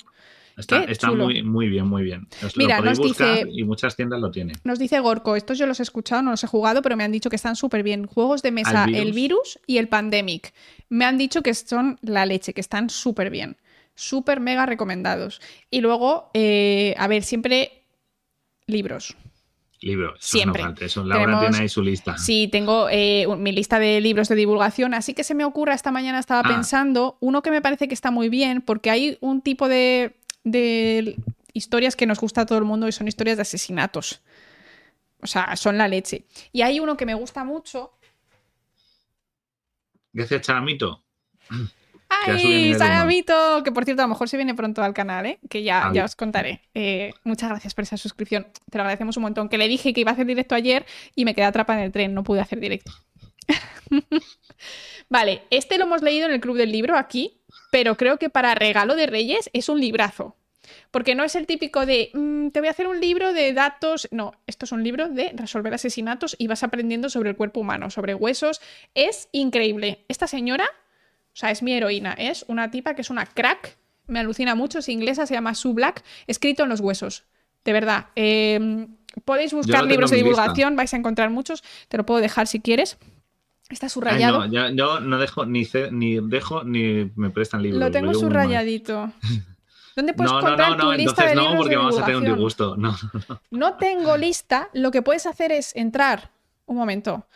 Está, 0.57 1.11
muy, 1.11 1.41
muy 1.41 1.67
bien, 1.67 1.87
muy 1.87 2.03
bien. 2.03 2.27
Mira, 2.55 2.79
nos 2.79 3.01
dice, 3.01 3.45
y 3.49 3.63
muchas 3.63 3.95
tiendas 3.95 4.19
lo 4.19 4.29
tienen. 4.29 4.55
Nos 4.63 4.77
dice 4.77 4.99
Gorko, 4.99 5.35
estos 5.35 5.57
yo 5.57 5.65
los 5.65 5.79
he 5.79 5.83
escuchado, 5.83 6.21
no 6.21 6.31
los 6.31 6.43
he 6.43 6.47
jugado, 6.47 6.81
pero 6.83 6.95
me 6.95 7.03
han 7.03 7.11
dicho 7.11 7.29
que 7.29 7.35
están 7.35 7.55
súper 7.55 7.81
bien. 7.81 8.05
Juegos 8.05 8.43
de 8.43 8.51
mesa, 8.51 8.85
el 8.85 9.13
virus 9.13 9.59
y 9.65 9.77
el 9.77 9.87
pandemic. 9.87 10.53
Me 10.89 11.05
han 11.05 11.17
dicho 11.17 11.41
que 11.41 11.53
son 11.53 11.97
la 12.01 12.25
leche, 12.25 12.53
que 12.53 12.61
están 12.61 12.89
súper 12.89 13.31
bien. 13.31 13.57
Súper 13.95 14.39
mega 14.39 14.65
recomendados. 14.65 15.41
Y 15.69 15.81
luego, 15.81 16.29
eh, 16.33 16.95
a 16.97 17.07
ver, 17.07 17.23
siempre 17.23 17.83
libros. 18.65 19.15
Libros. 19.81 20.19
Siempre. 20.21 20.63
Eso, 20.79 21.03
Laura 21.03 21.41
tiene 21.41 21.57
ahí 21.57 21.69
su 21.69 21.81
lista. 21.81 22.17
Sí, 22.17 22.47
tengo 22.51 22.87
eh, 22.89 23.27
mi 23.37 23.51
lista 23.51 23.79
de 23.79 23.99
libros 23.99 24.29
de 24.29 24.35
divulgación. 24.35 24.93
Así 24.93 25.13
que 25.13 25.23
se 25.23 25.35
me 25.35 25.43
ocurre, 25.43 25.73
esta 25.73 25.91
mañana 25.91 26.19
estaba 26.19 26.41
ah. 26.45 26.47
pensando, 26.47 27.17
uno 27.19 27.41
que 27.41 27.51
me 27.51 27.61
parece 27.61 27.87
que 27.87 27.93
está 27.93 28.09
muy 28.09 28.29
bien, 28.29 28.61
porque 28.61 28.89
hay 28.89 29.17
un 29.19 29.41
tipo 29.41 29.67
de 29.67 30.15
de 30.43 31.17
historias 31.53 31.95
que 31.95 32.05
nos 32.05 32.19
gusta 32.19 32.41
a 32.41 32.45
todo 32.45 32.57
el 32.57 32.65
mundo 32.65 32.87
y 32.87 32.91
son 32.91 33.07
historias 33.07 33.37
de 33.37 33.43
asesinatos. 33.43 34.21
O 35.21 35.27
sea, 35.27 35.55
son 35.55 35.77
la 35.77 35.87
leche. 35.87 36.25
Y 36.51 36.61
hay 36.61 36.79
uno 36.79 36.97
que 36.97 37.05
me 37.05 37.13
gusta 37.13 37.43
mucho. 37.43 37.93
Gracias, 40.11 40.41
Charamito. 40.41 41.03
¡Ay, 42.25 42.75
Charamito! 42.77 43.63
Que 43.63 43.71
por 43.71 43.85
cierto, 43.85 44.01
a 44.03 44.05
lo 44.05 44.09
mejor 44.09 44.29
se 44.29 44.37
viene 44.37 44.53
pronto 44.55 44.83
al 44.83 44.93
canal, 44.93 45.25
¿eh? 45.25 45.39
que 45.49 45.63
ya, 45.63 45.91
ya 45.93 46.05
os 46.05 46.15
contaré. 46.15 46.61
Eh, 46.73 47.13
muchas 47.23 47.49
gracias 47.49 47.73
por 47.73 47.83
esa 47.83 47.97
suscripción. 47.97 48.47
Te 48.69 48.77
lo 48.77 48.83
agradecemos 48.83 49.17
un 49.17 49.23
montón. 49.23 49.49
Que 49.49 49.57
le 49.57 49.67
dije 49.67 49.93
que 49.93 50.01
iba 50.01 50.11
a 50.11 50.13
hacer 50.13 50.25
directo 50.25 50.55
ayer 50.55 50.85
y 51.15 51.25
me 51.25 51.33
quedé 51.33 51.45
atrapada 51.45 51.79
en 51.79 51.85
el 51.85 51.91
tren, 51.91 52.13
no 52.13 52.23
pude 52.23 52.41
hacer 52.41 52.59
directo. 52.59 52.91
vale, 55.09 55.43
este 55.49 55.77
lo 55.77 55.85
hemos 55.85 56.01
leído 56.01 56.27
en 56.27 56.33
el 56.33 56.39
Club 56.39 56.57
del 56.57 56.71
Libro 56.71 56.97
aquí, 56.97 57.41
pero 57.71 57.97
creo 57.97 58.17
que 58.17 58.29
para 58.29 58.55
regalo 58.55 58.95
de 58.95 59.07
Reyes 59.07 59.49
es 59.53 59.69
un 59.69 59.79
librazo. 59.79 60.37
Porque 60.91 61.13
no 61.13 61.23
es 61.23 61.35
el 61.35 61.45
típico 61.45 61.85
de 61.85 62.09
mm, 62.13 62.49
te 62.49 62.59
voy 62.59 62.67
a 62.67 62.71
hacer 62.71 62.87
un 62.87 62.99
libro 62.99 63.33
de 63.33 63.53
datos. 63.53 64.07
No, 64.11 64.31
esto 64.47 64.65
es 64.65 64.71
un 64.71 64.83
libro 64.83 65.09
de 65.09 65.33
resolver 65.35 65.73
asesinatos 65.73 66.35
y 66.39 66.47
vas 66.47 66.63
aprendiendo 66.63 67.09
sobre 67.09 67.29
el 67.29 67.35
cuerpo 67.35 67.59
humano, 67.59 67.89
sobre 67.89 68.15
huesos. 68.15 68.61
Es 68.93 69.27
increíble. 69.31 70.05
Esta 70.07 70.27
señora, 70.27 70.65
o 71.33 71.35
sea, 71.35 71.49
es 71.49 71.63
mi 71.63 71.73
heroína, 71.73 72.13
es 72.13 72.45
una 72.47 72.69
tipa 72.69 72.93
que 72.93 73.01
es 73.01 73.09
una 73.09 73.25
crack. 73.25 73.77
Me 74.05 74.19
alucina 74.19 74.53
mucho, 74.53 74.79
es 74.79 74.89
inglesa, 74.89 75.25
se 75.25 75.33
llama 75.33 75.55
Sue 75.55 75.73
Black, 75.73 76.03
escrito 76.27 76.63
en 76.63 76.69
los 76.69 76.79
huesos. 76.79 77.23
De 77.65 77.73
verdad. 77.73 78.07
Em, 78.15 78.95
podéis 79.25 79.53
buscar 79.53 79.85
libros 79.85 80.11
de 80.11 80.17
divulgación, 80.17 80.75
vais 80.75 80.93
a 80.93 80.97
encontrar 80.97 81.29
muchos. 81.29 81.63
Te 81.87 81.97
lo 81.97 82.05
puedo 82.05 82.21
dejar 82.21 82.47
si 82.47 82.59
quieres. 82.59 82.97
Está 83.69 83.89
subrayado. 83.89 84.45
no, 84.47 84.69
yo, 84.69 84.99
no 84.99 85.17
dejo 85.17 85.45
ni, 85.45 85.67
ni 85.91 86.19
dejo 86.19 86.63
ni 86.63 87.11
me 87.15 87.29
prestan 87.31 87.63
libros. 87.63 87.79
Lo 87.79 87.89
tengo 87.89 88.13
subrayadito. 88.13 89.11
¿Dónde 89.95 90.13
puedes 90.13 90.31
encontrar 90.31 90.77
tu 90.77 90.91
lista 90.91 91.27
de 91.27 91.35
no, 91.35 91.55
porque 91.55 91.75
vamos 91.75 91.97
a 91.99 92.05
tener 92.05 92.17
un 92.17 92.25
disgusto. 92.25 92.75
No, 92.77 92.95
no, 93.29 93.41
no. 93.51 93.73
tengo 93.77 94.17
lista. 94.17 94.69
Lo 94.73 94.91
que 94.91 95.01
puedes 95.01 95.25
hacer 95.25 95.51
es 95.51 95.75
entrar. 95.75 96.31
Un 96.65 96.77
momento. 96.77 97.27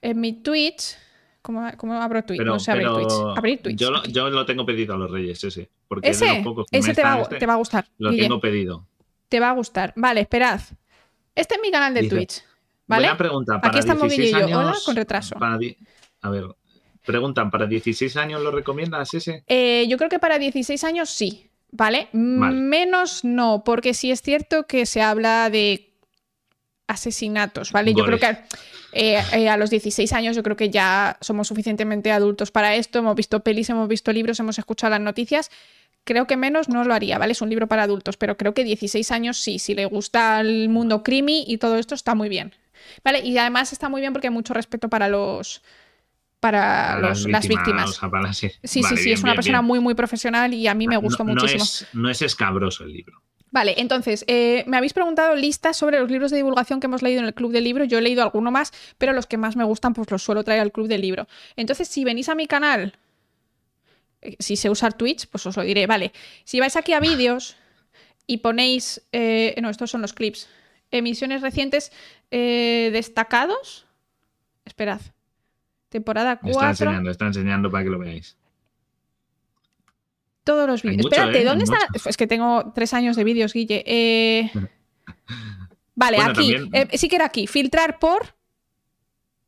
En 0.00 0.20
mi 0.20 0.32
Twitch. 0.32 0.96
¿Cómo, 1.44 1.60
abro 2.00 2.24
Twitch? 2.24 2.40
no 2.40 2.58
sé 2.58 2.72
abrir 2.72 2.88
Twitch. 2.88 3.12
Abrir 3.36 3.60
Twitch. 3.60 3.78
Yo, 3.78 3.90
lo, 3.90 4.02
yo 4.04 4.30
lo 4.30 4.46
tengo 4.46 4.64
pedido 4.64 4.94
a 4.94 4.96
los 4.96 5.10
Reyes, 5.10 5.44
ese. 5.44 5.68
Porque 5.86 6.08
ese, 6.08 6.42
ese 6.70 6.94
te, 6.94 7.02
va, 7.02 7.20
este, 7.20 7.36
te 7.36 7.44
va 7.44 7.52
a 7.52 7.56
gustar. 7.56 7.86
Lo 7.98 8.16
tengo 8.16 8.40
pedido. 8.40 8.86
Te 9.28 9.40
va 9.40 9.50
a 9.50 9.52
gustar. 9.52 9.92
Vale, 9.94 10.22
esperad. 10.22 10.62
Este 11.34 11.56
es 11.56 11.60
mi 11.60 11.70
canal 11.70 11.92
de 11.92 12.08
Twitch. 12.08 12.42
¿Vale? 12.86 13.08
Buena 13.08 13.18
pregunta. 13.18 13.60
Para 13.60 13.68
Aquí 13.68 13.78
estamos 13.78 14.08
16 14.08 14.34
años, 14.34 14.50
yo. 14.50 14.58
Hola, 14.58 14.74
con 14.86 14.96
retraso. 14.96 15.36
a 15.38 16.30
ver, 16.30 16.44
preguntan, 17.04 17.50
¿para 17.50 17.66
16 17.66 18.16
años 18.16 18.40
lo 18.40 18.50
recomiendas 18.50 19.12
ese? 19.12 19.44
Eh, 19.46 19.84
yo 19.86 19.98
creo 19.98 20.08
que 20.08 20.18
para 20.18 20.38
16 20.38 20.82
años 20.84 21.10
sí. 21.10 21.50
¿Vale? 21.72 22.08
Menos 22.12 23.22
no, 23.22 23.64
porque 23.64 23.92
sí 23.92 24.10
es 24.10 24.22
cierto 24.22 24.66
que 24.66 24.86
se 24.86 25.02
habla 25.02 25.50
de 25.50 25.93
asesinatos, 26.86 27.72
¿vale? 27.72 27.94
Yo 27.94 28.04
creo 28.04 28.18
que 28.18 28.38
eh, 28.92 29.22
eh, 29.32 29.48
a 29.48 29.56
los 29.56 29.70
16 29.70 30.12
años 30.12 30.36
yo 30.36 30.42
creo 30.42 30.56
que 30.56 30.70
ya 30.70 31.16
somos 31.20 31.48
suficientemente 31.48 32.12
adultos 32.12 32.50
para 32.50 32.74
esto, 32.74 32.98
hemos 32.98 33.16
visto 33.16 33.40
pelis, 33.40 33.70
hemos 33.70 33.88
visto 33.88 34.12
libros, 34.12 34.38
hemos 34.40 34.58
escuchado 34.58 34.90
las 34.90 35.00
noticias. 35.00 35.50
Creo 36.04 36.26
que 36.26 36.36
menos 36.36 36.68
no 36.68 36.84
lo 36.84 36.92
haría, 36.92 37.18
¿vale? 37.18 37.32
Es 37.32 37.40
un 37.40 37.48
libro 37.48 37.66
para 37.66 37.84
adultos, 37.84 38.18
pero 38.18 38.36
creo 38.36 38.52
que 38.52 38.62
16 38.62 39.10
años 39.10 39.38
sí, 39.38 39.58
si 39.58 39.74
le 39.74 39.86
gusta 39.86 40.40
el 40.40 40.68
mundo 40.68 41.02
crimi 41.02 41.44
y 41.48 41.56
todo 41.56 41.78
esto 41.78 41.94
está 41.94 42.14
muy 42.14 42.28
bien. 42.28 42.54
¿Vale? 43.02 43.20
Y 43.20 43.38
además 43.38 43.72
está 43.72 43.88
muy 43.88 44.02
bien 44.02 44.12
porque 44.12 44.28
hay 44.28 44.34
mucho 44.34 44.52
respeto 44.52 44.90
para 44.90 45.08
los 45.08 45.62
para, 46.40 47.00
las 47.00 47.48
víctimas. 47.48 47.98
sí, 48.32 48.50
sí, 48.82 48.96
sí, 48.98 49.12
es 49.12 49.22
una 49.22 49.34
persona 49.34 49.62
muy, 49.62 49.80
muy 49.80 49.94
profesional 49.94 50.52
y 50.52 50.68
a 50.68 50.74
mí 50.74 50.86
me 50.86 50.98
gustó 50.98 51.24
muchísimo. 51.24 51.64
No 51.94 52.10
es, 52.10 52.20
escabroso 52.20 52.84
el 52.84 52.92
libro. 52.92 53.22
Vale, 53.54 53.76
entonces, 53.76 54.24
eh, 54.26 54.64
me 54.66 54.76
habéis 54.76 54.94
preguntado 54.94 55.36
listas 55.36 55.76
sobre 55.76 56.00
los 56.00 56.10
libros 56.10 56.32
de 56.32 56.38
divulgación 56.38 56.80
que 56.80 56.86
hemos 56.86 57.02
leído 57.02 57.20
en 57.20 57.26
el 57.26 57.34
Club 57.34 57.52
del 57.52 57.62
Libro. 57.62 57.84
Yo 57.84 57.98
he 57.98 58.02
leído 58.02 58.24
alguno 58.24 58.50
más, 58.50 58.72
pero 58.98 59.12
los 59.12 59.28
que 59.28 59.36
más 59.36 59.54
me 59.54 59.62
gustan, 59.62 59.94
pues 59.94 60.10
los 60.10 60.24
suelo 60.24 60.42
traer 60.42 60.60
al 60.60 60.72
Club 60.72 60.88
del 60.88 61.02
Libro. 61.02 61.28
Entonces, 61.54 61.86
si 61.86 62.02
venís 62.02 62.28
a 62.28 62.34
mi 62.34 62.48
canal, 62.48 62.96
eh, 64.22 64.34
si 64.40 64.56
se 64.56 64.70
usa 64.70 64.90
Twitch, 64.90 65.28
pues 65.28 65.46
os 65.46 65.56
lo 65.56 65.62
diré. 65.62 65.86
Vale, 65.86 66.12
si 66.42 66.58
vais 66.58 66.74
aquí 66.74 66.94
a 66.94 66.98
vídeos 66.98 67.56
y 68.26 68.38
ponéis. 68.38 69.02
Eh, 69.12 69.54
no, 69.62 69.70
estos 69.70 69.88
son 69.88 70.02
los 70.02 70.14
clips. 70.14 70.48
Emisiones 70.90 71.40
recientes 71.40 71.92
destacados. 72.32 73.86
Esperad. 74.64 75.00
Temporada 75.90 76.40
4. 76.40 76.50
Está 76.50 76.70
enseñando, 76.70 77.10
está 77.12 77.26
enseñando 77.28 77.70
para 77.70 77.84
que 77.84 77.90
lo 77.90 78.00
veáis. 78.00 78.36
Todos 80.44 80.68
los 80.68 80.82
vídeos. 80.82 81.06
Espérate, 81.06 81.40
¿eh? 81.40 81.44
¿dónde 81.44 81.64
están? 81.64 81.80
Es 82.04 82.16
que 82.16 82.26
tengo 82.26 82.72
tres 82.74 82.94
años 82.94 83.16
de 83.16 83.24
vídeos, 83.24 83.52
Guille. 83.52 83.82
Eh, 83.86 84.50
vale, 85.94 86.18
aquí. 86.18 86.54
Eh, 86.72 86.88
sí 86.98 87.08
que 87.08 87.16
era 87.16 87.24
aquí. 87.24 87.46
Filtrar 87.46 87.98
por 87.98 88.36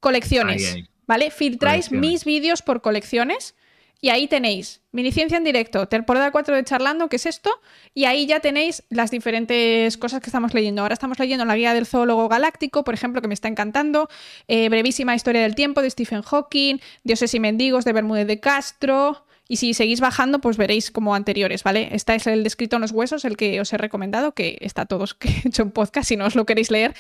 colecciones. 0.01 0.77
¿Vale? 1.07 1.31
Filtráis 1.31 1.93
mis 1.93 2.25
vídeos 2.25 2.63
por 2.63 2.81
colecciones. 2.81 3.55
Y 4.01 4.11
ahí 4.11 4.29
tenéis 4.29 4.83
Miniciencia 4.97 5.37
en 5.37 5.45
directo, 5.45 5.89
temporada 5.89 6.31
4 6.31 6.57
de 6.57 6.65
Charlando, 6.65 7.11
que 7.11 7.17
es 7.17 7.27
esto, 7.27 7.51
y 7.93 8.07
ahí 8.07 8.25
ya 8.25 8.41
tenéis 8.41 8.83
las 8.89 9.11
diferentes 9.11 9.99
cosas 9.99 10.23
que 10.23 10.31
estamos 10.31 10.55
leyendo. 10.55 10.81
Ahora 10.81 10.95
estamos 10.95 11.19
leyendo 11.19 11.45
la 11.45 11.55
guía 11.55 11.75
del 11.75 11.85
zoólogo 11.85 12.27
galáctico, 12.27 12.83
por 12.83 12.95
ejemplo, 12.95 13.21
que 13.21 13.29
me 13.29 13.35
está 13.35 13.49
encantando, 13.49 14.09
eh, 14.49 14.71
brevísima 14.71 15.15
historia 15.15 15.43
del 15.43 15.55
tiempo 15.55 15.83
de 15.83 15.91
Stephen 15.91 16.23
Hawking, 16.23 16.79
Dioses 17.05 17.35
y 17.35 17.41
mendigos 17.41 17.85
de 17.85 17.93
Bermúdez 17.93 18.27
de 18.27 18.41
Castro, 18.41 19.26
y 19.49 19.57
si 19.57 19.75
seguís 19.75 20.01
bajando, 20.01 20.41
pues 20.41 20.57
veréis 20.57 20.91
como 20.91 21.15
anteriores, 21.15 21.63
¿vale? 21.63 21.89
Este 21.93 22.15
es 22.15 22.27
el 22.27 22.43
descrito 22.43 22.77
en 22.77 22.83
los 22.83 22.93
huesos, 22.93 23.25
el 23.25 23.37
que 23.37 23.61
os 23.61 23.73
he 23.73 23.79
recomendado, 23.79 24.33
que 24.33 24.59
está 24.61 24.87
todos 24.87 25.15
que 25.19 25.29
he 25.29 25.49
hecho 25.49 25.63
en 25.63 25.71
podcast, 25.71 26.09
si 26.09 26.17
no 26.17 26.27
os 26.27 26.35
lo 26.35 26.47
queréis 26.47 26.71
leer, 26.71 26.95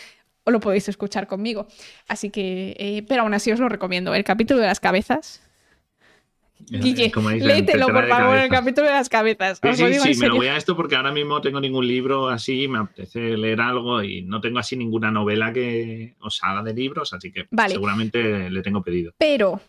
o 0.44 0.50
lo 0.50 0.60
podéis 0.60 0.88
escuchar 0.88 1.26
conmigo. 1.26 1.66
Así 2.08 2.30
que, 2.30 2.76
eh, 2.78 3.04
pero 3.08 3.22
aún 3.22 3.34
así 3.34 3.50
os 3.50 3.58
lo 3.58 3.68
recomiendo. 3.68 4.14
El 4.14 4.24
capítulo 4.24 4.60
de 4.60 4.66
las 4.66 4.80
cabezas 4.80 5.42
Guille, 6.58 7.12
léetelo, 7.40 7.88
por 7.88 8.08
favor, 8.08 8.38
el 8.38 8.48
capítulo 8.48 8.86
de 8.88 8.94
las 8.94 9.08
cabezas. 9.08 9.60
Sí, 9.62 9.74
sí, 9.74 10.14
sí 10.14 10.20
me 10.20 10.28
lo 10.28 10.36
voy 10.36 10.46
a 10.46 10.56
esto 10.56 10.74
porque 10.74 10.96
ahora 10.96 11.12
mismo 11.12 11.40
tengo 11.40 11.60
ningún 11.60 11.86
libro 11.86 12.28
así, 12.28 12.66
me 12.66 12.78
apetece 12.78 13.36
leer 13.36 13.60
algo 13.60 14.02
y 14.02 14.22
no 14.22 14.40
tengo 14.40 14.58
así 14.58 14.76
ninguna 14.76 15.10
novela 15.10 15.52
que 15.52 16.16
os 16.20 16.42
haga 16.42 16.62
de 16.62 16.74
libros, 16.74 17.12
así 17.12 17.30
que 17.30 17.46
seguramente 17.68 18.50
le 18.50 18.62
tengo 18.62 18.82
pedido. 18.82 19.12
Pero 19.18 19.60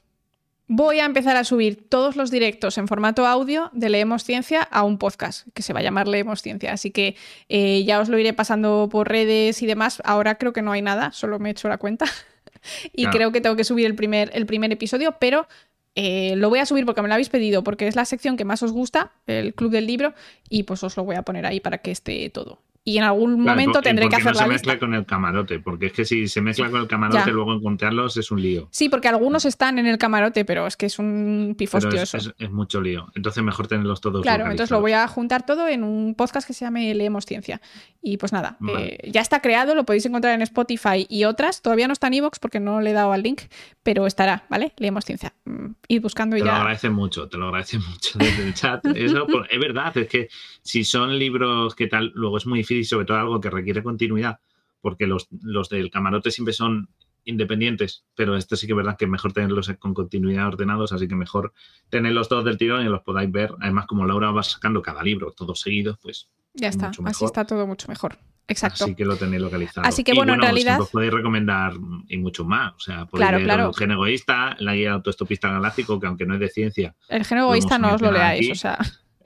voy 0.68 1.00
a 1.00 1.06
empezar 1.06 1.38
a 1.38 1.44
subir 1.44 1.88
todos 1.88 2.16
los 2.16 2.30
directos 2.30 2.78
en 2.78 2.88
formato 2.88 3.26
audio 3.26 3.70
de 3.74 3.90
Leemos 3.90 4.24
Ciencia 4.24 4.62
a 4.62 4.84
un 4.84 4.98
podcast 4.98 5.48
que 5.54 5.64
se 5.64 5.74
va 5.74 5.80
a 5.80 5.84
llamar 5.84 6.08
Leemos 6.08 6.42
Ciencia. 6.42 6.74
Así 6.74 6.92
que 6.92 7.16
eh, 7.50 7.84
ya 7.86 8.00
os 8.00 8.10
lo 8.10 8.20
iré 8.20 8.34
pasando 8.34 8.90
por 8.92 9.08
redes 9.08 9.62
y 9.62 9.66
demás. 9.66 10.02
Ahora 10.04 10.36
creo 10.38 10.54
que 10.54 10.62
no 10.62 10.72
hay 10.72 10.82
nada, 10.82 11.12
solo 11.14 11.40
me 11.40 11.50
he 11.50 11.52
hecho 11.54 11.70
la 11.70 11.78
cuenta. 11.78 12.06
y 12.94 13.06
creo 13.08 13.32
que 13.32 13.42
tengo 13.42 13.56
que 13.56 13.64
subir 13.64 13.86
el 13.86 13.96
primer, 13.96 14.30
el 14.34 14.46
primer 14.46 14.72
episodio, 14.72 15.16
pero 15.20 15.48
eh, 15.96 16.36
lo 16.36 16.50
voy 16.50 16.60
a 16.60 16.66
subir 16.66 16.86
porque 16.86 17.02
me 17.02 17.08
lo 17.08 17.14
habéis 17.16 17.30
pedido, 17.30 17.64
porque 17.64 17.88
es 17.88 17.96
la 17.96 18.06
sección 18.06 18.38
que 18.38 18.46
más 18.46 18.62
os 18.62 18.72
gusta, 18.72 19.14
el 19.26 19.54
Club 19.56 19.72
del 19.72 19.88
Libro, 19.88 20.14
y 20.50 20.64
pues 20.64 20.84
os 20.84 20.98
lo 20.98 21.04
voy 21.04 21.16
a 21.16 21.24
poner 21.24 21.46
ahí 21.46 21.60
para 21.60 21.80
que 21.80 21.92
esté 21.92 22.30
todo. 22.30 22.60
Y 22.90 22.98
en 23.00 23.04
algún 23.04 23.42
momento 23.42 23.82
tendré 23.82 24.08
que 24.08 24.16
hacer 24.16 24.28
no 24.28 24.32
la 24.32 24.38
se 24.38 24.44
lista. 24.50 24.54
mezcla 24.72 24.80
con 24.80 24.94
el 24.94 25.06
camarote, 25.06 25.60
porque 25.60 25.88
es 25.88 25.92
que 25.92 26.06
si 26.06 26.30
se 26.30 26.40
mezcla 26.40 26.70
con 26.70 26.80
el 26.80 26.88
camarote, 26.88 27.20
Ya. 27.26 27.32
luego 27.34 27.54
encontrarlos 27.54 28.16
es 28.16 28.32
un 28.32 28.42
lío. 28.42 28.70
Sí, 28.72 28.88
porque 28.88 29.10
algunos 29.10 29.44
están 29.44 29.78
en 29.78 29.88
el 29.88 29.98
camarote, 29.98 30.46
pero 30.46 30.66
es 30.66 30.78
que 30.78 30.86
es 30.86 30.98
un 30.98 31.56
pifostio 31.58 32.02
es, 32.02 32.14
es- 32.14 32.34
es 32.38 32.50
mucho 32.50 32.80
lío. 32.80 33.12
Entonces 33.14 33.44
mejor 33.44 33.68
tenerlos 33.68 34.00
todos 34.00 34.22
Claro, 34.22 34.44
entonces 34.46 34.72
lo 34.72 34.80
voy 34.80 34.94
a 34.94 35.06
juntar 35.10 35.46
todo 35.46 35.68
en 35.68 35.84
un 35.84 36.16
podcast 36.16 36.48
que 36.48 36.54
se 36.54 36.64
llame 36.64 36.94
Leemos 36.96 37.26
Ciencia. 37.26 37.60
Y 38.02 38.16
pues 38.16 38.32
nada, 38.32 38.56
Vale. 38.62 38.96
eh, 39.04 39.12
ya 39.12 39.20
está 39.20 39.42
creado, 39.42 39.76
lo 39.76 39.84
podéis 39.86 40.06
encontrar 40.06 40.34
en 40.34 40.42
Spotify 40.44 41.06
y 41.10 41.26
otras. 41.26 41.62
Todavía 41.62 41.88
no 41.88 41.94
está 41.94 42.08
en 42.08 42.14
Evox 42.14 42.40
porque 42.40 42.62
no 42.62 42.80
le 42.80 42.92
he 42.92 42.94
dado 42.94 43.12
al 43.12 43.22
link, 43.22 43.42
pero 43.84 44.08
estará, 44.08 44.46
¿vale? 44.50 44.72
Leemos 44.78 45.04
Ciencia. 45.04 45.34
Mm, 45.44 45.72
Id 45.90 46.02
buscando 46.02 46.38
y 46.38 46.40
Te 46.40 46.46
lo 46.46 46.52
ya. 46.52 46.58
agradecen 46.62 46.94
mucho, 46.94 47.28
te 47.28 47.38
lo 47.38 47.48
agradecen 47.48 47.82
mucho 47.86 48.18
desde 48.18 48.44
el 48.48 48.54
chat. 48.54 48.86
Eso, 48.96 49.28
es 49.50 49.60
verdad, 49.60 49.98
es 49.98 50.08
que 50.08 50.30
si 50.62 50.86
son 50.86 51.20
libros 51.20 51.76
que 51.76 51.88
tal, 51.88 52.14
luego 52.16 52.38
es 52.38 52.46
muy 52.46 52.60
difícil, 52.60 52.77
sobre 52.84 53.06
todo 53.06 53.18
algo 53.18 53.42
que 53.42 53.50
requiere 53.50 53.84
continuidad, 53.84 54.40
porque 54.82 55.08
los, 55.08 55.28
los 55.42 55.70
del 55.70 55.90
camarote 55.92 56.32
siempre 56.32 56.54
son 56.54 56.90
independientes, 57.26 58.06
pero 58.16 58.38
esto 58.38 58.56
sí 58.56 58.68
que 58.68 58.74
es 58.74 58.78
verdad 58.78 58.96
que 58.98 59.06
es 59.06 59.12
mejor 59.12 59.34
tenerlos 59.34 59.70
con 59.80 59.94
continuidad 59.94 60.48
ordenados, 60.48 60.94
así 60.94 61.08
que 61.10 61.16
mejor 61.16 61.54
tenerlos 61.90 62.30
todos 62.30 62.46
del 62.46 62.58
tirón 62.58 62.86
y 62.86 62.90
los 62.90 63.02
podáis 63.02 63.30
ver. 63.32 63.54
Además, 63.60 63.86
como 63.86 64.06
Laura 64.06 64.32
va 64.32 64.44
sacando 64.44 64.82
cada 64.82 65.04
libro 65.04 65.32
todos 65.32 65.60
seguidos, 65.60 65.98
pues 66.02 66.30
Ya 66.54 66.70
está, 66.70 66.88
mucho 66.88 67.02
así 67.02 67.04
mejor. 67.04 67.26
está 67.26 67.46
todo 67.46 67.68
mucho 67.68 67.88
mejor. 67.90 68.18
Exacto. 68.50 68.86
así 68.86 68.96
que 68.96 69.04
lo 69.04 69.18
tenéis 69.18 69.42
localizado. 69.42 69.86
Así 69.86 70.06
que, 70.06 70.14
Y 70.14 70.16
bueno, 70.16 70.36
en 70.36 70.42
realidad- 70.42 70.80
os 70.80 70.90
podéis 70.90 71.12
recomendar 71.12 71.74
y 72.08 72.16
mucho 72.18 72.46
más. 72.46 72.74
O 72.76 72.80
sea, 72.80 73.06
podéis 73.06 73.28
Claro, 73.28 73.38
leer 73.40 73.48
claro. 73.50 73.68
El 73.72 73.76
gen 73.76 73.92
egoísta, 73.92 74.56
la 74.60 74.74
guía 74.74 74.94
autoestopista 74.94 75.52
galáctico, 75.52 76.00
que 76.00 76.08
aunque 76.08 76.26
no 76.26 76.34
es 76.36 76.40
de 76.40 76.48
ciencia, 76.48 76.96
El 77.10 77.24
lo 77.30 77.38
egoísta 77.40 77.78
no 77.78 77.94
os 77.94 78.02
lo 78.02 78.10
leáis, 78.10 78.40
aquí. 78.46 78.52
o 78.52 78.56
sea. 78.56 78.78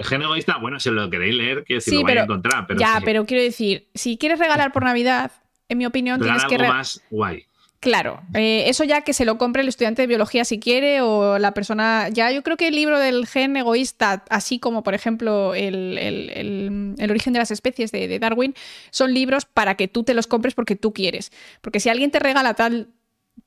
El 0.01 0.07
gen 0.07 0.21
egoísta, 0.23 0.57
bueno, 0.57 0.79
si 0.79 0.89
lo 0.89 1.09
queréis 1.09 1.35
leer, 1.35 1.63
que 1.63 1.79
si 1.81 1.91
Sí, 1.91 1.95
lo 1.97 2.03
vais 2.03 2.11
pero- 2.11 2.21
a 2.21 2.23
encontrar, 2.25 2.67
pero 2.67 2.79
ya, 2.79 2.97
sí, 2.97 3.03
pero 3.05 3.25
quiero 3.25 3.43
decir, 3.43 3.87
si 3.93 4.17
quieres 4.17 4.39
regalar 4.39 4.71
por 4.71 4.83
Navidad, 4.83 5.31
en 5.69 5.77
mi 5.77 5.85
opinión, 5.85 6.19
regala 6.19 6.39
tienes 6.39 6.49
que. 6.49 6.55
algo 6.55 6.71
re- 6.73 6.77
más 6.77 7.01
guay. 7.09 7.45
Claro, 7.79 8.21
eh, 8.35 8.65
eso 8.67 8.83
ya 8.83 9.01
que 9.01 9.11
se 9.11 9.25
lo 9.25 9.39
compre 9.39 9.63
el 9.63 9.67
estudiante 9.67 10.03
de 10.03 10.07
biología 10.07 10.45
si 10.45 10.59
quiere 10.59 11.01
o 11.01 11.39
la 11.39 11.55
persona... 11.55 12.09
Ya 12.09 12.29
yo 12.31 12.43
creo 12.43 12.55
que 12.55 12.67
el 12.67 12.75
libro 12.75 12.99
del 12.99 13.25
gen 13.25 13.57
egoísta, 13.57 14.23
así 14.29 14.59
como 14.59 14.83
por 14.83 14.93
ejemplo 14.93 15.55
el, 15.55 15.97
el- 15.97 16.29
el- 16.29 16.95
el 16.99 17.09
origen 17.09 17.33
de 17.33 17.39
las 17.39 17.49
especies 17.49 17.91
de, 17.91 18.07
de 18.07 18.19
Darwin, 18.19 18.53
son 18.91 19.15
libros 19.15 19.45
para 19.45 19.73
que 19.77 19.87
tú 19.87 20.03
te 20.03 20.13
los 20.13 20.27
compres 20.27 20.53
porque 20.53 20.75
tú 20.75 20.93
quieres. 20.93 21.31
Porque 21.61 21.79
si 21.79 21.89
alguien 21.89 22.11
te 22.11 22.19
regala 22.19 22.53
tal 22.53 22.89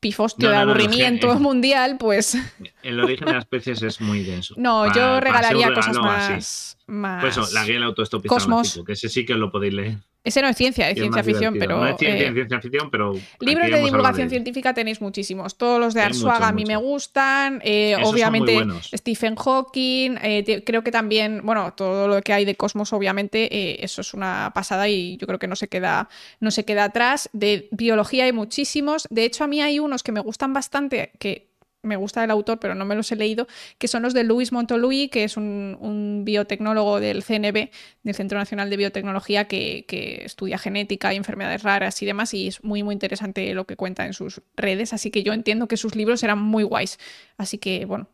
pifostio 0.04 0.48
No, 0.48 0.52
de 0.52 0.58
no, 0.60 0.64
no, 0.66 0.66
no, 0.66 0.72
es 0.72 0.78
que- 0.78 0.84
aburrimiento 0.94 1.34
mundial, 1.40 1.96
pues 1.98 2.36
El 2.82 3.00
origen 3.00 3.26
de 3.26 3.32
las 3.32 3.42
especies 3.44 3.82
es 3.82 4.00
muy 4.00 4.22
denso. 4.22 4.54
no, 4.58 4.82
Para- 4.86 4.94
yo 4.94 5.20
regalaría 5.20 5.68
cosas 5.74 5.86
regalo 5.96 6.02
más... 6.04 6.76
más... 6.86 7.20
Pues 7.22 7.36
eso, 7.38 7.52
la 7.54 7.64
guía 7.64 7.74
del 7.74 7.82
autoestopista 7.84 8.34
Cosmos. 8.34 8.80
que 8.86 8.92
ese 8.92 9.08
sí 9.08 9.24
que 9.24 9.34
lo 9.34 9.50
podéis 9.50 9.72
leer. 9.74 9.96
Ese 10.24 10.40
no 10.40 10.48
es 10.48 10.56
ciencia, 10.56 10.88
es 10.88 10.94
ciencia 10.98 11.22
ficción, 11.22 11.52
divertido. 11.52 11.76
pero... 11.80 11.84
No 11.84 11.92
es 11.94 11.98
ciencia, 11.98 12.28
eh, 12.28 12.32
ciencia 12.32 12.60
ficción, 12.60 12.90
pero. 12.90 13.12
Libros 13.40 13.70
de 13.70 13.76
divulgación 13.84 14.30
científica 14.30 14.72
tenéis 14.72 15.00
muchísimos. 15.02 15.56
Todos 15.58 15.78
los 15.78 15.92
de 15.92 16.00
Arsuaga 16.00 16.48
a 16.48 16.52
mí 16.52 16.64
me 16.64 16.76
gustan. 16.76 17.60
eh, 17.62 17.94
obviamente. 18.02 18.64
Stephen 18.96 19.36
Hawking. 19.36 20.16
eh, 20.22 20.42
te- 20.42 20.64
creo 20.64 20.82
que 20.82 20.90
también, 20.90 21.42
bueno, 21.44 21.74
todo 21.74 22.08
lo 22.08 22.22
que 22.22 22.32
hay 22.32 22.44
de 22.46 22.54
Cosmos, 22.54 22.92
obviamente, 22.94 23.84
eso 23.84 24.00
es 24.00 24.14
una 24.14 24.50
pasada 24.54 24.88
y 24.88 25.16
yo 25.18 25.26
creo 25.26 25.38
que 25.38 25.46
no 25.46 25.56
se 25.56 25.68
queda, 25.68 26.08
no 26.40 26.50
se 26.50 26.64
queda 26.64 26.84
atrás. 26.84 27.28
De 27.34 27.68
biología 27.70 28.24
hay 28.24 28.32
muchísimos. 28.32 29.06
De 29.10 29.24
hecho, 29.24 29.44
a 29.44 29.46
mí 29.46 29.60
hay 29.60 29.78
unos 29.78 30.02
que 30.02 30.12
me 30.12 30.20
gustan 30.20 30.52
bastante, 30.54 31.12
que 31.18 31.48
me 31.84 31.96
gusta 31.96 32.24
el 32.24 32.30
autor, 32.30 32.58
pero 32.58 32.74
no 32.74 32.84
me 32.84 32.94
los 32.94 33.10
he 33.12 33.16
leído, 33.16 33.46
que 33.78 33.86
son 33.88 34.02
los 34.02 34.14
de 34.14 34.24
Luis 34.24 34.50
Montolui, 34.52 35.08
que 35.08 35.24
es 35.24 35.36
un, 35.36 35.76
un 35.80 36.22
biotecnólogo 36.24 36.98
del 37.00 37.22
CNB, 37.22 37.70
del 38.02 38.14
Centro 38.14 38.38
Nacional 38.38 38.70
de 38.70 38.76
Biotecnología, 38.76 39.44
que, 39.46 39.84
que 39.86 40.24
estudia 40.24 40.58
genética 40.58 41.12
y 41.14 41.16
enfermedades 41.16 41.62
raras 41.62 42.02
y 42.02 42.06
demás, 42.06 42.34
y 42.34 42.48
es 42.48 42.64
muy, 42.64 42.82
muy 42.82 42.92
interesante 42.94 43.54
lo 43.54 43.64
que 43.66 43.76
cuenta 43.76 44.06
en 44.06 44.12
sus 44.14 44.42
redes, 44.56 44.92
así 44.92 45.10
que 45.10 45.22
yo 45.22 45.32
entiendo 45.32 45.68
que 45.68 45.76
sus 45.76 45.94
libros 45.94 46.22
eran 46.22 46.38
muy 46.40 46.64
guays. 46.64 46.98
Así 47.36 47.58
que, 47.58 47.84
bueno, 47.84 48.08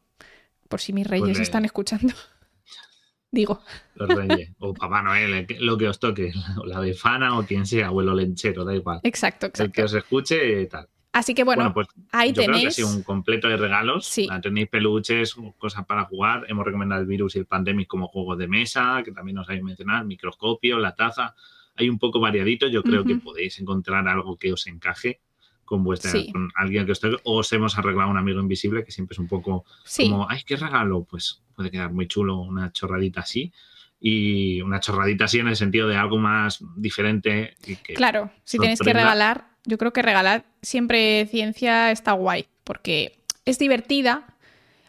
por 0.69 0.81
si 0.81 0.93
mis 0.93 1.07
reyes 1.07 1.29
Pues 1.29 1.39
le- 1.39 1.43
están 1.45 1.65
escuchando. 1.65 2.13
Digo, 3.33 3.61
Los 3.95 4.09
reyes. 4.09 4.51
o 4.59 4.75
Papá 4.75 5.03
Noel, 5.03 5.47
lo 5.61 5.79
que 5.79 5.87
os 5.89 6.01
toque. 6.01 6.33
O 6.61 6.67
la 6.67 6.81
befana 6.81 7.39
o 7.39 7.45
quien 7.47 7.65
sea, 7.65 7.91
o 7.93 8.01
el 8.01 8.09
olenchero, 8.09 8.65
da 8.65 8.75
igual. 8.75 9.01
exacto, 9.05 9.47
El 9.47 9.53
que 9.53 9.59
exacto. 9.63 9.85
os 9.85 9.95
escuche, 9.95 10.67
tal. 10.67 10.89
Así 11.13 11.35
que 11.35 11.43
bueno, 11.43 11.63
Bueno, 11.63 11.75
pues 11.75 11.89
ahí 12.13 12.29
yo 12.29 12.35
creo 12.35 12.47
que 12.47 12.51
ha 12.53 12.55
tenéis. 12.59 12.75
sido 12.77 12.89
un 12.89 13.03
completo 13.03 13.49
de 13.49 13.57
regalos. 13.57 14.07
Sí. 14.07 14.29
Tenéis 14.43 14.69
peluches, 14.69 15.35
cosas 15.59 15.85
para 15.85 16.05
jugar. 16.05 16.45
Hemos 16.49 16.65
recomendado 16.65 17.01
el 17.01 17.07
virus 17.09 17.35
y 17.35 17.41
el 17.41 17.47
pandemic 17.47 17.89
como 17.89 18.07
juegos 18.07 18.39
de 18.39 18.47
mesa, 18.47 19.03
que 19.05 19.11
también 19.11 19.37
os 19.39 19.49
habéis 19.49 19.65
mencionado, 19.65 20.03
el 20.03 20.07
microscopio, 20.07 20.79
la 20.79 20.95
taza. 20.95 21.35
Hay 21.77 21.89
un 21.89 21.99
poco 21.99 22.21
variadito. 22.21 22.69
Yo 22.69 22.83
creo 22.85 23.05
que 23.05 23.15
Ujú. 23.15 23.23
podéis 23.25 23.59
encontrar 23.59 24.07
algo 24.07 24.37
que 24.37 24.53
os 24.53 24.67
encaje 24.69 25.21
con 25.65 25.83
vuestra, 25.83 26.11
Sí. 26.13 26.31
con 26.33 26.51
alguien 26.55 26.87
que 26.87 26.93
os. 26.93 27.01
O 27.25 27.39
os 27.39 27.53
hemos 27.53 27.77
arreglado 27.77 28.09
un 28.11 28.17
amigo 28.17 28.39
invisible, 28.41 28.85
que 28.85 28.93
siempre 28.93 29.15
es 29.15 29.19
un 29.19 29.27
poco 29.29 29.65
Sí, 29.85 30.09
como, 30.11 30.29
ay, 30.31 30.43
qué 30.47 30.57
regalo. 30.57 31.05
Pues 31.11 31.43
puede 31.57 31.71
quedar 31.73 31.93
muy 31.93 32.07
chulo 32.07 32.39
una 32.39 32.71
chorradita 32.73 33.21
así. 33.23 33.53
Y 33.99 34.63
una 34.63 34.81
chorradita 34.81 35.25
así 35.25 35.41
en 35.41 35.49
el 35.49 35.57
sentido 35.57 35.87
de 35.89 35.97
algo 35.97 36.19
más 36.19 36.65
diferente. 36.77 37.57
Y 37.67 37.77
que, 37.77 37.95
Claro, 37.95 38.31
si 38.45 38.59
tenéis 38.59 38.79
que 38.79 38.85
sorprenda. 38.85 39.03
regalar, 39.03 39.50
yo 39.65 39.79
creo 39.79 39.93
que 39.93 40.03
regalar 40.03 40.45
siempre 40.63 41.27
ciencia 41.31 41.91
está 41.91 42.13
guay, 42.13 42.47
porque 42.65 43.19
es 43.45 43.59
divertida. 43.59 44.27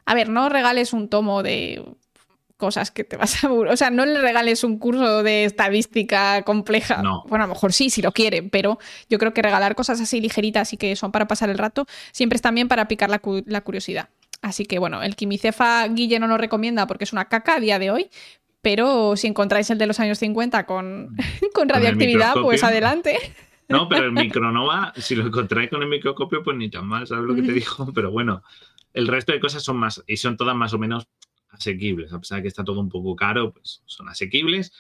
A 0.06 0.14
ver, 0.14 0.30
no 0.30 0.50
regales 0.50 0.94
un 0.94 1.10
tomo 1.10 1.44
de 1.44 1.84
cosas 2.58 2.92
que 2.92 3.04
te 3.04 3.18
vas 3.18 3.44
a. 3.44 3.52
O 3.52 3.76
sea, 3.78 3.90
no 3.90 4.06
le 4.06 4.20
regales 4.22 4.64
un 4.64 4.78
curso 4.78 5.24
de 5.24 5.46
estadística 5.46 6.44
compleja. 6.44 7.02
No. 7.02 7.24
Bueno, 7.28 7.46
a 7.46 7.48
lo 7.48 7.54
mejor 7.54 7.74
sí, 7.74 7.90
si 7.90 8.02
lo 8.02 8.12
quieren, 8.12 8.50
pero 8.50 8.78
yo 9.10 9.18
creo 9.20 9.34
que 9.34 9.42
regalar 9.42 9.76
cosas 9.76 10.00
así 10.02 10.22
ligeritas 10.22 10.72
y 10.74 10.78
que 10.78 10.96
son 10.96 11.12
para 11.12 11.28
pasar 11.28 11.50
el 11.50 11.58
rato, 11.58 11.86
siempre 12.12 12.36
es 12.36 12.42
también 12.42 12.68
para 12.68 12.88
picar 12.88 13.10
la, 13.10 13.20
cu- 13.20 13.44
la 13.48 13.62
curiosidad. 13.62 14.10
Así 14.42 14.66
que 14.66 14.80
bueno, 14.80 15.02
el 15.04 15.16
quimicefa 15.16 15.88
Guille 15.88 16.20
no 16.20 16.28
lo 16.28 16.38
recomienda 16.38 16.88
porque 16.88 17.04
es 17.04 17.14
una 17.14 17.26
caca 17.26 17.56
a 17.56 17.60
día 17.60 17.80
de 17.80 17.92
hoy. 17.92 18.10
Pero 18.64 19.16
si 19.18 19.26
encontráis 19.28 19.70
el 19.72 19.80
de 19.80 19.88
los 19.88 20.00
años 20.00 20.20
50 20.20 20.66
con, 20.68 21.16
con 21.54 21.68
radioactividad, 21.70 22.34
pues 22.44 22.64
adelante. 22.64 23.18
No, 23.72 23.90
pero 23.90 24.06
el 24.06 24.12
micronova, 24.12 24.94
si 24.98 25.16
lo 25.16 25.26
encontráis 25.26 25.70
con 25.70 25.82
el 25.82 25.90
microscopio, 25.90 26.44
pues 26.44 26.58
ni 26.58 26.70
tan 26.70 26.88
mal, 26.88 27.08
¿sabes 27.08 27.26
lo 27.26 27.36
que 27.36 27.42
te 27.42 27.54
digo? 27.54 27.92
Pero 27.94 28.12
bueno, 28.12 28.44
el 28.94 29.08
resto 29.08 29.32
de 29.32 29.40
cosas 29.40 29.64
son 29.64 29.78
más, 29.78 30.04
y 30.08 30.18
son 30.18 30.38
todas 30.38 30.56
más 30.56 30.74
o 30.74 30.80
menos 30.80 31.08
asequibles, 31.50 32.14
a 32.14 32.20
pesar 32.20 32.38
de 32.38 32.42
que 32.44 32.48
está 32.48 32.64
todo 32.64 32.80
un 32.80 32.90
poco 32.90 33.16
caro, 33.16 33.52
pues 33.54 33.82
son 33.86 34.10
asequibles. 34.10 34.72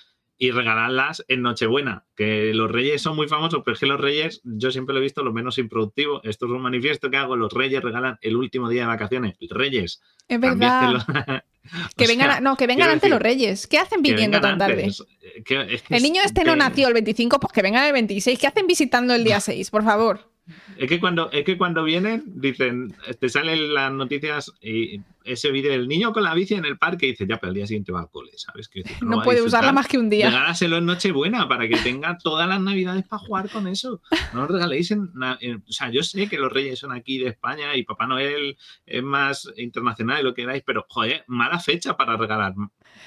Y 0.43 0.49
regalarlas 0.49 1.23
en 1.27 1.43
Nochebuena, 1.43 2.03
que 2.15 2.51
los 2.55 2.71
reyes 2.71 2.99
son 2.99 3.15
muy 3.15 3.27
famosos, 3.27 3.61
pero 3.63 3.75
es 3.75 3.79
que 3.79 3.85
los 3.85 4.01
reyes, 4.01 4.41
yo 4.43 4.71
siempre 4.71 4.93
lo 4.93 4.99
he 4.99 5.03
visto 5.03 5.21
lo 5.23 5.31
menos 5.31 5.59
improductivo. 5.59 6.19
Esto 6.23 6.47
es 6.47 6.51
un 6.51 6.63
manifiesto 6.63 7.11
que 7.11 7.17
hago, 7.17 7.35
los 7.35 7.53
reyes 7.53 7.83
regalan 7.83 8.17
el 8.21 8.35
último 8.35 8.67
día 8.67 8.81
de 8.81 8.87
vacaciones. 8.87 9.35
Reyes. 9.51 10.01
Es 10.27 10.39
verdad. 10.39 11.05
Que 11.95 12.07
vengan, 12.07 12.31
sea, 12.31 12.41
no, 12.41 12.57
que 12.57 12.65
vengan 12.65 12.87
antes 12.89 13.01
decir, 13.01 13.11
los 13.13 13.21
reyes. 13.21 13.67
¿Qué 13.67 13.77
hacen 13.77 14.01
viniendo 14.01 14.41
tan 14.41 14.57
tarde? 14.57 14.81
antes. 14.81 15.05
Que- 15.45 15.75
es 15.75 15.83
que 15.83 15.95
El 15.95 16.01
niño 16.01 16.21
es- 16.21 16.31
este 16.31 16.43
no 16.43 16.55
nació 16.55 16.87
el 16.87 16.95
25, 16.95 17.39
pues 17.39 17.53
que 17.53 17.61
vengan 17.61 17.85
el 17.85 17.93
26. 17.93 18.39
¿Qué 18.39 18.47
hacen 18.47 18.65
visitando 18.65 19.13
el 19.13 19.23
día 19.23 19.39
6? 19.39 19.69
Por 19.69 19.83
favor. 19.83 20.31
Es 20.77 20.89
que 20.89 20.99
cuando, 20.99 21.29
es 21.31 21.45
que 21.45 21.59
cuando 21.59 21.83
vienen, 21.83 22.23
dicen, 22.25 22.95
te 23.19 23.29
salen 23.29 23.75
las 23.75 23.91
noticias 23.91 24.51
y 24.59 25.01
ese 25.23 25.51
vídeo 25.51 25.71
del 25.71 25.87
niño 25.87 26.13
con 26.13 26.23
la 26.23 26.33
bici 26.33 26.55
en 26.55 26.65
el 26.65 26.77
parque 26.77 27.07
y 27.07 27.11
dices, 27.11 27.27
ya, 27.27 27.37
pero 27.37 27.49
al 27.49 27.55
día 27.55 27.67
siguiente 27.67 27.91
va 27.91 28.01
al 28.01 28.09
cole, 28.09 28.31
¿sabes? 28.35 28.67
Que 28.67 28.83
No 29.01 29.21
a 29.21 29.23
puede 29.23 29.41
usarla 29.41 29.71
más 29.71 29.87
que 29.87 29.97
un 29.97 30.09
día. 30.09 30.29
Regálaselo 30.29 30.77
en 30.77 30.85
Nochebuena 30.85 31.47
para 31.47 31.67
que 31.67 31.77
tenga 31.77 32.17
todas 32.17 32.47
las 32.47 32.61
navidades 32.61 33.05
para 33.07 33.19
jugar 33.19 33.49
con 33.49 33.67
eso. 33.67 34.01
No 34.33 34.43
os 34.43 34.49
regaléis 34.49 34.91
en, 34.91 35.09
O 35.13 35.71
sea, 35.71 35.89
yo 35.89 36.03
sé 36.03 36.27
que 36.27 36.37
los 36.37 36.51
reyes 36.51 36.79
son 36.79 36.91
aquí 36.91 37.17
de 37.19 37.29
España 37.29 37.75
y 37.75 37.83
Papá 37.83 38.07
Noel 38.07 38.57
es 38.85 39.03
más 39.03 39.51
internacional 39.57 40.21
y 40.21 40.23
lo 40.23 40.33
que 40.33 40.43
queráis, 40.43 40.63
pero, 40.65 40.85
joder, 40.89 41.23
mala 41.27 41.59
fecha 41.59 41.95
para 41.95 42.17
regalar. 42.17 42.53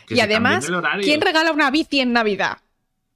Que 0.06 0.14
Y 0.14 0.20
además, 0.20 0.68
el. 0.68 1.00
¿quién 1.02 1.20
regala 1.20 1.52
una 1.52 1.70
bici 1.70 2.00
en 2.00 2.12
Navidad? 2.12 2.58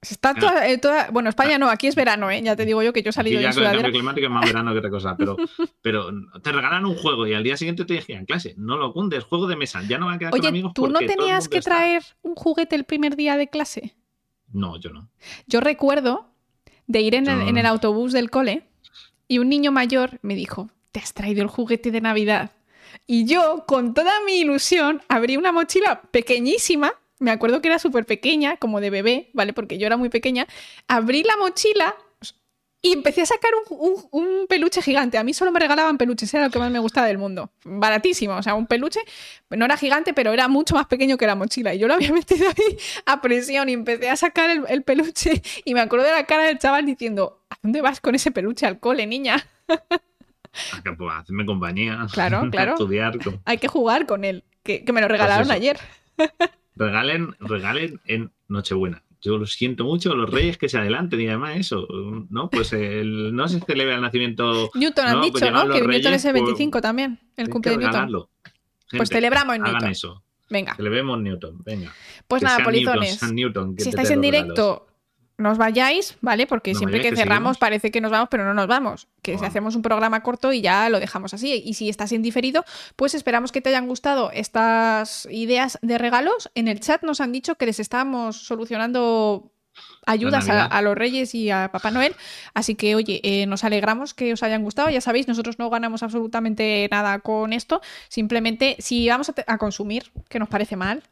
Está 0.01 0.33
toda, 0.33 0.67
eh, 0.69 0.77
toda- 0.77 1.09
Bueno, 1.11 1.27
España 1.29 1.57
no, 1.57 1.69
aquí 1.69 1.87
es 1.87 1.95
verano, 1.95 2.31
¿eh? 2.31 2.41
Ya 2.41 2.55
te 2.55 2.65
digo 2.65 2.81
yo 2.81 2.93
que 2.93 3.03
yo 3.03 3.09
he 3.09 3.13
salido 3.13 3.41
ya 3.41 3.49
en 3.49 3.53
con 3.53 3.63
el 3.63 3.71
cambio 3.71 3.91
climático 3.91 4.27
es 4.27 4.31
más 4.31 4.45
verano 4.45 4.71
que 4.71 4.77
otra 4.79 4.89
cosa, 4.89 5.17
pero, 5.17 5.35
pero 5.81 6.09
te 6.41 6.51
regalan 6.53 6.85
un 6.85 6.95
juego 6.95 7.27
y 7.27 7.33
al 7.33 7.43
día 7.43 7.57
siguiente 7.57 7.83
te 7.83 7.95
dijeron 7.95 8.25
clase, 8.25 8.53
no 8.57 8.77
lo 8.77 8.93
cundes, 8.93 9.25
juego 9.25 9.47
de 9.47 9.57
mesa, 9.57 9.81
ya 9.87 9.97
no 9.97 10.05
va 10.05 10.13
a 10.13 10.17
quedar 10.19 10.31
con 10.31 10.39
Oye, 10.39 10.47
amigos 10.49 10.73
¿tú 10.73 10.87
no 10.87 10.99
tenías 10.99 11.49
que 11.49 11.57
está. 11.57 11.71
traer 11.71 12.03
un 12.21 12.35
juguete 12.35 12.75
el 12.77 12.85
primer 12.85 13.17
día 13.17 13.35
de 13.35 13.49
clase? 13.49 13.95
No, 14.53 14.79
yo 14.79 14.89
no. 14.91 15.09
Yo 15.47 15.59
recuerdo 15.59 16.27
de 16.87 17.01
ir 17.01 17.15
en 17.15 17.27
el, 17.27 17.39
Yo- 17.41 17.47
en 17.49 17.57
el 17.57 17.65
autobús 17.65 18.13
del 18.13 18.29
cole 18.29 18.63
y 19.27 19.39
un 19.39 19.49
niño 19.49 19.71
mayor 19.73 20.19
me 20.21 20.33
dijo, 20.35 20.69
¿te 20.93 21.01
has 21.01 21.13
traído 21.13 21.41
el 21.43 21.49
juguete 21.49 21.91
de 21.91 21.99
Navidad? 22.01 22.51
Y 23.05 23.25
yo, 23.25 23.65
con 23.67 23.93
toda 23.93 24.13
mi 24.25 24.39
ilusión, 24.39 25.01
abrí 25.09 25.35
una 25.37 25.51
mochila 25.51 26.01
pequeñísima, 26.09 26.93
me 27.19 27.31
acuerdo 27.31 27.61
que 27.61 27.67
era 27.67 27.79
súper 27.79 28.05
pequeña, 28.05 28.57
como 28.57 28.81
de 28.81 28.89
bebé, 28.89 29.29
¿vale? 29.33 29.53
Porque 29.53 29.77
yo 29.77 29.85
era 29.87 29.97
muy 29.97 30.09
pequeña, 30.09 30.47
abrí 30.87 31.23
la 31.23 31.35
mochila 31.37 31.95
Y 32.81 32.93
empecé 32.93 33.21
a 33.23 33.25
sacar 33.25 33.51
un, 33.69 33.77
un- 33.77 34.07
un 34.11 34.47
peluche 34.47 34.81
gigante. 34.81 35.17
A 35.17 35.23
mí 35.25 35.33
solo 35.33 35.51
me 35.51 35.59
regalaban 35.59 35.97
peluches, 35.97 36.33
era 36.33 36.45
lo 36.45 36.49
que 36.49 36.59
más 36.59 36.71
me 36.71 36.79
gustaba 36.79 37.07
del 37.07 37.17
mundo. 37.17 37.51
Baratísimo, 37.65 38.37
o 38.37 38.41
sea, 38.41 38.53
un 38.55 38.67
peluche 38.67 39.01
no 39.49 39.65
era 39.65 39.75
gigante, 39.75 40.13
pero 40.13 40.31
era 40.31 40.47
mucho 40.47 40.75
más 40.75 40.87
pequeño 40.87 41.17
que 41.17 41.27
la 41.27 41.35
mochila. 41.35 41.73
Y 41.73 41.79
yo 41.79 41.89
lo 41.89 41.95
había 41.95 42.13
metido 42.13 42.47
ahí 42.47 42.77
a 43.05 43.19
presión 43.19 43.67
y 43.67 43.73
empecé 43.73 44.09
a 44.09 44.15
sacar 44.15 44.49
el, 44.49 44.63
el 44.69 44.83
peluche. 44.83 45.41
Y 45.65 45.73
me 45.73 45.81
acuerdo 45.81 46.05
de 46.05 46.13
la 46.13 46.25
cara 46.25 46.43
del 46.43 46.57
chaval 46.57 46.85
diciendo: 46.85 47.41
¿A 47.49 47.57
dónde 47.61 47.81
vas 47.81 47.99
con 47.99 48.15
ese 48.15 48.31
peluche 48.31 48.65
al 48.65 48.79
cole, 48.79 49.05
niña? 49.07 49.45
Ah, 49.67 50.81
que, 50.81 50.93
pues, 50.93 51.13
hacerme 51.13 51.45
compañía. 51.45 52.07
Claro, 52.13 52.47
claro. 52.51 52.71
Estudiar. 52.75 53.19
con- 53.21 53.41
Hay 53.43 53.57
que 53.57 53.67
jugar 53.67 54.05
con 54.05 54.23
él, 54.23 54.45
que, 54.63 54.85
que 54.85 54.93
me 54.93 55.01
lo 55.01 55.09
regalaron 55.09 55.43
eso. 55.47 55.53
ayer. 55.53 55.77
Regalen, 56.79 57.35
regalen 57.39 57.99
en 58.05 58.31
Nochebuena. 58.47 59.03
Yo 59.21 59.37
lo 59.37 59.45
siento 59.45 59.83
mucho, 59.83 60.15
los 60.15 60.29
reyes 60.29 60.57
que 60.57 60.69
se 60.69 60.77
adelanten 60.77 61.19
y 61.19 61.27
además 61.27 61.57
eso, 61.57 61.85
¿no? 62.29 62.49
Pues 62.49 62.71
el, 62.71 63.35
no 63.35 63.47
se 63.49 63.59
celebra 63.59 63.95
el 63.95 64.01
nacimiento. 64.01 64.71
Newton 64.73 65.05
han 65.05 65.15
No, 65.15 65.19
pues 65.21 65.33
dicho, 65.33 65.45
llegan 65.45 65.67
¿no? 65.67 65.73
Que 65.73 65.81
Newton 65.81 66.13
es 66.13 66.23
el 66.25 66.31
por- 66.33 66.41
25 66.45 66.81
también, 66.81 67.19
el 67.35 67.45
hay 67.47 67.51
cumple 67.51 67.71
que 67.73 67.77
de 67.79 67.83
Newton. 67.85 68.27
Pues 68.95 69.09
celebramos 69.09 69.55
en 69.57 69.61
Hagan 69.63 69.73
Newton. 69.73 69.89
eso. 69.91 70.23
Venga, 70.49 70.73
Celebremos 70.75 71.19
Newton, 71.21 71.61
venga. 71.63 71.93
pues 72.27 72.39
Que 72.39 72.45
nada, 72.45 72.57
Newton, 72.59 72.93
polizones. 72.95 73.33
Newton, 73.33 73.75
si 73.77 73.89
estáis 73.89 74.09
en 74.09 74.21
directo, 74.21 74.87
no 75.39 75.51
os 75.51 75.57
vayáis, 75.57 76.17
¿vale? 76.21 76.45
Porque 76.45 76.73
No 76.73 76.79
siempre 76.79 76.99
vayáis, 76.99 77.15
que 77.15 77.21
cerramos 77.21 77.55
seguimos. 77.55 77.57
parece 77.57 77.91
que 77.91 78.01
nos 78.01 78.11
vamos, 78.11 78.27
pero 78.29 78.43
no 78.43 78.53
nos 78.53 78.67
vamos. 78.67 79.07
Que 79.21 79.37
si 79.37 79.45
hacemos 79.45 79.75
un 79.75 79.81
programa 79.81 80.21
corto 80.21 80.51
y 80.53 80.61
ya 80.61 80.89
lo 80.89 80.99
dejamos 80.99 81.33
así. 81.33 81.63
Y 81.65 81.73
si 81.73 81.89
estás 81.89 82.11
en 82.11 82.21
diferido, 82.21 82.65
pues 82.95 83.15
esperamos 83.15 83.51
que 83.51 83.61
te 83.61 83.69
hayan 83.69 83.87
gustado 83.87 84.31
estas 84.31 85.27
ideas 85.31 85.79
de 85.81 85.97
regalos. 85.97 86.51
En 86.55 86.67
el 86.67 86.79
chat 86.81 87.03
nos 87.03 87.21
han 87.21 87.31
dicho 87.31 87.55
que 87.55 87.65
les 87.65 87.79
estamos 87.79 88.37
solucionando 88.45 89.51
ayudas 90.05 90.49
a, 90.49 90.81
los 90.81 90.97
Reyes 90.97 91.33
y 91.33 91.49
a 91.49 91.69
Papá 91.71 91.89
Noel. 91.91 92.15
Así 92.53 92.75
que, 92.75 92.95
oye, 92.95 93.21
eh, 93.23 93.45
nos 93.45 93.63
alegramos 93.63 94.13
que 94.13 94.33
os 94.33 94.43
hayan 94.43 94.63
gustado. 94.63 94.89
Ya 94.89 94.99
sabéis, 95.01 95.27
nosotros 95.27 95.57
no 95.57 95.69
ganamos 95.69 96.03
absolutamente 96.03 96.87
nada 96.91 97.19
con 97.19 97.53
esto. 97.53 97.81
Simplemente, 98.09 98.75
si 98.79 99.07
vamos 99.07 99.29
a, 99.29 99.33
a 99.47 99.57
consumir, 99.57 100.11
que 100.27 100.39
nos 100.39 100.49
parece 100.49 100.75
mal, 100.75 101.03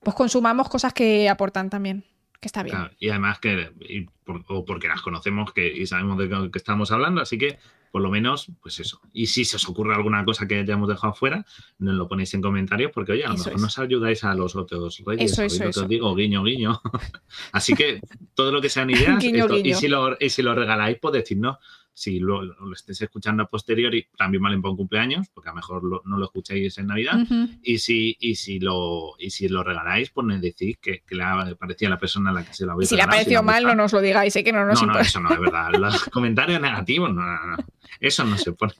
pues 0.00 0.16
consumamos 0.16 0.68
cosas 0.68 0.92
que 0.92 1.28
aportan 1.28 1.70
también, 1.70 2.04
que 2.44 2.48
está 2.48 2.62
bien. 2.62 2.76
Claro, 2.76 2.94
y 2.98 3.08
además 3.08 3.38
que, 3.38 3.72
y 3.88 4.02
por- 4.22 4.44
o 4.48 4.64
porque 4.66 4.86
las 4.86 5.00
conocemos 5.00 5.52
que, 5.54 5.66
y 5.66 5.86
sabemos 5.86 6.18
de 6.18 6.28
qué- 6.28 6.50
qué 6.52 6.58
estamos 6.58 6.92
hablando, 6.92 7.22
así 7.22 7.38
que 7.38 7.58
por 7.90 8.02
lo 8.02 8.10
menos, 8.10 8.48
pues 8.60 8.80
eso. 8.80 9.00
Y 9.12 9.26
si 9.28 9.44
se 9.46 9.56
os 9.56 9.66
ocurre 9.68 9.94
alguna 9.94 10.24
cosa 10.24 10.46
que 10.48 10.58
hayamos 10.58 10.88
dejado 10.88 11.14
fuera, 11.14 11.46
nos 11.78 11.94
lo 11.94 12.06
ponéis 12.08 12.34
en 12.34 12.42
comentarios, 12.42 12.90
porque 12.92 13.12
oye, 13.12 13.24
a 13.24 13.28
lo 13.28 13.34
Eso 13.34 13.44
mejor 13.44 13.56
es. 13.56 13.62
nos 13.62 13.78
ayudáis 13.78 14.24
a 14.24 14.34
los 14.34 14.56
otros 14.56 15.00
reyes. 15.06 15.26
Eso, 15.26 15.36
¿sabéis 15.36 15.52
eso, 15.54 15.62
lo 15.62 15.66
que 15.66 15.70
eso. 15.70 15.82
os 15.82 15.88
digo, 15.88 16.14
guiño, 16.14 16.42
guiño. 16.44 16.80
así 17.52 17.72
que 17.74 18.00
todo 18.34 18.52
lo 18.52 18.60
que 18.60 18.68
sean 18.68 18.90
ideas, 18.90 19.18
Guiño, 19.20 19.44
esto- 19.44 19.54
guiño. 19.54 19.70
Y, 19.70 19.74
si 19.74 19.88
lo, 19.88 20.16
y 20.20 20.28
si 20.28 20.42
lo 20.42 20.54
regaláis, 20.54 20.98
pues 21.00 21.14
decirnos. 21.14 21.56
Si 21.96 22.18
lo, 22.18 22.42
lo 22.42 22.72
estéis 22.72 23.00
escuchando 23.02 23.44
a 23.44 23.46
posteriori, 23.46 24.08
también 24.18 24.42
valen 24.42 24.60
para 24.60 24.72
un 24.72 24.76
cumpleaños, 24.76 25.28
porque 25.32 25.48
a 25.48 25.52
lo 25.52 25.56
mejor 25.56 25.84
lo- 25.84 26.02
no 26.04 26.16
lo 26.18 26.24
escucháis 26.24 26.76
en 26.78 26.88
Navidad. 26.88 27.20
Y 27.62 27.78
si, 27.78 28.16
y 28.18 28.34
si 28.34 28.58
lo, 28.58 29.14
y 29.18 29.30
si 29.30 29.48
lo 29.48 29.62
regaláis, 29.62 30.10
pues 30.10 30.26
me 30.26 30.38
decís 30.40 30.76
que, 30.82 31.02
que 31.06 31.14
le 31.14 31.22
ha 31.22 31.54
parecido 31.56 31.90
a 31.90 31.94
la 31.94 31.98
persona 32.00 32.30
a 32.30 32.32
la 32.32 32.44
que 32.44 32.52
se 32.52 32.66
lo 32.66 32.72
habéis 32.72 32.88
si 32.88 32.96
le 32.96 33.02
ha 33.02 33.06
parecido 33.06 33.42
le 33.42 33.46
mal, 33.46 33.62
no 33.64 33.74
nos 33.76 33.92
lo 33.92 34.00
digáis, 34.00 34.32
sé 34.32 34.42
que 34.42 34.52
no 34.52 34.64
nos 34.64 34.80
No, 34.82 34.92
no, 34.92 34.98
eso 34.98 35.20
no 35.20 35.32
es 35.32 35.38
verdad. 35.38 35.70
Los 35.78 36.04
comentarios 36.06 36.60
negativos, 36.60 37.14
no, 37.14 37.22
no, 37.22 37.46
no. 37.46 37.56
Eso 38.00 38.24
no 38.24 38.36
se 38.38 38.52
pone. 38.52 38.72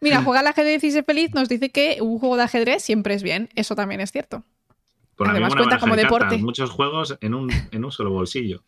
Mira, 0.00 0.22
jugar 0.22 0.40
al 0.42 0.46
ajedrez 0.46 0.84
y 0.84 0.92
ser 0.92 1.04
feliz 1.04 1.34
nos 1.34 1.48
dice 1.48 1.70
que 1.70 1.98
un 2.00 2.20
juego 2.20 2.36
de 2.36 2.44
ajedrez 2.44 2.84
siempre 2.84 3.14
es 3.14 3.24
bien. 3.24 3.48
Eso 3.56 3.74
también 3.74 4.00
es 4.00 4.12
cierto. 4.12 4.44
Por 5.16 5.28
Además, 5.28 5.54
cuenta 5.56 5.78
como 5.78 5.96
de 5.96 6.02
deporte. 6.04 6.36
muchos 6.38 6.70
juegos 6.70 7.18
en 7.20 7.34
un, 7.34 7.50
en 7.72 7.84
un 7.84 7.90
solo 7.90 8.10
bolsillo. 8.10 8.62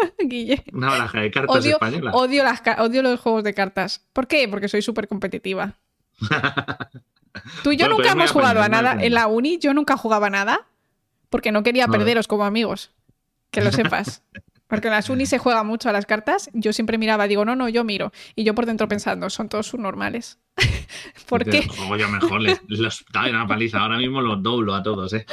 Guille. 0.18 0.64
Una 0.72 0.90
baraja 0.90 1.20
de 1.20 1.30
cartas 1.30 1.56
Odio, 1.56 1.74
española. 1.74 2.12
odio, 2.12 2.44
las, 2.44 2.62
odio 2.78 3.02
los 3.02 3.20
juegos 3.20 3.44
de 3.44 3.54
cartas. 3.54 4.04
¿Por 4.12 4.26
qué? 4.26 4.48
Porque 4.48 4.68
soy 4.68 4.82
súper 4.82 5.08
competitiva. 5.08 5.74
Tú 7.62 7.72
y 7.72 7.76
yo 7.76 7.86
Bueno, 7.86 7.96
pero 7.96 8.08
nunca 8.08 8.12
hemos 8.12 8.32
jugado 8.32 8.62
a 8.62 8.68
nada. 8.68 8.96
En 9.00 9.14
la 9.14 9.26
uni 9.26 9.58
yo 9.58 9.72
nunca 9.72 9.96
jugaba 9.96 10.30
nada 10.30 10.66
porque 11.28 11.52
no 11.52 11.62
quería 11.62 11.86
perderos 11.86 12.26
como 12.26 12.44
amigos. 12.44 12.90
Que 13.50 13.62
lo 13.62 13.72
sepas. 13.72 14.22
Porque 14.66 14.86
en 14.86 14.94
las 14.94 15.10
unis 15.10 15.28
se 15.28 15.38
juega 15.38 15.64
mucho 15.64 15.88
a 15.88 15.92
las 15.92 16.06
cartas. 16.06 16.48
Yo 16.52 16.72
siempre 16.72 16.96
miraba, 16.96 17.26
digo, 17.26 17.44
no, 17.44 17.56
no, 17.56 17.68
yo 17.68 17.82
miro. 17.82 18.12
Y 18.36 18.44
yo 18.44 18.54
por 18.54 18.66
dentro 18.66 18.86
pensando, 18.86 19.28
son 19.28 19.48
todos 19.48 19.66
subnormales. 19.66 20.38
¿Por 21.28 21.44
qué? 21.44 21.66
Juego 21.66 21.96
yo 21.96 22.08
mejor, 22.08 22.40
les, 22.40 22.60
los 22.68 23.04
doy 23.12 23.30
una 23.30 23.48
paliza. 23.48 23.80
Ahora 23.80 23.98
mismo 23.98 24.20
los 24.20 24.40
doblo 24.42 24.74
a 24.74 24.82
todos, 24.82 25.12
¿eh? 25.12 25.26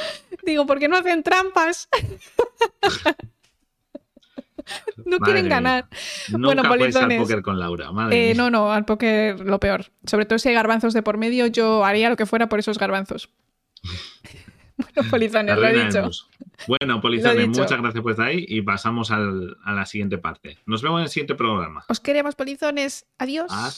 Digo, 0.44 0.66
¿por 0.66 0.80
qué 0.80 0.88
no 0.88 0.96
hacen 0.96 1.22
trampas? 1.22 1.88
No 5.08 5.18
Madre 5.18 5.24
quieren 5.32 5.44
mía. 5.46 5.54
ganar. 5.56 5.88
Nunca 6.30 6.46
Bueno, 6.46 6.62
al 6.62 6.68
polizones. 6.68 7.20
póker 7.20 7.42
con 7.42 7.58
Laura. 7.58 7.90
Madre 7.92 8.30
Eh, 8.30 8.34
no, 8.34 8.50
no, 8.50 8.72
al 8.72 8.84
póker 8.84 9.40
lo 9.40 9.58
peor. 9.60 9.86
Sobre 10.04 10.26
todo 10.26 10.38
si 10.38 10.48
hay 10.48 10.54
garbanzos 10.54 10.94
de 10.94 11.02
por 11.02 11.16
medio, 11.18 11.46
yo 11.46 11.84
haría 11.84 12.08
lo 12.10 12.16
que 12.16 12.26
fuera 12.26 12.48
por 12.48 12.58
esos 12.58 12.78
garbanzos. 12.78 13.30
bueno, 14.76 15.10
polizones, 15.10 15.56
lo 15.56 15.66
he 15.66 15.84
dicho. 15.84 16.10
Bueno, 16.66 17.00
Polizones, 17.00 17.48
muchas 17.48 17.80
gracias 17.80 18.02
por 18.02 18.10
estar 18.12 18.26
ahí 18.26 18.44
y 18.48 18.62
pasamos 18.62 19.10
al- 19.12 19.56
a 19.64 19.72
la 19.72 19.86
siguiente 19.86 20.18
parte. 20.18 20.58
Nos 20.66 20.82
vemos 20.82 20.98
en 20.98 21.04
el 21.04 21.08
siguiente 21.08 21.34
programa. 21.36 21.84
Os 21.88 22.00
queremos, 22.00 22.34
polizones. 22.34 23.06
Adiós. 23.18 23.46
Hasta 23.50 23.66